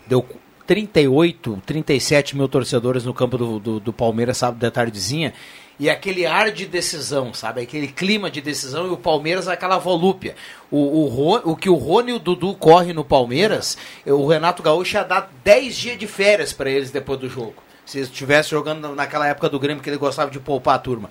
Deu 0.06 0.26
38, 0.66 1.64
37 1.66 2.36
mil 2.36 2.50
torcedores 2.50 3.06
no 3.06 3.14
campo 3.14 3.38
do, 3.38 3.58
do, 3.58 3.80
do 3.80 3.94
Palmeiras 3.94 4.40
sábado 4.40 4.60
da 4.60 4.70
tardezinha. 4.70 5.34
E 5.80 5.90
aquele 5.92 6.26
ar 6.26 6.52
de 6.52 6.66
decisão, 6.66 7.34
sabe? 7.34 7.62
Aquele 7.62 7.88
clima 7.88 8.32
de 8.32 8.42
decisão 8.42 8.88
e 8.88 8.90
o 8.90 8.98
Palmeiras 8.98 9.48
aquela 9.48 9.78
volúpia. 9.78 10.36
O, 10.72 10.78
o, 10.78 11.52
o 11.52 11.56
que 11.56 11.70
o 11.70 11.76
Rony 11.76 12.12
e 12.12 12.16
o 12.16 12.20
Dudu 12.20 12.56
corre 12.56 12.94
no 12.94 13.06
Palmeiras, 13.06 13.78
o 14.06 14.26
Renato 14.28 14.64
Gaúcho 14.64 14.98
ia 14.98 15.04
dar 15.04 15.32
10 15.44 15.76
dias 15.76 15.98
de 16.00 16.08
férias 16.08 16.52
para 16.52 16.70
eles 16.70 16.90
depois 16.90 17.20
do 17.20 17.30
jogo. 17.30 17.54
Se 17.86 18.00
eles 18.00 18.10
estivessem 18.10 18.50
jogando 18.52 18.96
naquela 18.96 19.28
época 19.28 19.50
do 19.50 19.60
Grêmio 19.60 19.82
que 19.84 19.90
ele 19.90 19.98
gostava 19.98 20.32
de 20.32 20.40
poupar 20.40 20.76
a 20.76 20.80
turma. 20.80 21.10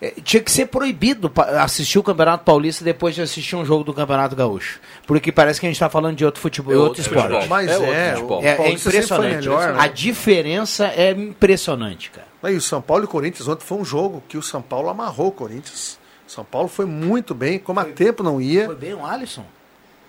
É, 0.00 0.12
tinha 0.22 0.42
que 0.42 0.50
ser 0.50 0.66
proibido 0.66 1.30
assistir 1.60 1.98
o 1.98 2.02
Campeonato 2.02 2.44
Paulista 2.44 2.84
depois 2.84 3.14
de 3.14 3.22
assistir 3.22 3.56
um 3.56 3.64
jogo 3.64 3.84
do 3.84 3.92
Campeonato 3.94 4.34
Gaúcho. 4.36 4.80
Porque 5.06 5.32
parece 5.32 5.58
que 5.60 5.66
a 5.66 5.68
gente 5.68 5.76
está 5.76 5.88
falando 5.90 6.16
de 6.16 6.24
outro 6.24 6.40
futebol, 6.40 6.72
É 6.72 6.76
outro 6.76 6.88
outro 6.88 7.02
esporte. 7.02 7.22
futebol. 7.28 7.48
Mas 7.48 7.70
É 7.70 7.74
é, 7.74 8.14
é, 8.44 8.48
é 8.48 8.56
foi 8.56 8.70
impressionante. 8.70 9.34
melhor, 9.36 9.72
né? 9.72 9.80
A 9.80 9.86
diferença 9.88 10.86
é 10.86 11.10
impressionante, 11.10 12.10
cara. 12.10 12.33
Aí 12.44 12.56
o 12.56 12.60
São 12.60 12.80
Paulo 12.82 13.04
e 13.04 13.06
o 13.06 13.08
Corinthians 13.08 13.48
ontem 13.48 13.64
foi 13.64 13.78
um 13.78 13.84
jogo 13.84 14.22
que 14.28 14.36
o 14.36 14.42
São 14.42 14.60
Paulo 14.62 14.88
amarrou 14.88 15.28
o 15.28 15.32
Corinthians. 15.32 15.98
São 16.26 16.44
Paulo 16.44 16.68
foi 16.68 16.84
muito 16.86 17.34
bem, 17.34 17.58
como 17.58 17.80
há 17.80 17.84
tempo 17.84 18.22
não 18.22 18.40
ia. 18.40 18.66
Foi 18.66 18.74
bem 18.76 18.94
o 18.94 19.04
Alisson. 19.04 19.44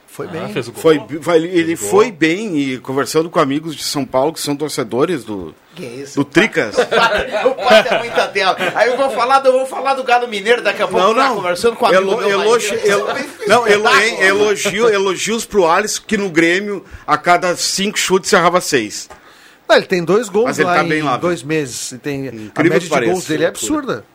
Foi 0.08 0.28
Ah, 0.28 0.32
bem. 0.32 0.54
fez 0.54 0.68
o 0.70 0.72
gol. 0.72 0.82
Foi, 0.82 1.02
foi- 1.22 1.44
ele 1.44 1.76
gol. 1.76 1.90
foi 1.90 2.10
bem 2.12 2.58
e 2.58 2.78
conversando 2.80 3.30
com 3.30 3.38
amigos 3.38 3.76
de 3.76 3.84
São 3.84 4.06
Paulo 4.06 4.32
que 4.32 4.40
são 4.40 4.56
torcedores 4.56 5.26
do, 5.26 5.54
Que 5.76 5.84
isso? 5.86 6.16
do 6.16 6.24
Tricas. 6.24 6.76
O 7.46 7.54
pai 7.56 7.86
é 7.90 8.00
muita 8.00 8.26
tela. 8.30 8.56
Aí 8.76 8.90
eu 8.90 8.96
vou 8.98 9.10
falar 9.10 9.40
do, 9.40 9.50
eu 9.50 9.54
vou 9.54 9.66
falar 9.66 9.94
do 9.96 10.04
Galo 10.06 10.26
Mineiro 10.28 10.62
daqui 10.62 10.82
a 10.82 10.88
pouco. 10.88 11.06
Não, 11.06 11.14
tá 11.14 11.28
não. 11.30 11.36
Conversando 11.36 11.76
com 11.76 11.86
a 11.86 11.92
Elo, 11.94 12.22
elogi, 12.22 12.74
elo- 12.88 13.08
não, 13.48 13.68
elo, 13.68 13.88
hein, 14.00 14.22
elogio, 14.22 14.88
elogios 14.88 15.46
pro 15.46 15.68
Alisson, 15.68 16.02
que 16.08 16.16
no 16.18 16.30
Grêmio, 16.30 16.86
a 17.06 17.18
cada 17.18 17.54
cinco 17.58 18.00
chutes, 18.00 18.32
errava 18.32 18.62
seis. 18.62 19.10
Não, 19.68 19.76
ele 19.76 19.86
tem 19.86 20.04
dois 20.04 20.30
gols 20.30 20.46
Mas 20.46 20.60
ele 20.60 20.68
lá 20.68 20.76
tá 20.76 20.84
em 20.84 20.88
bem 20.90 21.02
lá, 21.02 21.18
dois 21.18 21.42
meses. 21.44 21.92
E 21.94 21.98
tem, 21.98 22.52
a 22.56 22.64
média 22.64 22.80
de 22.80 22.88
pareça, 22.88 23.12
gols 23.12 23.26
dele 23.28 23.44
é 23.46 23.48
absurda. 23.48 24.06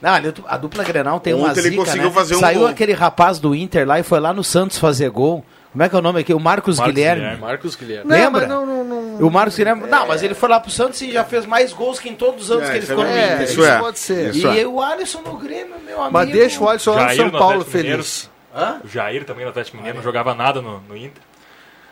Não, 0.00 0.14
ali 0.14 0.32
a 0.46 0.56
dupla 0.56 0.82
Grenal 0.84 1.20
tem 1.20 1.34
uma 1.34 1.48
Ontem 1.50 1.60
ele 1.60 1.70
zica, 1.70 1.82
conseguiu 1.84 2.08
né? 2.08 2.14
fazer 2.14 2.36
um 2.36 2.40
Saiu 2.40 2.60
gol. 2.60 2.68
aquele 2.68 2.92
rapaz 2.92 3.38
do 3.38 3.54
Inter 3.54 3.86
lá 3.86 3.98
e 4.00 4.02
foi 4.02 4.18
lá 4.20 4.32
no 4.32 4.42
Santos 4.42 4.78
fazer 4.78 5.10
gol. 5.10 5.44
Como 5.72 5.84
é 5.84 5.88
que 5.88 5.94
é 5.94 5.98
o 5.98 6.02
nome 6.02 6.20
aqui? 6.20 6.34
O 6.34 6.40
Marcos, 6.40 6.78
Marcos 6.78 6.94
Guilherme. 6.94 7.20
Guilherme. 7.22 7.40
Marcos 7.42 7.76
Guilherme. 7.76 8.10
Lembra? 8.10 8.46
Não, 8.46 8.66
não, 8.66 8.82
não, 8.84 9.26
O 9.26 9.30
Marcos 9.30 9.56
Guilherme. 9.56 9.86
Não, 9.86 10.08
mas 10.08 10.22
ele 10.22 10.34
foi 10.34 10.48
lá 10.48 10.58
pro 10.58 10.70
Santos 10.70 11.00
e 11.02 11.12
já 11.12 11.22
fez 11.22 11.46
mais 11.46 11.72
gols 11.72 12.00
que 12.00 12.08
em 12.08 12.14
todos 12.16 12.44
os 12.44 12.50
anos 12.50 12.64
É, 12.64 12.66
que 12.66 12.72
ele 12.72 12.78
isso 12.84 12.86
ficou 12.88 13.04
no 13.04 13.10
é- 13.10 13.34
Inter. 13.34 13.42
isso 13.44 13.64
é. 13.64 13.78
pode 13.78 13.98
ser. 13.98 14.34
E 14.34 14.38
Isso 14.38 14.48
é. 14.48 14.66
o 14.66 14.80
Alisson 14.82 15.20
no 15.20 15.36
Grêmio, 15.36 15.74
meu 15.86 15.98
amigo. 16.00 16.12
Mas 16.12 16.28
deixa 16.30 16.60
o 16.60 16.68
Alisson 16.68 16.90
lá 16.90 16.96
no 16.96 17.02
Jair 17.04 17.16
São 17.16 17.26
no 17.26 17.38
Paulo 17.38 17.64
feliz. 17.64 18.30
Hã? 18.56 18.80
O 18.84 18.88
Jair 18.88 19.24
também 19.24 19.44
no 19.44 19.50
Atlético 19.50 19.76
Mineiro 19.76 19.98
não 19.98 20.02
jogava 20.04 20.34
nada 20.34 20.60
no, 20.60 20.80
no 20.88 20.96
Inter. 20.96 21.22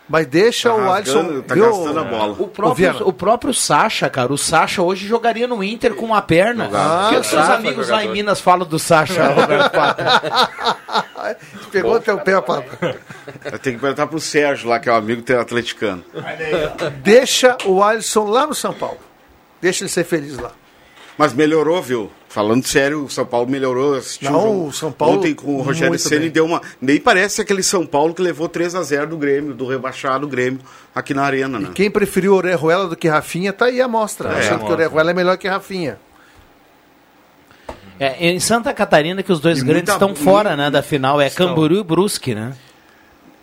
Mas 0.09 0.27
deixa 0.27 0.71
Tá 0.71 0.75
o 0.75 0.79
rasgando, 0.89 1.19
Alisson. 1.31 1.43
tá 1.43 1.55
viu? 1.55 1.65
gastando 1.71 2.01
a 2.01 2.05
bola. 2.05 2.37
O 2.39 2.49
próprio, 2.49 3.07
o 3.09 3.13
próprio 3.13 3.53
Sacha, 3.53 4.09
cara, 4.09 4.33
o 4.33 4.39
Sacha 4.39 4.81
hoje 4.83 5.07
jogaria 5.07 5.47
no 5.47 5.63
Inter 5.63 5.95
com 5.95 6.07
uma 6.07 6.23
perna. 6.23 6.65
Jogava. 6.65 7.07
o 7.07 7.09
que 7.11 7.17
Ah, 7.17 7.21
os 7.21 7.27
seus 7.27 7.49
amigos 7.51 7.89
lá 7.89 7.97
em 7.99 8.01
jogador. 8.05 8.13
Minas 8.15 8.41
falam 8.41 8.67
do 8.67 8.79
Sacha, 8.79 9.27
Roberto 9.29 9.71
Pato? 9.71 10.03
Pegou 11.71 11.97
até 11.97 12.13
o 12.13 12.19
pé, 12.21 12.41
papo. 12.41 12.65
Eu 13.45 13.59
tenho 13.59 13.77
que 13.77 13.81
perguntar 13.83 14.07
pro 14.07 14.19
Sérgio 14.19 14.69
lá, 14.71 14.79
que 14.81 14.89
é 14.89 14.93
o 14.93 14.95
amigo 14.97 15.21
teu 15.21 15.39
atleticano. 15.41 16.03
Deixa 17.03 17.57
o 17.67 17.83
Alisson 17.83 18.25
lá 18.25 18.47
no 18.47 18.55
São 18.55 18.73
Paulo. 18.73 18.99
Deixa 19.61 19.83
ele 19.85 19.91
ser 19.91 20.05
feliz 20.05 20.39
lá. 20.39 20.53
Mas 21.19 21.35
melhorou, 21.35 21.83
viu? 21.83 22.11
Falando 22.29 22.65
sério, 22.65 23.05
o 23.05 23.11
São 23.11 23.27
Paulo 23.27 23.51
melhorou. 23.51 23.97
assistiu 23.97 24.31
Não, 24.31 24.39
o 24.39 24.43
jogo 24.61 24.73
São 24.73 24.93
Paulo 24.93 25.17
Ontem 25.19 25.35
com 25.35 25.57
o 25.57 25.63
Rogério 25.63 25.99
Ceni 25.99 26.31
deu 26.31 26.45
uma. 26.47 26.63
Nem 26.81 27.01
parece 27.01 27.41
aquele 27.41 27.63
São 27.63 27.85
Paulo 27.85 28.15
que 28.15 28.23
levou 28.23 28.49
3 28.49 28.77
a 28.77 28.83
0 28.83 29.09
do 29.09 29.17
Grêmio, 29.17 29.53
do 29.53 29.67
rebaixado 29.67 30.29
Grêmio, 30.29 30.61
aqui 30.95 31.13
na 31.13 31.25
Arena, 31.25 31.59
né? 31.59 31.71
Quem 31.75 31.91
preferiu 31.91 32.35
Orejuela 32.35 32.87
do 32.87 32.95
que 32.95 33.09
Rafinha, 33.09 33.53
tá 33.53 33.65
aí 33.65 33.81
a 33.81 33.89
mostra. 33.89 34.29
É, 34.29 34.39
achando 34.39 34.59
que 34.59 34.65
mostra. 34.67 34.75
Orejuela 34.75 35.11
é 35.11 35.15
melhor 35.15 35.37
que 35.37 35.49
Rafinha. 35.49 35.99
É, 37.99 38.29
em 38.31 38.39
Santa 38.39 38.73
Catarina 38.73 39.21
que 39.23 39.33
os 39.33 39.41
dois 39.41 39.59
E 39.59 39.65
grandes 39.65 39.91
muita- 39.91 40.05
estão 40.05 40.15
fora 40.15 40.57
né, 40.57 40.71
da 40.71 40.83
final. 40.83 41.21
É 41.21 41.29
Camboriú 41.29 41.81
e 41.81 41.83
Brusque, 41.85 42.33
né? 42.35 42.53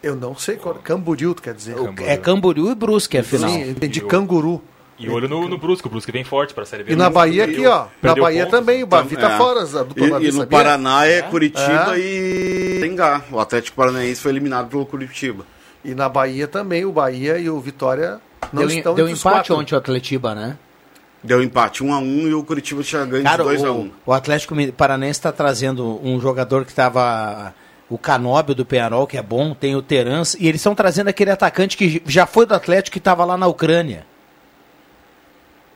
Eu 0.01 0.15
não 0.15 0.35
sei 0.37 0.55
qual. 0.55 0.75
Camboriú, 0.75 1.33
tu 1.33 1.41
quer 1.41 1.53
dizer? 1.53 1.75
É 2.05 2.15
Camboriú 2.15 2.71
e 2.71 2.75
Brusque 2.75 3.17
a 3.17 3.23
final. 3.23 3.49
Sim, 3.49 3.63
eu 3.63 3.71
entendi 3.71 3.99
canguru. 3.99 4.61
E 4.97 5.09
olho 5.09 5.27
no, 5.27 5.47
no 5.49 5.57
Brusque, 5.57 5.87
o 5.87 5.89
Brusque 5.89 6.11
vem 6.11 6.23
forte 6.23 6.53
para 6.53 6.63
a 6.63 6.65
Série 6.65 6.83
B. 6.83 6.93
E 6.93 6.95
na 6.95 7.09
Bahia 7.09 7.43
aqui, 7.43 7.65
ó. 7.67 7.87
Na 8.01 8.15
Bahia 8.15 8.45
pontos. 8.45 8.59
também, 8.59 8.81
o 8.83 8.87
Bavi 8.87 9.17
tá 9.17 9.33
É. 9.33 9.37
fora. 9.37 9.61
A 9.61 9.83
dupla 9.83 10.21
E, 10.21 10.23
e 10.23 10.27
no 10.27 10.39
sabia? 10.39 10.45
Paraná 10.47 11.05
é, 11.05 11.21
Curitiba 11.23 11.97
É. 11.97 11.99
e 11.99 12.79
Tengá. 12.79 13.21
O 13.29 13.39
Atlético 13.39 13.75
Paranaense 13.75 14.21
foi 14.21 14.31
eliminado 14.31 14.69
pelo 14.69 14.85
Curitiba. 14.85 15.45
E 15.83 15.93
na 15.93 16.07
Bahia 16.07 16.47
também, 16.47 16.85
o 16.85 16.91
Bahia 16.93 17.37
e 17.37 17.49
o 17.49 17.59
Vitória 17.59 18.19
não 18.53 18.65
Deu, 18.65 18.69
estão 18.77 18.95
deu 18.95 19.07
empate 19.09 19.21
quatro. 19.49 19.55
ontem 19.57 19.75
o 19.75 19.77
Atletiba, 19.77 20.33
né? 20.33 20.57
Deu 21.21 21.43
empate 21.43 21.83
1 21.83 21.93
a 21.93 21.97
1 21.99 22.27
e 22.27 22.33
o 22.33 22.43
Curitiba 22.43 22.81
tinha 22.83 23.03
ganho 23.05 23.23
Cara, 23.23 23.43
de 23.43 23.49
2 23.49 23.63
a 23.65 23.71
o, 23.71 23.81
1 23.81 23.91
o 24.05 24.13
Atlético 24.13 24.55
Paranense 24.73 25.19
está 25.19 25.31
trazendo 25.31 25.99
um 26.03 26.19
jogador 26.21 26.63
que 26.63 26.71
estava. 26.71 27.53
O 27.89 27.97
Canóbio 27.99 28.55
do 28.55 28.65
Penarol, 28.65 29.05
que 29.05 29.15
é 29.17 29.21
bom, 29.21 29.53
tem 29.53 29.75
o 29.75 29.81
Terans, 29.81 30.35
e 30.39 30.47
eles 30.47 30.59
estão 30.61 30.73
trazendo 30.73 31.07
aquele 31.09 31.29
atacante 31.29 31.77
que 31.77 32.01
já 32.07 32.25
foi 32.25 32.45
do 32.47 32.55
Atlético 32.55 32.93
que 32.93 32.97
estava 32.97 33.23
lá 33.25 33.37
na 33.37 33.45
Ucrânia. 33.45 34.05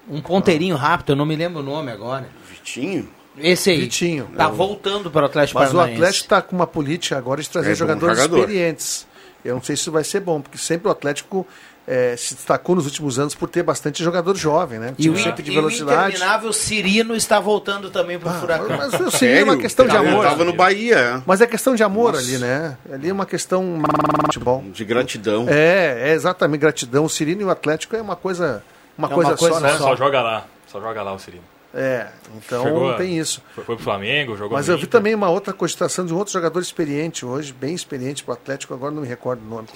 Um 0.09 0.21
ponteirinho 0.21 0.75
rápido, 0.75 1.11
eu 1.11 1.15
não 1.15 1.25
me 1.25 1.35
lembro 1.35 1.59
o 1.59 1.63
nome 1.63 1.91
agora. 1.91 2.27
Vitinho? 2.49 3.07
Esse 3.37 3.69
aí. 3.69 3.81
Vitinho. 3.81 4.27
Tá 4.35 4.45
É. 4.45 4.51
voltando 4.51 5.09
para 5.11 5.23
o 5.23 5.25
Atlético 5.25 5.59
Mas 5.59 5.69
o 5.69 5.73
Paranaense. 5.73 6.01
Atlético 6.01 6.23
está 6.25 6.41
com 6.41 6.55
uma 6.55 6.67
política 6.67 7.17
agora 7.17 7.41
de 7.41 7.49
trazer 7.49 7.71
É 7.71 7.75
jogadores 7.75 8.17
jogador. 8.17 8.39
experientes. 8.39 9.07
Eu 9.45 9.55
não 9.55 9.63
sei 9.63 9.75
se 9.75 9.83
isso 9.83 9.91
vai 9.91 10.03
ser 10.03 10.19
bom, 10.19 10.41
porque 10.41 10.57
sempre 10.57 10.87
o 10.89 10.91
Atlético 10.91 11.47
eh, 11.87 12.15
se 12.17 12.35
destacou 12.35 12.75
nos 12.75 12.85
últimos 12.85 13.17
anos 13.17 13.33
por 13.33 13.47
ter 13.49 13.63
bastante 13.63 14.03
jogador 14.03 14.35
jovem, 14.35 14.77
né? 14.77 14.93
E 14.99 15.09
o, 15.09 15.15
sempre 15.17 15.41
de 15.41 15.49
e 15.49 15.53
o 15.53 15.55
velocidade. 15.55 16.09
interminável 16.15 16.51
Cirino 16.51 17.15
está 17.15 17.39
voltando 17.39 17.89
também 17.89 18.19
para 18.19 18.29
o 18.35 18.39
Furacão. 18.41 18.77
Mas 18.77 18.93
o 18.99 19.09
Cirino 19.09 19.39
é 19.39 19.43
uma 19.45 19.57
questão 19.57 19.87
de 19.87 19.95
Ele 19.95 20.07
amor. 20.09 20.25
tava 20.25 20.43
no 20.43 20.53
Bahia, 20.53 20.95
é. 20.97 21.21
Mas 21.25 21.39
é 21.39 21.47
questão 21.47 21.73
de 21.73 21.81
amor 21.81 22.11
Nossa. 22.11 22.23
ali, 22.25 22.37
né? 22.37 22.77
Ali 22.91 23.09
é 23.09 23.13
uma 23.13 23.25
questão 23.25 23.79
de 23.81 24.21
futebol. 24.25 24.63
de 24.73 24.83
gratidão. 24.85 25.45
É, 25.47 26.09
é 26.09 26.13
exatamente 26.13 26.59
gratidão. 26.59 27.05
O 27.05 27.09
Cirino 27.09 27.41
e 27.41 27.45
o 27.45 27.49
Atlético 27.49 27.95
é 27.95 28.01
uma 28.01 28.15
coisa, 28.17 28.61
uma 28.99 29.07
É 29.07 29.15
uma 29.15 29.15
coisa, 29.15 29.37
coisa 29.37 29.55
só, 29.55 29.59
Só, 29.59 29.67
né? 29.67 29.77
só 29.77 29.95
joga 29.95 30.21
lá. 30.21 30.45
Só 30.67 30.79
joga 30.79 31.01
lá 31.01 31.13
o 31.13 31.19
Cirino. 31.19 31.43
É, 31.73 32.07
então 32.35 32.63
Chegou 32.63 32.93
tem 32.95 33.17
isso. 33.17 33.43
Foi, 33.53 33.63
foi 33.63 33.75
pro 33.75 33.83
Flamengo, 33.83 34.35
jogou 34.35 34.57
Mas 34.57 34.67
eu 34.67 34.77
vi 34.77 34.87
também 34.87 35.13
uma 35.13 35.29
outra 35.29 35.53
cogitação 35.53 36.05
de 36.05 36.13
um 36.13 36.17
outro 36.17 36.33
jogador 36.33 36.59
experiente 36.59 37.25
hoje, 37.25 37.53
bem 37.53 37.75
experiente 37.75 38.23
pro 38.23 38.33
Atlético, 38.33 38.73
agora 38.73 38.91
não 38.91 39.03
me 39.03 39.07
recordo 39.07 39.41
o 39.45 39.47
nome. 39.47 39.67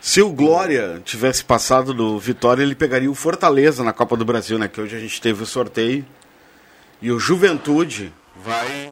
Se 0.00 0.22
o 0.22 0.30
Glória 0.30 1.02
tivesse 1.04 1.44
passado 1.44 1.92
do 1.92 2.18
Vitória, 2.18 2.62
ele 2.62 2.74
pegaria 2.74 3.10
o 3.10 3.14
Fortaleza 3.14 3.84
na 3.84 3.92
Copa 3.92 4.16
do 4.16 4.24
Brasil, 4.24 4.58
né? 4.58 4.68
Que 4.68 4.80
hoje 4.80 4.96
a 4.96 5.00
gente 5.00 5.20
teve 5.20 5.42
o 5.42 5.46
sorteio. 5.46 6.06
E 7.02 7.10
o 7.10 7.18
Juventude 7.18 8.12
vai 8.42 8.90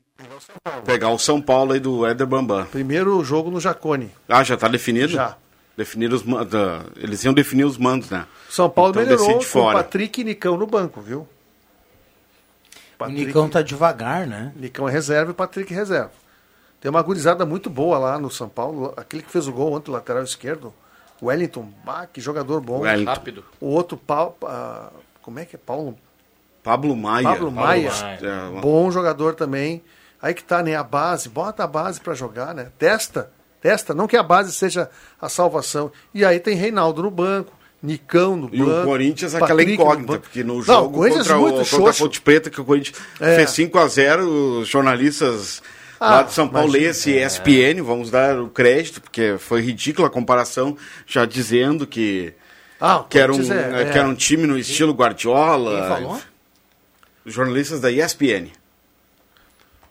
pegar 0.84 1.10
o 1.10 1.18
São 1.18 1.40
Paulo 1.40 1.72
aí 1.72 1.80
do 1.80 2.04
Éder 2.04 2.26
Bambam. 2.26 2.66
Primeiro 2.66 3.22
jogo 3.24 3.50
no 3.50 3.60
Jacone. 3.60 4.10
Ah, 4.28 4.42
já 4.42 4.56
tá 4.56 4.68
definido? 4.68 5.12
Já. 5.12 5.36
Definiram 5.78 6.16
os 6.16 6.22
da- 6.50 6.82
Eles 6.96 7.22
iam 7.22 7.32
definir 7.32 7.62
os 7.64 7.78
mandos, 7.78 8.10
né? 8.10 8.26
São 8.50 8.68
Paulo 8.68 8.90
Então 8.90 9.02
melhorou 9.04 9.34
com 9.34 9.40
fora. 9.42 9.78
Patrick 9.78 10.20
e 10.20 10.24
Nicão 10.24 10.56
no 10.56 10.66
banco, 10.66 11.00
viu? 11.00 11.24
O 12.98 13.06
Nicão 13.06 13.48
tá 13.48 13.62
devagar, 13.62 14.26
né? 14.26 14.52
Nicão 14.56 14.88
é 14.88 14.92
reserva 14.92 15.30
e 15.30 15.34
Patrick 15.34 15.72
reserva. 15.72 16.10
Tem 16.80 16.90
uma 16.90 17.00
gurizada 17.00 17.46
muito 17.46 17.70
boa 17.70 17.96
lá 17.96 18.18
no 18.18 18.28
São 18.28 18.48
Paulo. 18.48 18.92
Aquele 18.96 19.22
que 19.22 19.30
fez 19.30 19.46
o 19.46 19.52
gol 19.52 19.72
ontem, 19.72 19.90
o 19.90 19.94
lateral 19.94 20.24
esquerdo. 20.24 20.74
Wellington, 21.22 21.70
bah, 21.84 22.08
que 22.12 22.20
jogador 22.20 22.60
bom. 22.60 22.80
Wellington. 22.80 23.12
Rápido. 23.12 23.44
O 23.60 23.66
outro, 23.66 23.96
Paulo, 23.96 24.34
ah, 24.42 24.90
como 25.22 25.38
é 25.38 25.44
que 25.44 25.54
é? 25.54 25.58
Paulo 25.64 25.96
Pablo 26.60 26.96
Maia. 26.96 27.28
Pablo 27.28 27.52
Maia, 27.52 27.92
É, 28.20 28.60
bom 28.60 28.90
jogador 28.90 29.36
também. 29.36 29.80
Aí 30.20 30.34
que 30.34 30.42
tá, 30.42 30.60
né? 30.60 30.74
A 30.74 30.82
base, 30.82 31.28
bota 31.28 31.62
a 31.62 31.68
base 31.68 32.00
pra 32.00 32.14
jogar, 32.14 32.52
né? 32.52 32.72
Testa, 32.76 33.30
testa, 33.60 33.94
não 33.94 34.06
que 34.06 34.16
a 34.16 34.22
base 34.22 34.52
seja 34.52 34.88
a 35.20 35.28
salvação. 35.28 35.90
E 36.14 36.24
aí 36.24 36.38
tem 36.40 36.54
Reinaldo 36.54 37.02
no 37.02 37.10
banco, 37.10 37.52
Nicão 37.82 38.36
no 38.36 38.48
E 38.52 38.58
banco. 38.58 38.82
o 38.82 38.84
Corinthians 38.84 39.34
aquela 39.34 39.48
Patrick 39.50 39.76
no 39.76 39.82
incógnita, 39.82 40.12
banco. 40.12 40.22
porque 40.24 40.42
no 40.44 40.54
Não, 40.56 40.62
jogo 40.62 40.88
o 40.88 40.92
Corinthians 40.98 41.26
contra, 41.28 41.38
muito 41.40 41.60
o, 41.62 41.70
contra 41.70 41.90
a. 41.90 41.94
Ponte 41.94 42.20
Preta, 42.20 42.50
que 42.50 42.60
o 42.60 42.64
Corinthians 42.64 42.96
É. 43.20 43.36
fez 43.36 43.50
5 43.50 43.78
a 43.78 43.86
0 43.86 44.60
os 44.60 44.68
jornalistas 44.68 45.62
Ah, 46.00 46.16
lá 46.16 46.22
de 46.24 46.32
São 46.32 46.48
Paulo, 46.48 46.68
imagina. 46.76 46.90
esse 46.90 47.10
ESPN, 47.12 47.82
vamos 47.82 48.10
dar 48.10 48.38
o 48.40 48.48
crédito, 48.48 49.00
porque 49.00 49.36
foi 49.38 49.60
ridícula 49.60 50.08
a 50.08 50.10
comparação, 50.10 50.76
já 51.06 51.24
dizendo 51.24 51.86
que, 51.86 52.32
Ah, 52.80 52.98
o 52.98 53.04
que, 53.04 53.18
era 53.18 53.32
um, 53.32 53.40
é- 53.40 53.84
que 53.90 53.96
é. 53.96 53.98
era 53.98 54.08
um 54.08 54.14
time 54.14 54.46
no 54.46 54.56
estilo 54.58 54.92
Guardiola. 54.92 55.78
Quem 55.80 55.88
falou? 55.88 56.20
Os 57.24 57.32
jornalistas 57.34 57.80
da 57.80 57.90
ESPN. 57.90 58.50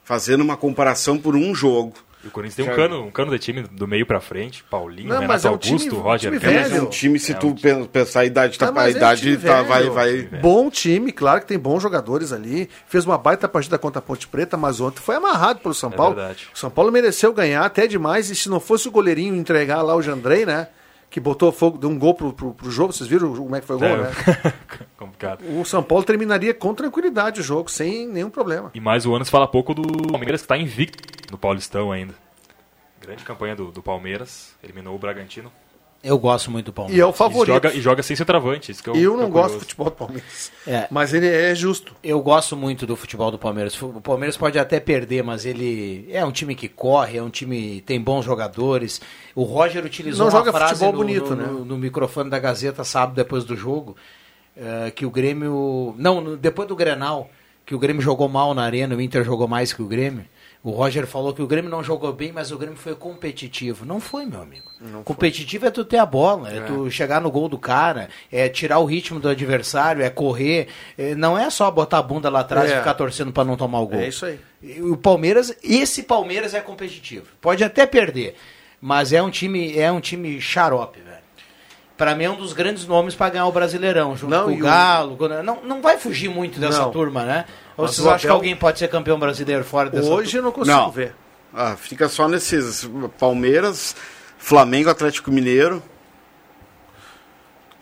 Fazendo 0.03 0.41
uma 0.41 0.55
comparação 0.57 1.17
por 1.17 1.35
um 1.35 1.53
jogo. 1.53 1.93
E 2.27 2.29
o 2.29 2.31
Corinthians 2.31 2.55
tem 2.67 2.69
um 2.73 2.75
cano, 2.75 3.03
um 3.05 3.09
cano 3.11 3.31
de 3.31 3.39
time 3.39 3.63
do 3.63 3.87
meio 3.87 4.05
pra 4.05 4.19
frente. 4.19 4.63
Paulinho, 4.69 5.07
Não, 5.07 5.21
Renato 5.21 5.47
é 5.47 5.49
um 5.49 5.53
Augusto, 5.53 5.77
time- 5.77 5.95
Roger 6.01 6.31
time 6.31 6.39
Guedes. 6.53 6.69
velho. 6.71 6.81
É 6.81 6.85
um 6.85 6.89
time, 6.89 7.19
se 7.19 7.31
É 7.31 7.35
tu 7.35 7.47
um 7.47 7.55
pe- 7.55 7.87
pensar 7.87 8.19
a 8.21 8.25
idade, 8.25 8.59
tá, 8.59 8.71
Ah, 8.75 8.81
a 8.81 8.87
é 8.87 8.91
idade 8.91 9.21
time 9.21 9.37
tá, 9.37 9.61
vai, 9.61 9.89
vai, 9.89 10.23
Bom 10.41 10.69
time, 10.69 11.11
claro 11.11 11.39
que 11.41 11.47
tem 11.47 11.57
bons 11.57 11.81
jogadores 11.81 12.33
ali. 12.33 12.69
Fez 12.87 13.05
uma 13.05 13.17
baita 13.17 13.47
partida 13.47 13.77
contra 13.77 13.99
a 13.99 14.01
Ponte 14.01 14.27
Preta, 14.27 14.57
mas 14.57 14.81
ontem 14.81 14.99
foi 14.99 15.15
amarrado 15.15 15.59
pelo 15.59 15.73
São 15.73 15.89
É 15.89 15.95
Paulo. 15.95 16.15
verdade. 16.15 16.47
O 16.53 16.57
São 16.59 16.69
Paulo 16.69 16.91
mereceu 16.91 17.33
ganhar 17.33 17.63
até 17.65 17.87
demais. 17.87 18.29
E 18.29 18.35
se 18.35 18.49
não 18.49 18.59
fosse 18.59 18.87
o 18.87 18.91
goleirinho 18.91 19.35
entregar 19.35 19.81
lá 19.81 19.95
o 19.95 20.01
Jandrei, 20.01 20.45
né? 20.45 20.67
Que 21.09 21.21
botou 21.21 21.53
fogo, 21.53 21.77
deu 21.77 21.89
um 21.89 21.97
gol 21.97 22.13
pro, 22.13 22.33
pro, 22.33 22.53
pro 22.53 22.69
jogo. 22.69 22.91
Vocês 22.91 23.07
viram 23.09 23.33
como 23.33 23.55
é 23.55 23.61
que 23.61 23.65
foi 23.65 23.77
o 23.77 23.79
gol, 23.79 23.87
É. 23.87 23.97
né? 23.97 24.11
Complicado. 25.17 25.59
O 25.59 25.65
São 25.65 25.81
Paulo 25.81 26.03
terminaria 26.03 26.53
com 26.53 26.73
tranquilidade 26.73 27.41
o 27.41 27.43
jogo, 27.43 27.69
sem 27.71 28.07
nenhum 28.07 28.29
problema. 28.29 28.69
E 28.73 28.79
mais 28.79 29.05
o 29.05 29.15
ano 29.15 29.25
se 29.25 29.31
fala 29.31 29.47
pouco 29.47 29.73
do 29.73 29.81
Palmeiras, 30.11 30.41
que 30.41 30.45
está 30.45 30.57
invicto 30.57 31.03
no 31.31 31.37
Paulistão 31.37 31.91
ainda. 31.91 32.13
Grande 33.01 33.23
campanha 33.23 33.55
do, 33.55 33.71
do 33.71 33.81
Palmeiras, 33.81 34.53
eliminou 34.63 34.95
o 34.95 34.99
Bragantino. 34.99 35.51
Eu 36.03 36.17
gosto 36.19 36.51
muito 36.51 36.67
do 36.67 36.73
Palmeiras. 36.73 36.97
E 36.97 37.01
é 37.01 37.05
o 37.05 37.11
favorito. 37.11 37.49
E 37.49 37.53
joga, 37.53 37.73
e 37.73 37.81
joga 37.81 38.03
sem 38.03 38.15
centroavante. 38.15 38.71
Isso 38.71 38.83
que 38.83 38.89
eu, 38.89 38.95
Eu 38.95 39.13
que 39.13 39.17
não 39.21 39.27
é 39.27 39.31
gosto 39.31 39.53
do 39.55 39.59
futebol 39.61 39.85
do 39.85 39.91
Palmeiras. 39.95 40.51
É. 40.67 40.87
Mas 40.91 41.11
ele 41.13 41.27
é 41.27 41.55
justo. 41.55 41.95
Eu 42.03 42.21
gosto 42.21 42.55
muito 42.55 42.85
do 42.85 42.95
futebol 42.95 43.31
do 43.31 43.39
Palmeiras. 43.39 43.81
O 43.81 43.99
Palmeiras 43.99 44.37
pode 44.37 44.59
até 44.59 44.79
perder, 44.79 45.23
mas 45.23 45.43
ele 45.45 46.07
é 46.11 46.23
um 46.23 46.31
time 46.31 46.53
que 46.53 46.69
corre, 46.69 47.17
é 47.17 47.23
um 47.23 47.31
time 47.31 47.81
tem 47.81 47.99
bons 47.99 48.23
jogadores. 48.23 49.01
O 49.35 49.41
Roger 49.43 49.83
utilizou 49.83 50.27
Não 50.27 50.31
uma 50.31 50.39
joga 50.39 50.51
frase 50.51 50.73
futebol 50.75 50.91
no, 50.93 50.97
bonito, 50.99 51.29
no, 51.31 51.35
né? 51.35 51.47
no- 51.47 51.65
no 51.65 51.77
microfone 51.77 52.29
da 52.29 52.37
Gazeta 52.37 52.83
sábado 52.83 53.15
depois 53.15 53.43
do 53.43 53.55
jogo 53.55 53.95
eh, 54.57 54.91
que 54.91 55.05
o 55.05 55.11
Grêmio, 55.11 55.93
não, 55.97 56.35
depois 56.35 56.67
do 56.67 56.75
Grenal, 56.75 57.29
que 57.65 57.75
o 57.75 57.79
Grêmio 57.79 58.01
jogou 58.01 58.27
mal 58.27 58.53
na 58.53 58.63
arena, 58.63 58.95
o 58.95 59.01
Inter 59.01 59.23
jogou 59.23 59.47
mais 59.47 59.71
que 59.73 59.81
o 59.81 59.85
Grêmio. 59.87 60.25
O 60.63 60.71
Roger 60.71 61.05
falou 61.07 61.33
que 61.33 61.41
o 61.41 61.47
Grêmio 61.47 61.69
não 61.69 61.81
jogou 61.83 62.11
bem, 62.11 62.31
mas 62.33 62.51
o 62.51 62.57
Grêmio 62.57 62.77
foi 62.77 62.93
competitivo. 62.95 63.85
Não 63.85 63.99
foi, 64.01 64.25
meu 64.25 64.41
amigo. 64.41 64.65
competitivo 65.05 65.65
é 65.65 65.71
tu 65.71 65.85
ter 65.85 65.97
a 65.97 66.05
bola, 66.05 66.51
é, 66.51 66.57
É. 66.57 66.61
tu 66.61 66.89
chegar 66.91 67.21
no 67.21 67.31
gol 67.31 67.47
do 67.47 67.57
cara, 67.57 68.09
é 68.31 68.49
tirar 68.49 68.79
o 68.79 68.85
ritmo 68.85 69.19
do 69.19 69.29
adversário, 69.29 70.03
é 70.03 70.09
correr. 70.09 70.67
É, 70.97 71.15
não 71.15 71.37
é 71.37 71.49
só 71.49 71.69
botar 71.71 71.99
a 71.99 72.01
bunda 72.03 72.29
lá 72.29 72.41
atrás 72.41 72.69
É. 72.69 72.75
e 72.75 72.77
ficar 72.79 72.93
torcendo 72.95 73.31
para 73.31 73.45
não 73.45 73.55
tomar 73.55 73.79
o 73.79 73.87
gol. 73.87 73.99
É 73.99 74.07
isso 74.09 74.25
aí. 74.25 74.39
O 74.81 74.97
Palmeiras, 74.97 75.55
esse 75.63 76.03
Palmeiras 76.03 76.53
é 76.53 76.59
competitivo. 76.59 77.27
Pode 77.39 77.63
até 77.63 77.85
perder, 77.85 78.35
mas 78.81 79.13
é 79.13 79.21
um 79.21 79.29
time, 79.29 79.77
é 79.77 79.91
um 79.91 80.01
time 80.01 80.39
xarope, 80.41 80.99
velho. 80.99 81.17
Pra 81.97 82.13
mim 82.13 82.25
é 82.25 82.29
um 82.29 82.35
dos 82.35 82.53
grandes 82.53 82.85
nomes 82.85 83.15
para 83.15 83.31
ganhar 83.31 83.47
o 83.47 83.51
Brasileirão, 83.51 84.15
junto 84.15 84.29
Não, 84.29 84.45
com 84.45 84.51
o 84.51 84.53
o- 84.53 84.59
Galo. 84.59 85.17
Não, 85.43 85.57
não 85.63 85.81
vai 85.81 85.97
fugir 85.97 86.29
muito 86.29 86.59
dessa 86.59 86.81
Não. 86.83 86.91
turma, 86.91 87.23
né? 87.23 87.45
Ou 87.75 87.85
Mas 87.85 87.95
vocês 87.95 88.05
o 88.05 88.09
acham 88.09 88.19
que 88.19 88.27
Abel- 88.27 88.35
alguém 88.35 88.55
pode 88.55 88.77
ser 88.77 88.87
campeão 88.87 89.17
brasileiro 89.17 89.63
fora 89.63 89.89
dessa 89.89 90.07
Hoje 90.07 90.37
eu 90.37 90.43
não 90.43 90.51
consigo 90.51 90.75
Não. 90.77 90.91
ver. 90.91 91.15
Ah, 91.53 91.75
fica 91.75 92.07
só 92.07 92.27
nesses 92.27 92.87
Palmeiras, 93.17 93.95
Flamengo, 94.37 94.89
Atlético 94.91 95.31
Mineiro. 95.31 95.81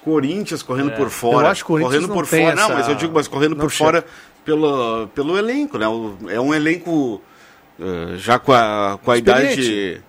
Corinthians 0.03 0.61
correndo 0.61 0.91
É. 0.91 0.95
por 0.95 1.09
fora. 1.09 1.47
Eu 1.47 1.51
acho 1.51 1.65
que 1.65 1.71
o 1.73 1.79
correndo 1.79 2.07
não 2.07 2.15
por 2.15 2.25
fora. 2.25 2.55
Não, 2.55 2.63
essa- 2.65 2.73
mas 2.73 2.87
eu 2.87 2.95
digo, 2.95 3.13
mas 3.13 3.27
correndo 3.27 3.55
não 3.55 3.65
por 3.65 3.71
chega. 3.71 3.83
fora 3.91 4.05
pelo, 4.45 5.07
pelo 5.15 5.37
elenco, 5.37 5.77
né? 5.77 5.87
O- 5.87 6.15
É 6.29 6.39
um 6.39 6.53
elenco 6.53 7.21
eh, 7.79 8.15
já 8.17 8.37
com 8.39 8.53
a, 8.53 8.97
com 9.03 9.11
a 9.11 9.17
idade 9.17 10.01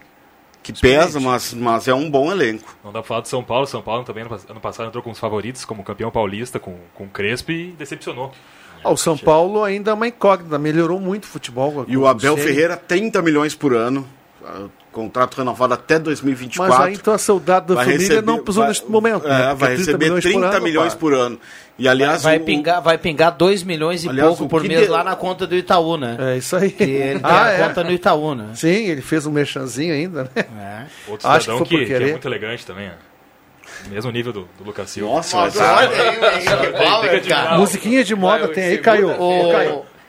que 0.73 0.81
pesa, 0.81 1.19
mas, 1.21 1.53
mas 1.55 1.89
é 1.89 1.95
um 1.95 2.11
bom 2.11 2.31
elenco. 2.31 2.77
Não 2.85 2.93
dá 2.93 3.01
pra 3.01 3.09
falar 3.09 3.21
do 3.21 3.29
São 3.29 3.43
Paulo. 3.43 3.67
São 3.67 3.83
Paulo 3.83 4.05
também 4.05 4.23
ano 4.23 4.31
pass- 4.31 4.47
ano 4.49 4.61
passado 4.61 4.87
entrou 4.89 5.03
com 5.03 5.11
os 5.11 5.19
favoritos 5.19 5.64
como 5.64 5.83
campeão 5.83 6.11
paulista, 6.11 6.59
com, 6.59 6.77
com 6.95 7.05
o 7.05 7.09
Crespo 7.09 7.53
e 7.53 7.73
decepcionou. 7.73 8.33
Ah, 8.85 8.91
o 8.91 8.97
São 8.97 9.17
Paulo 9.17 9.64
ainda 9.64 9.91
é 9.91 9.95
uma 9.95 10.07
incógnita, 10.07 10.59
melhorou 10.59 11.01
muito 11.01 11.25
o 11.25 11.29
futebol. 11.29 11.85
E 11.89 11.97
o 11.97 12.07
Abel 12.07 12.37
Ferreira, 12.37 12.77
30 12.77 13.21
milhões 13.23 13.55
por 13.55 13.75
ano. 13.75 14.07
Ah, 14.47 14.66
Contrato 14.92 15.36
renovado 15.36 15.74
até 15.74 15.99
2024. 15.99 16.72
Mas 16.74 16.86
aí 16.86 16.94
então 16.94 17.12
a 17.12 17.18
saudade 17.18 17.66
da 17.66 17.74
Vai 17.74 17.84
família 17.84 18.09
receber- 18.09 18.26
não 18.26 18.38
pisou 18.42 18.62
vai- 18.62 18.68
neste 18.68 18.90
momento. 18.90 19.26
É, 19.26 19.28
né? 19.28 19.55
Vai 19.55 19.74
30 19.74 19.76
receber 19.76 20.05
milhões 20.07 20.24
por 20.24 20.30
30 20.30 20.47
ano, 20.57 20.64
milhões 20.64 20.94
por 20.94 21.12
ano. 21.12 21.40
E 21.78 21.86
aliás, 21.86 22.22
vai, 22.22 22.38
o- 22.38 22.44
pingar, 22.44 22.80
vai 22.80 22.97
pingar 22.97 23.32
2 23.32 23.62
milhões 23.62 24.05
e 24.05 24.09
Aliás, 24.09 24.28
pouco 24.30 24.49
por 24.49 24.64
mês 24.64 24.80
de- 24.84 24.88
lá 24.88 25.05
na 25.05 25.14
conta 25.14 25.47
do 25.47 25.55
Itaú, 25.55 25.99
né? 25.99 26.16
É 26.18 26.36
isso 26.38 26.57
aí. 26.57 26.70
Que 26.70 26.82
ele 26.84 27.20
tem 27.20 27.30
Ah, 27.30 27.44
a 27.44 27.51
é? 27.53 27.59
conta 27.68 27.84
no 27.84 27.92
Itaú, 27.92 28.34
né? 28.34 28.47
Sim, 28.55 28.86
ele 28.86 29.03
fez 29.03 29.26
um 29.26 29.30
merchanzinho 29.30 29.92
ainda, 29.92 30.30
né? 30.34 30.86
Outro 31.07 31.28
Acho 31.28 31.40
cidadão 31.42 31.62
que 31.64 31.68
foi 31.68 31.78
que, 31.80 31.84
por 31.84 31.86
que 31.88 31.92
é 31.92 31.99
querer. 31.99 32.11
muito 32.12 32.26
elegante 32.28 32.64
também. 32.64 32.88
ó. 32.88 33.90
Mesmo 33.90 34.11
nível 34.11 34.32
do, 34.32 34.49
do 34.57 34.64
Lucas 34.64 34.88
Silva. 34.88 35.12
Nossa, 35.16 35.36
mas 35.36 35.57
olha. 35.61 35.90
Musiquinha 37.59 38.03
de 38.03 38.14
moda 38.14 38.47
Vai, 38.47 38.55
tem 38.55 38.64
aí, 38.64 38.82
segura. 38.82 39.16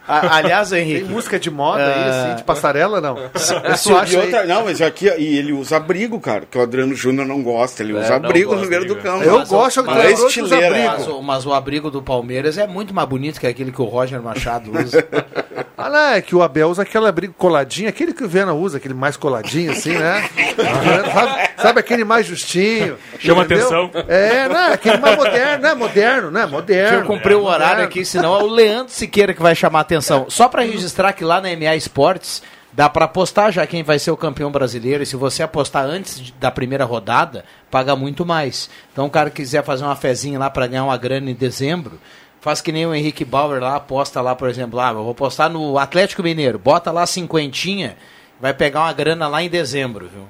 A- 0.08 0.38
aliás, 0.38 0.72
Henrique. 0.72 1.02
Tem 1.02 1.10
música 1.10 1.38
de 1.40 1.50
moda 1.52 1.84
aí, 1.86 1.92
Ah. 1.94 2.10
assim, 2.28 2.36
de 2.38 2.44
passarela, 2.44 3.02
não? 3.02 3.18
Isso, 3.74 3.92
e 3.92 4.16
outra- 4.18 4.46
não, 4.46 4.64
mas 4.66 4.82
aqui 4.82 5.06
e 5.18 5.38
ele 5.38 5.52
usa 5.54 5.78
abrigo, 5.78 6.20
cara, 6.20 6.44
que 6.50 6.58
o 6.58 6.62
Adriano 6.62 6.96
Júnior 6.96 7.26
não 7.28 7.42
gosta. 7.44 7.84
Ele 7.84 7.96
É, 7.96 8.00
usa 8.02 8.16
abrigo 8.16 8.56
no 8.56 8.66
meio 8.66 8.86
do 8.86 8.96
campo. 8.96 9.24
Eu 9.24 9.40
Mas 9.40 9.50
gosto 9.50 9.84
mas- 9.84 10.06
é 10.06 10.12
estileira. 10.28 10.68
abrigo. 10.68 10.88
Mas, 10.88 11.08
o- 11.08 11.22
mas 11.22 11.46
o 11.46 11.54
abrigo 11.54 11.92
do 11.92 12.02
Palmeiras 12.02 12.58
é 12.58 12.66
muito 12.66 12.94
mais 12.94 13.08
bonito 13.08 13.40
que 13.40 13.48
aquele 13.48 13.72
que 13.72 13.82
o 13.82 13.86
Roger 13.86 14.22
Machado 14.22 14.72
usa. 14.78 15.06
Ah, 15.80 15.92
não, 15.92 16.00
é 16.16 16.22
que 16.24 16.36
o 16.36 16.42
Abel 16.42 16.70
usa 16.70 16.82
aquele 16.82 17.06
abrigo 17.06 17.36
coladinho, 17.38 17.88
aquele 17.88 18.12
que 18.12 18.24
o 18.24 18.28
Viana 18.28 18.52
usa, 18.52 18.78
aquele 18.78 18.96
mais 18.96 19.16
coladinho, 19.16 19.72
assim, 19.72 19.92
né? 19.94 20.28
sabe, 21.14 21.50
sabe 21.62 21.80
aquele 21.80 22.04
mais 22.04 22.26
justinho? 22.26 22.98
Chama 23.20 23.44
entendeu? 23.44 23.68
atenção. 23.68 23.92
É, 24.08 24.50
não, 24.50 24.74
aquele 24.74 24.98
mais 24.98 25.16
moderno, 25.16 25.62
né? 25.62 25.74
Moderno, 25.76 26.32
né? 26.32 26.46
Moderno. 26.48 26.90
Deixa 26.90 26.96
eu 26.96 27.06
cumprir 27.06 27.36
o 27.36 27.44
horário 27.44 27.66
moderno. 27.68 27.84
aqui, 27.90 28.04
senão 28.04 28.40
é 28.40 28.44
o 28.44 28.48
Leandro 28.48 28.92
Siqueira 28.92 29.36
que 29.36 29.42
vai 29.42 29.54
chamar 29.54 29.82
a 29.82 29.84
atenção. 29.98 30.30
Só 30.30 30.48
para 30.48 30.64
registrar 30.64 31.14
que 31.14 31.24
lá 31.24 31.42
na 31.42 31.50
MA 31.50 31.76
Esportes 31.76 32.42
dá 32.74 32.88
para 32.88 33.06
apostar 33.06 33.52
já 33.52 33.66
quem 33.66 33.84
vai 33.84 33.98
ser 33.98 34.12
o 34.12 34.18
campeão 34.18 34.52
brasileiro. 34.52 35.04
E 35.04 35.06
se 35.06 35.16
você 35.16 35.44
apostar 35.44 35.86
antes 35.86 36.32
da 36.40 36.52
primeira 36.52 36.86
rodada, 36.86 37.44
paga 37.72 37.96
muito 37.96 38.26
mais. 38.26 38.70
Então, 38.92 39.06
o 39.06 39.10
cara 39.10 39.30
quiser 39.30 39.64
fazer 39.64 39.84
uma 39.84 39.96
fezinha 39.96 40.38
lá 40.38 40.50
para 40.50 40.68
ganhar 40.68 40.84
uma 40.84 40.98
grana 40.98 41.32
em 41.32 41.36
dezembro, 41.36 42.00
faz 42.40 42.62
que 42.62 42.72
nem 42.72 42.86
o 42.86 42.94
Henrique 42.94 43.26
Bauer 43.26 43.62
lá, 43.62 43.76
aposta 43.76 44.22
lá, 44.22 44.36
por 44.36 44.48
exemplo, 44.48 44.80
ah, 44.80 44.92
eu 44.92 45.04
vou 45.04 45.12
apostar 45.12 45.50
no 45.50 45.78
Atlético 45.78 46.24
Mineiro, 46.24 46.60
bota 46.60 46.92
lá 46.92 47.06
cinquentinha, 47.06 47.98
vai 48.40 48.54
pegar 48.54 48.82
uma 48.82 48.94
grana 48.94 49.28
lá 49.28 49.42
em 49.42 49.50
dezembro, 49.50 50.08
viu? 50.08 50.28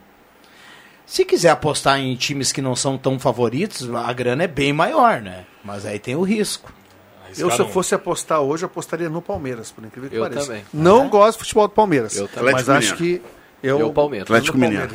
Se 1.05 1.23
quiser 1.23 1.51
apostar 1.51 1.99
em 1.99 2.15
times 2.15 2.51
que 2.51 2.61
não 2.61 2.75
são 2.75 2.97
tão 2.97 3.17
favoritos, 3.17 3.89
a 3.95 4.11
grana 4.11 4.43
é 4.43 4.47
bem 4.47 4.73
maior, 4.73 5.21
né? 5.21 5.45
Mas 5.63 5.85
aí 5.85 5.99
tem 5.99 6.15
o 6.15 6.21
risco. 6.21 6.73
Eu, 7.37 7.51
se 7.51 7.59
eu 7.59 7.67
fosse 7.67 7.93
apostar 7.95 8.41
hoje, 8.41 8.63
eu 8.63 8.67
apostaria 8.67 9.09
no 9.09 9.21
Palmeiras, 9.21 9.71
por 9.71 9.83
incrível 9.83 10.09
que 10.09 10.15
Eu 10.15 10.23
pareça. 10.23 10.45
também. 10.47 10.63
Não 10.73 11.09
gosto 11.09 11.37
do 11.37 11.41
futebol 11.43 11.67
do 11.67 11.73
Palmeiras. 11.73 12.15
Eu 12.15 12.27
também. 12.27 12.53
Mas 12.53 12.69
Atlético 12.69 12.93
acho 12.93 12.97
que 13.03 13.21
eu. 13.61 13.79
Eu, 13.79 13.91
Palmeiras. 13.91 14.25
Atlético 14.27 14.57
Mineiro. 14.57 14.93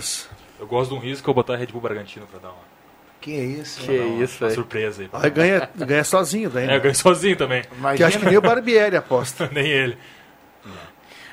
Eu 0.58 0.66
gosto 0.66 0.90
de 0.90 0.96
um 0.96 1.00
risco, 1.00 1.28
eu 1.28 1.34
botar 1.34 1.56
Red 1.56 1.66
Bull 1.66 1.80
Bragantino 1.80 2.26
pra 2.26 2.38
dar 2.38 2.48
uma, 2.50 2.58
Que 3.20 3.32
isso? 3.32 3.82
pra 3.84 3.94
dar 3.94 4.02
uma, 4.04 4.26
uma 4.40 4.50
surpresa 4.50 5.02
aí. 5.02 5.10
Aí 5.12 5.30
ganha, 5.30 5.68
ganha 5.74 6.04
sozinho 6.04 6.48
daí. 6.48 6.64
É, 6.64 6.66
né? 6.68 6.76
eu 6.76 6.80
ganho 6.80 6.94
sozinho 6.94 7.36
também. 7.36 7.64
Que 7.96 8.04
acho 8.04 8.18
que 8.18 8.26
nem 8.26 8.36
o 8.36 8.42
Barbieri 8.42 8.96
aposta. 8.96 9.50
Nem 9.52 9.66
ele. 9.66 9.98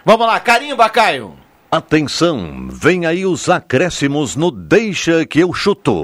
Vamos 0.03 0.25
lá, 0.25 0.39
carimba, 0.39 0.89
Caio. 0.89 1.35
Atenção, 1.71 2.67
vem 2.71 3.05
aí 3.05 3.25
os 3.27 3.47
acréscimos 3.47 4.35
no 4.35 4.49
Deixa 4.49 5.23
que 5.27 5.39
eu 5.41 5.53
chuto. 5.53 6.01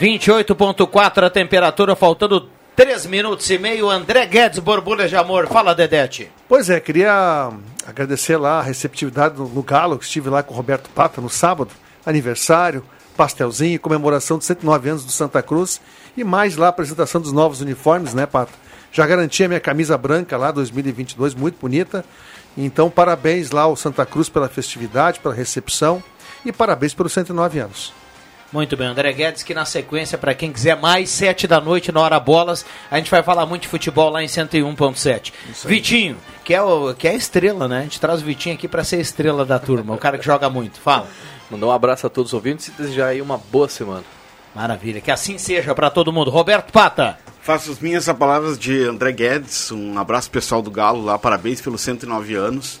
28.4 0.00 1.24
a 1.24 1.30
temperatura, 1.30 1.96
faltando 1.96 2.48
3 2.78 3.06
minutos 3.06 3.50
e 3.50 3.58
meio. 3.58 3.90
André 3.90 4.24
Guedes, 4.24 4.60
borbulha 4.60 5.08
de 5.08 5.16
amor. 5.16 5.48
Fala, 5.48 5.74
Dedete. 5.74 6.30
Pois 6.48 6.70
é, 6.70 6.78
queria 6.78 7.50
agradecer 7.84 8.36
lá 8.36 8.60
a 8.60 8.62
receptividade 8.62 9.36
no, 9.36 9.48
no 9.48 9.64
Galo, 9.64 9.98
que 9.98 10.04
estive 10.04 10.30
lá 10.30 10.44
com 10.44 10.54
o 10.54 10.56
Roberto 10.56 10.88
Pata 10.90 11.20
no 11.20 11.28
sábado, 11.28 11.72
aniversário, 12.06 12.84
pastelzinho, 13.16 13.80
comemoração 13.80 14.38
de 14.38 14.44
109 14.44 14.90
anos 14.90 15.04
do 15.04 15.10
Santa 15.10 15.42
Cruz 15.42 15.80
e 16.16 16.22
mais 16.22 16.56
lá 16.56 16.66
a 16.66 16.68
apresentação 16.68 17.20
dos 17.20 17.32
novos 17.32 17.60
uniformes, 17.60 18.14
né, 18.14 18.26
Pata? 18.26 18.52
Já 18.92 19.04
garanti 19.08 19.42
a 19.42 19.48
minha 19.48 19.58
camisa 19.58 19.98
branca 19.98 20.36
lá 20.36 20.52
2022, 20.52 21.34
muito 21.34 21.58
bonita. 21.60 22.04
Então, 22.56 22.88
parabéns 22.88 23.50
lá 23.50 23.62
ao 23.62 23.74
Santa 23.74 24.06
Cruz 24.06 24.28
pela 24.28 24.48
festividade, 24.48 25.18
pela 25.18 25.34
recepção 25.34 26.00
e 26.46 26.52
parabéns 26.52 26.94
pelos 26.94 27.12
109 27.12 27.58
anos. 27.58 27.97
Muito 28.50 28.78
bem, 28.78 28.86
André 28.86 29.12
Guedes, 29.12 29.42
que 29.42 29.52
na 29.52 29.66
sequência, 29.66 30.16
para 30.16 30.34
quem 30.34 30.50
quiser 30.50 30.74
mais, 30.74 31.10
7 31.10 31.46
da 31.46 31.60
noite, 31.60 31.92
na 31.92 32.00
hora 32.00 32.18
bolas, 32.18 32.64
a 32.90 32.96
gente 32.96 33.10
vai 33.10 33.22
falar 33.22 33.44
muito 33.44 33.62
de 33.62 33.68
futebol 33.68 34.08
lá 34.08 34.22
em 34.22 34.26
101.7. 34.26 35.32
Vitinho, 35.66 36.16
que 36.44 36.54
é, 36.54 36.62
o, 36.62 36.94
que 36.94 37.06
é 37.06 37.10
a 37.10 37.14
estrela, 37.14 37.68
né? 37.68 37.80
A 37.80 37.82
gente 37.82 38.00
traz 38.00 38.22
o 38.22 38.24
Vitinho 38.24 38.54
aqui 38.54 38.66
para 38.66 38.82
ser 38.84 38.96
a 38.96 39.00
estrela 39.00 39.44
da 39.44 39.58
turma, 39.58 39.94
o 39.94 39.98
cara 39.98 40.16
que 40.16 40.24
joga 40.24 40.48
muito. 40.48 40.80
Fala. 40.80 41.06
Mandar 41.50 41.66
um 41.66 41.72
abraço 41.72 42.06
a 42.06 42.10
todos 42.10 42.30
os 42.30 42.34
ouvintes 42.34 42.68
e 42.68 42.70
desejar 42.70 43.08
aí 43.08 43.20
uma 43.20 43.36
boa 43.36 43.68
semana. 43.68 44.04
Maravilha, 44.54 45.00
que 45.00 45.10
assim 45.10 45.36
seja 45.36 45.74
para 45.74 45.90
todo 45.90 46.12
mundo. 46.12 46.30
Roberto 46.30 46.72
Pata. 46.72 47.18
Faço 47.42 47.70
as 47.70 47.80
minhas 47.80 48.06
palavras 48.06 48.58
de 48.58 48.82
André 48.82 49.12
Guedes. 49.12 49.70
Um 49.70 49.98
abraço 49.98 50.30
pessoal 50.30 50.60
do 50.62 50.70
Galo 50.70 51.04
lá, 51.04 51.18
parabéns 51.18 51.60
pelos 51.60 51.80
109 51.82 52.34
anos. 52.34 52.80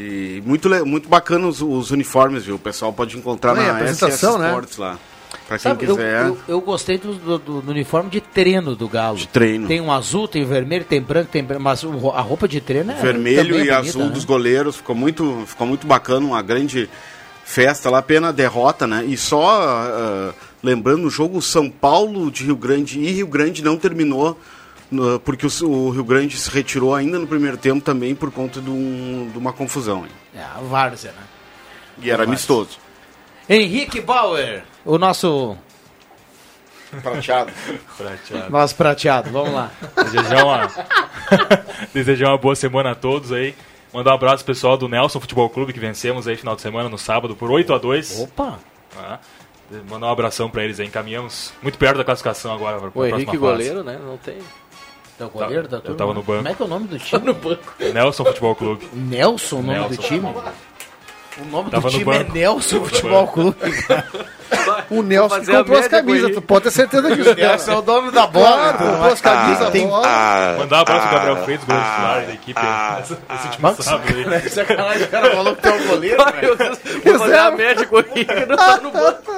E 0.00 0.40
muito, 0.46 0.68
muito 0.86 1.08
bacana 1.08 1.48
os, 1.48 1.60
os 1.60 1.90
uniformes, 1.90 2.44
viu? 2.44 2.54
O 2.54 2.58
pessoal 2.58 2.92
pode 2.92 3.16
encontrar 3.16 3.54
na 3.54 3.72
apresentação, 3.72 4.32
SS 4.34 4.38
né? 4.38 4.46
Sports 4.48 4.76
lá. 4.76 4.96
Pra 5.48 5.58
quem 5.58 5.62
Sabe, 5.72 5.84
eu, 5.86 5.96
quiser. 5.96 6.26
eu, 6.26 6.38
eu 6.46 6.60
gostei 6.60 6.98
do, 6.98 7.14
do- 7.14 7.38
do- 7.38 7.70
uniforme 7.70 8.08
de 8.08 8.20
treino 8.20 8.76
do 8.76 8.88
Galo. 8.88 9.16
De 9.16 9.26
treino. 9.26 9.66
Tem 9.66 9.80
um 9.80 9.90
azul, 9.90 10.28
tem 10.28 10.44
vermelho, 10.44 10.84
tem 10.84 11.00
branco, 11.02 11.30
tem 11.32 11.42
branco, 11.42 11.62
mas 11.62 11.82
a 11.84 12.20
roupa 12.20 12.46
de 12.46 12.60
treino 12.60 12.92
é 12.92 12.94
vermelho 12.94 13.54
e 13.56 13.68
é 13.68 13.72
bonita, 13.72 13.78
azul 13.78 14.04
né? 14.04 14.10
dos 14.10 14.24
goleiros. 14.24 14.76
Ficou 14.76 14.94
muito, 14.94 15.42
ficou 15.46 15.66
muito 15.66 15.86
bacana, 15.86 16.24
uma 16.24 16.42
grande 16.42 16.88
festa 17.44 17.90
lá, 17.90 18.00
pena 18.00 18.28
a 18.28 18.32
derrota, 18.32 18.86
né? 18.86 19.04
E 19.06 19.16
só 19.16 19.48
ah, 19.62 20.34
lembrando 20.62 21.06
o 21.06 21.10
jogo 21.10 21.40
São 21.42 21.68
Paulo 21.68 22.30
de 22.30 22.44
Rio 22.44 22.56
Grande 22.56 23.00
e 23.00 23.10
Rio 23.10 23.26
Grande 23.26 23.62
não 23.64 23.76
terminou 23.76 24.30
no- 24.30 24.36
porque 25.24 25.46
o, 25.46 25.68
o 25.68 25.90
Rio 25.90 26.04
Grande 26.04 26.36
se 26.36 26.50
retirou 26.50 26.94
ainda 26.94 27.18
no 27.18 27.26
primeiro 27.26 27.56
tempo 27.56 27.80
também 27.80 28.14
por 28.14 28.30
conta 28.30 28.60
de, 28.60 28.70
um- 28.70 29.28
de 29.32 29.38
uma 29.38 29.52
confusão. 29.52 30.04
hein? 30.04 30.10
É, 30.34 30.42
a 30.42 30.60
Várzea, 30.62 31.12
né? 31.12 31.22
E 32.00 32.10
era 32.10 32.24
amistoso. 32.24 32.78
Henrique 33.48 34.00
Bauer, 34.00 34.62
o 34.84 34.98
nosso 34.98 35.56
Prateado. 37.02 37.52
prateado. 37.98 38.50
Nós 38.50 38.72
prateado, 38.72 39.30
vamos 39.30 39.52
lá. 39.52 39.70
Desejar 40.04 40.44
uma... 40.44 40.70
Desejar 41.92 42.28
uma 42.30 42.38
boa 42.38 42.54
semana 42.56 42.92
a 42.92 42.94
todos 42.94 43.30
aí. 43.32 43.54
Mandar 43.92 44.12
um 44.12 44.14
abraço 44.14 44.44
pro 44.44 44.54
pessoal 44.54 44.76
do 44.76 44.88
Nelson 44.88 45.20
Futebol 45.20 45.48
Clube, 45.50 45.72
que 45.72 45.80
vencemos 45.80 46.26
aí 46.28 46.36
final 46.36 46.54
de 46.56 46.62
semana, 46.62 46.88
no 46.88 46.98
sábado, 46.98 47.34
por 47.36 47.50
8 47.50 47.74
a 47.74 47.78
2 47.78 48.20
Opa! 48.20 48.58
Ah, 48.98 49.18
mandar 49.88 50.06
um 50.06 50.10
abração 50.10 50.48
pra 50.50 50.64
eles 50.64 50.80
aí. 50.80 50.86
Encaminhamos 50.86 51.52
muito 51.62 51.76
perto 51.78 51.98
da 51.98 52.04
classificação 52.04 52.54
agora. 52.54 52.78
pra 52.78 52.88
O 52.88 52.92
próxima 52.92 53.16
Henrique 53.16 53.32
fase. 53.32 53.38
goleiro, 53.38 53.82
né? 53.84 53.98
Não 54.02 54.16
tem. 54.18 54.38
É 55.20 55.24
o 55.24 55.28
goleiro 55.30 55.66
da 55.68 55.78
Eu 55.78 55.80
turma? 55.82 55.96
tava 55.96 56.14
no 56.14 56.22
banco. 56.22 56.36
Como 56.38 56.48
é 56.48 56.54
que 56.54 56.62
é 56.62 56.64
o 56.64 56.68
nome 56.68 56.86
do 56.88 56.98
time? 56.98 57.22
no 57.26 57.34
banco. 57.34 57.74
Nelson 57.92 58.24
Futebol 58.24 58.54
Clube. 58.54 58.88
Nelson, 58.92 59.56
o 59.56 59.62
nome 59.62 59.78
Nelson 59.78 59.88
do 59.94 60.02
time? 60.02 60.34
O 61.40 61.44
nome 61.44 61.70
Tava 61.70 61.88
do 61.90 61.92
no 61.98 61.98
time 62.04 62.16
é. 62.16 62.24
Nelson 62.24 62.84
Futebol. 62.84 63.26
Clube. 63.28 63.56
O 64.90 65.02
Nelson 65.02 65.44
comprou 65.44 65.78
as 65.78 65.88
camisas, 65.88 66.32
tu 66.34 66.42
pode 66.42 66.64
ter 66.64 66.70
certeza 66.70 67.14
disso. 67.14 67.34
Nelson 67.36 67.72
é 67.72 67.76
o 67.76 67.82
dono 67.82 68.10
da 68.10 68.26
bola. 68.26 68.56
Claro, 68.74 68.78
comprou 68.78 69.12
as 69.12 69.20
camisas, 69.20 69.70
tem- 69.70 69.86
bola. 69.86 70.56
Mandar 70.58 70.76
um 70.78 70.80
abraço 70.80 71.08
pro 71.08 71.16
Gabriel 71.16 71.36
Freitas, 71.44 71.66
goleiro 71.66 71.86
titular 71.90 72.26
da 72.26 72.32
equipe. 72.32 72.60
nessa- 72.60 73.18
Nesse 73.30 73.46
último 73.46 73.82
sábado 73.82 74.14
aí. 74.34 74.48
Sacanagem, 74.50 75.02
o 75.02 75.08
cara 75.08 75.30
falou 75.36 75.56
que 75.56 75.62
tem 75.62 75.72
um 75.72 75.86
goleiro, 75.88 76.24
Deus, 76.40 76.58
Vou 77.04 77.18
fazer 77.18 77.38
a 77.38 77.50
média 77.50 77.86
com 77.86 77.96
o 77.96 78.00
Henrique 78.00 78.46
não 78.46 78.56
tá 78.56 78.76
no 78.78 78.90
banco. 78.90 79.32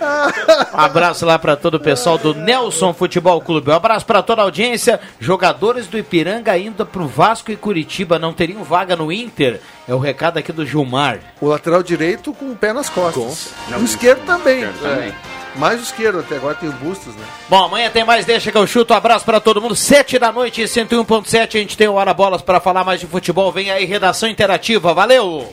Um 0.00 0.78
abraço 0.78 1.26
lá 1.26 1.38
para 1.38 1.56
todo 1.56 1.74
o 1.74 1.80
pessoal 1.80 2.18
do 2.18 2.34
Nelson 2.34 2.92
Futebol 2.92 3.40
Clube. 3.40 3.70
Um 3.70 3.74
abraço 3.74 4.06
para 4.06 4.22
toda 4.22 4.42
a 4.42 4.44
audiência. 4.44 5.00
Jogadores 5.18 5.86
do 5.86 5.98
Ipiranga 5.98 6.56
indo 6.58 6.84
pro 6.86 7.06
Vasco 7.06 7.50
e 7.50 7.56
Curitiba 7.56 8.18
não 8.18 8.32
teriam 8.32 8.64
vaga 8.64 8.96
no 8.96 9.12
Inter. 9.12 9.60
É 9.86 9.94
o 9.94 9.98
recado 9.98 10.38
aqui 10.38 10.52
do 10.52 10.66
Gilmar. 10.66 11.18
O 11.40 11.46
lateral 11.46 11.82
direito 11.82 12.32
com 12.32 12.52
o 12.52 12.56
pé 12.56 12.72
nas 12.72 12.88
costas. 12.88 13.52
O 13.70 13.84
esquerdo 13.84 14.24
também. 14.24 14.66
também. 14.80 15.12
Mais 15.56 15.80
o 15.80 15.82
esquerdo, 15.82 16.20
até 16.20 16.36
agora 16.36 16.54
tem 16.54 16.68
o 16.68 16.72
Bustos, 16.72 17.14
né? 17.14 17.24
Bom, 17.48 17.64
amanhã 17.64 17.90
tem 17.90 18.04
mais 18.04 18.24
Deixa 18.24 18.52
que 18.52 18.58
eu 18.58 18.66
chuto. 18.66 18.94
Um 18.94 18.96
abraço 18.96 19.24
para 19.24 19.40
todo 19.40 19.60
mundo. 19.60 19.74
Sete 19.74 20.18
da 20.18 20.30
noite, 20.30 20.62
101.7. 20.62 21.56
A 21.56 21.58
gente 21.58 21.76
tem 21.76 21.88
o 21.88 21.94
Hora 21.94 22.14
Bolas 22.14 22.42
para 22.42 22.60
falar 22.60 22.84
mais 22.84 23.00
de 23.00 23.06
futebol. 23.06 23.50
Vem 23.50 23.70
aí, 23.70 23.84
redação 23.84 24.28
interativa. 24.28 24.94
Valeu! 24.94 25.52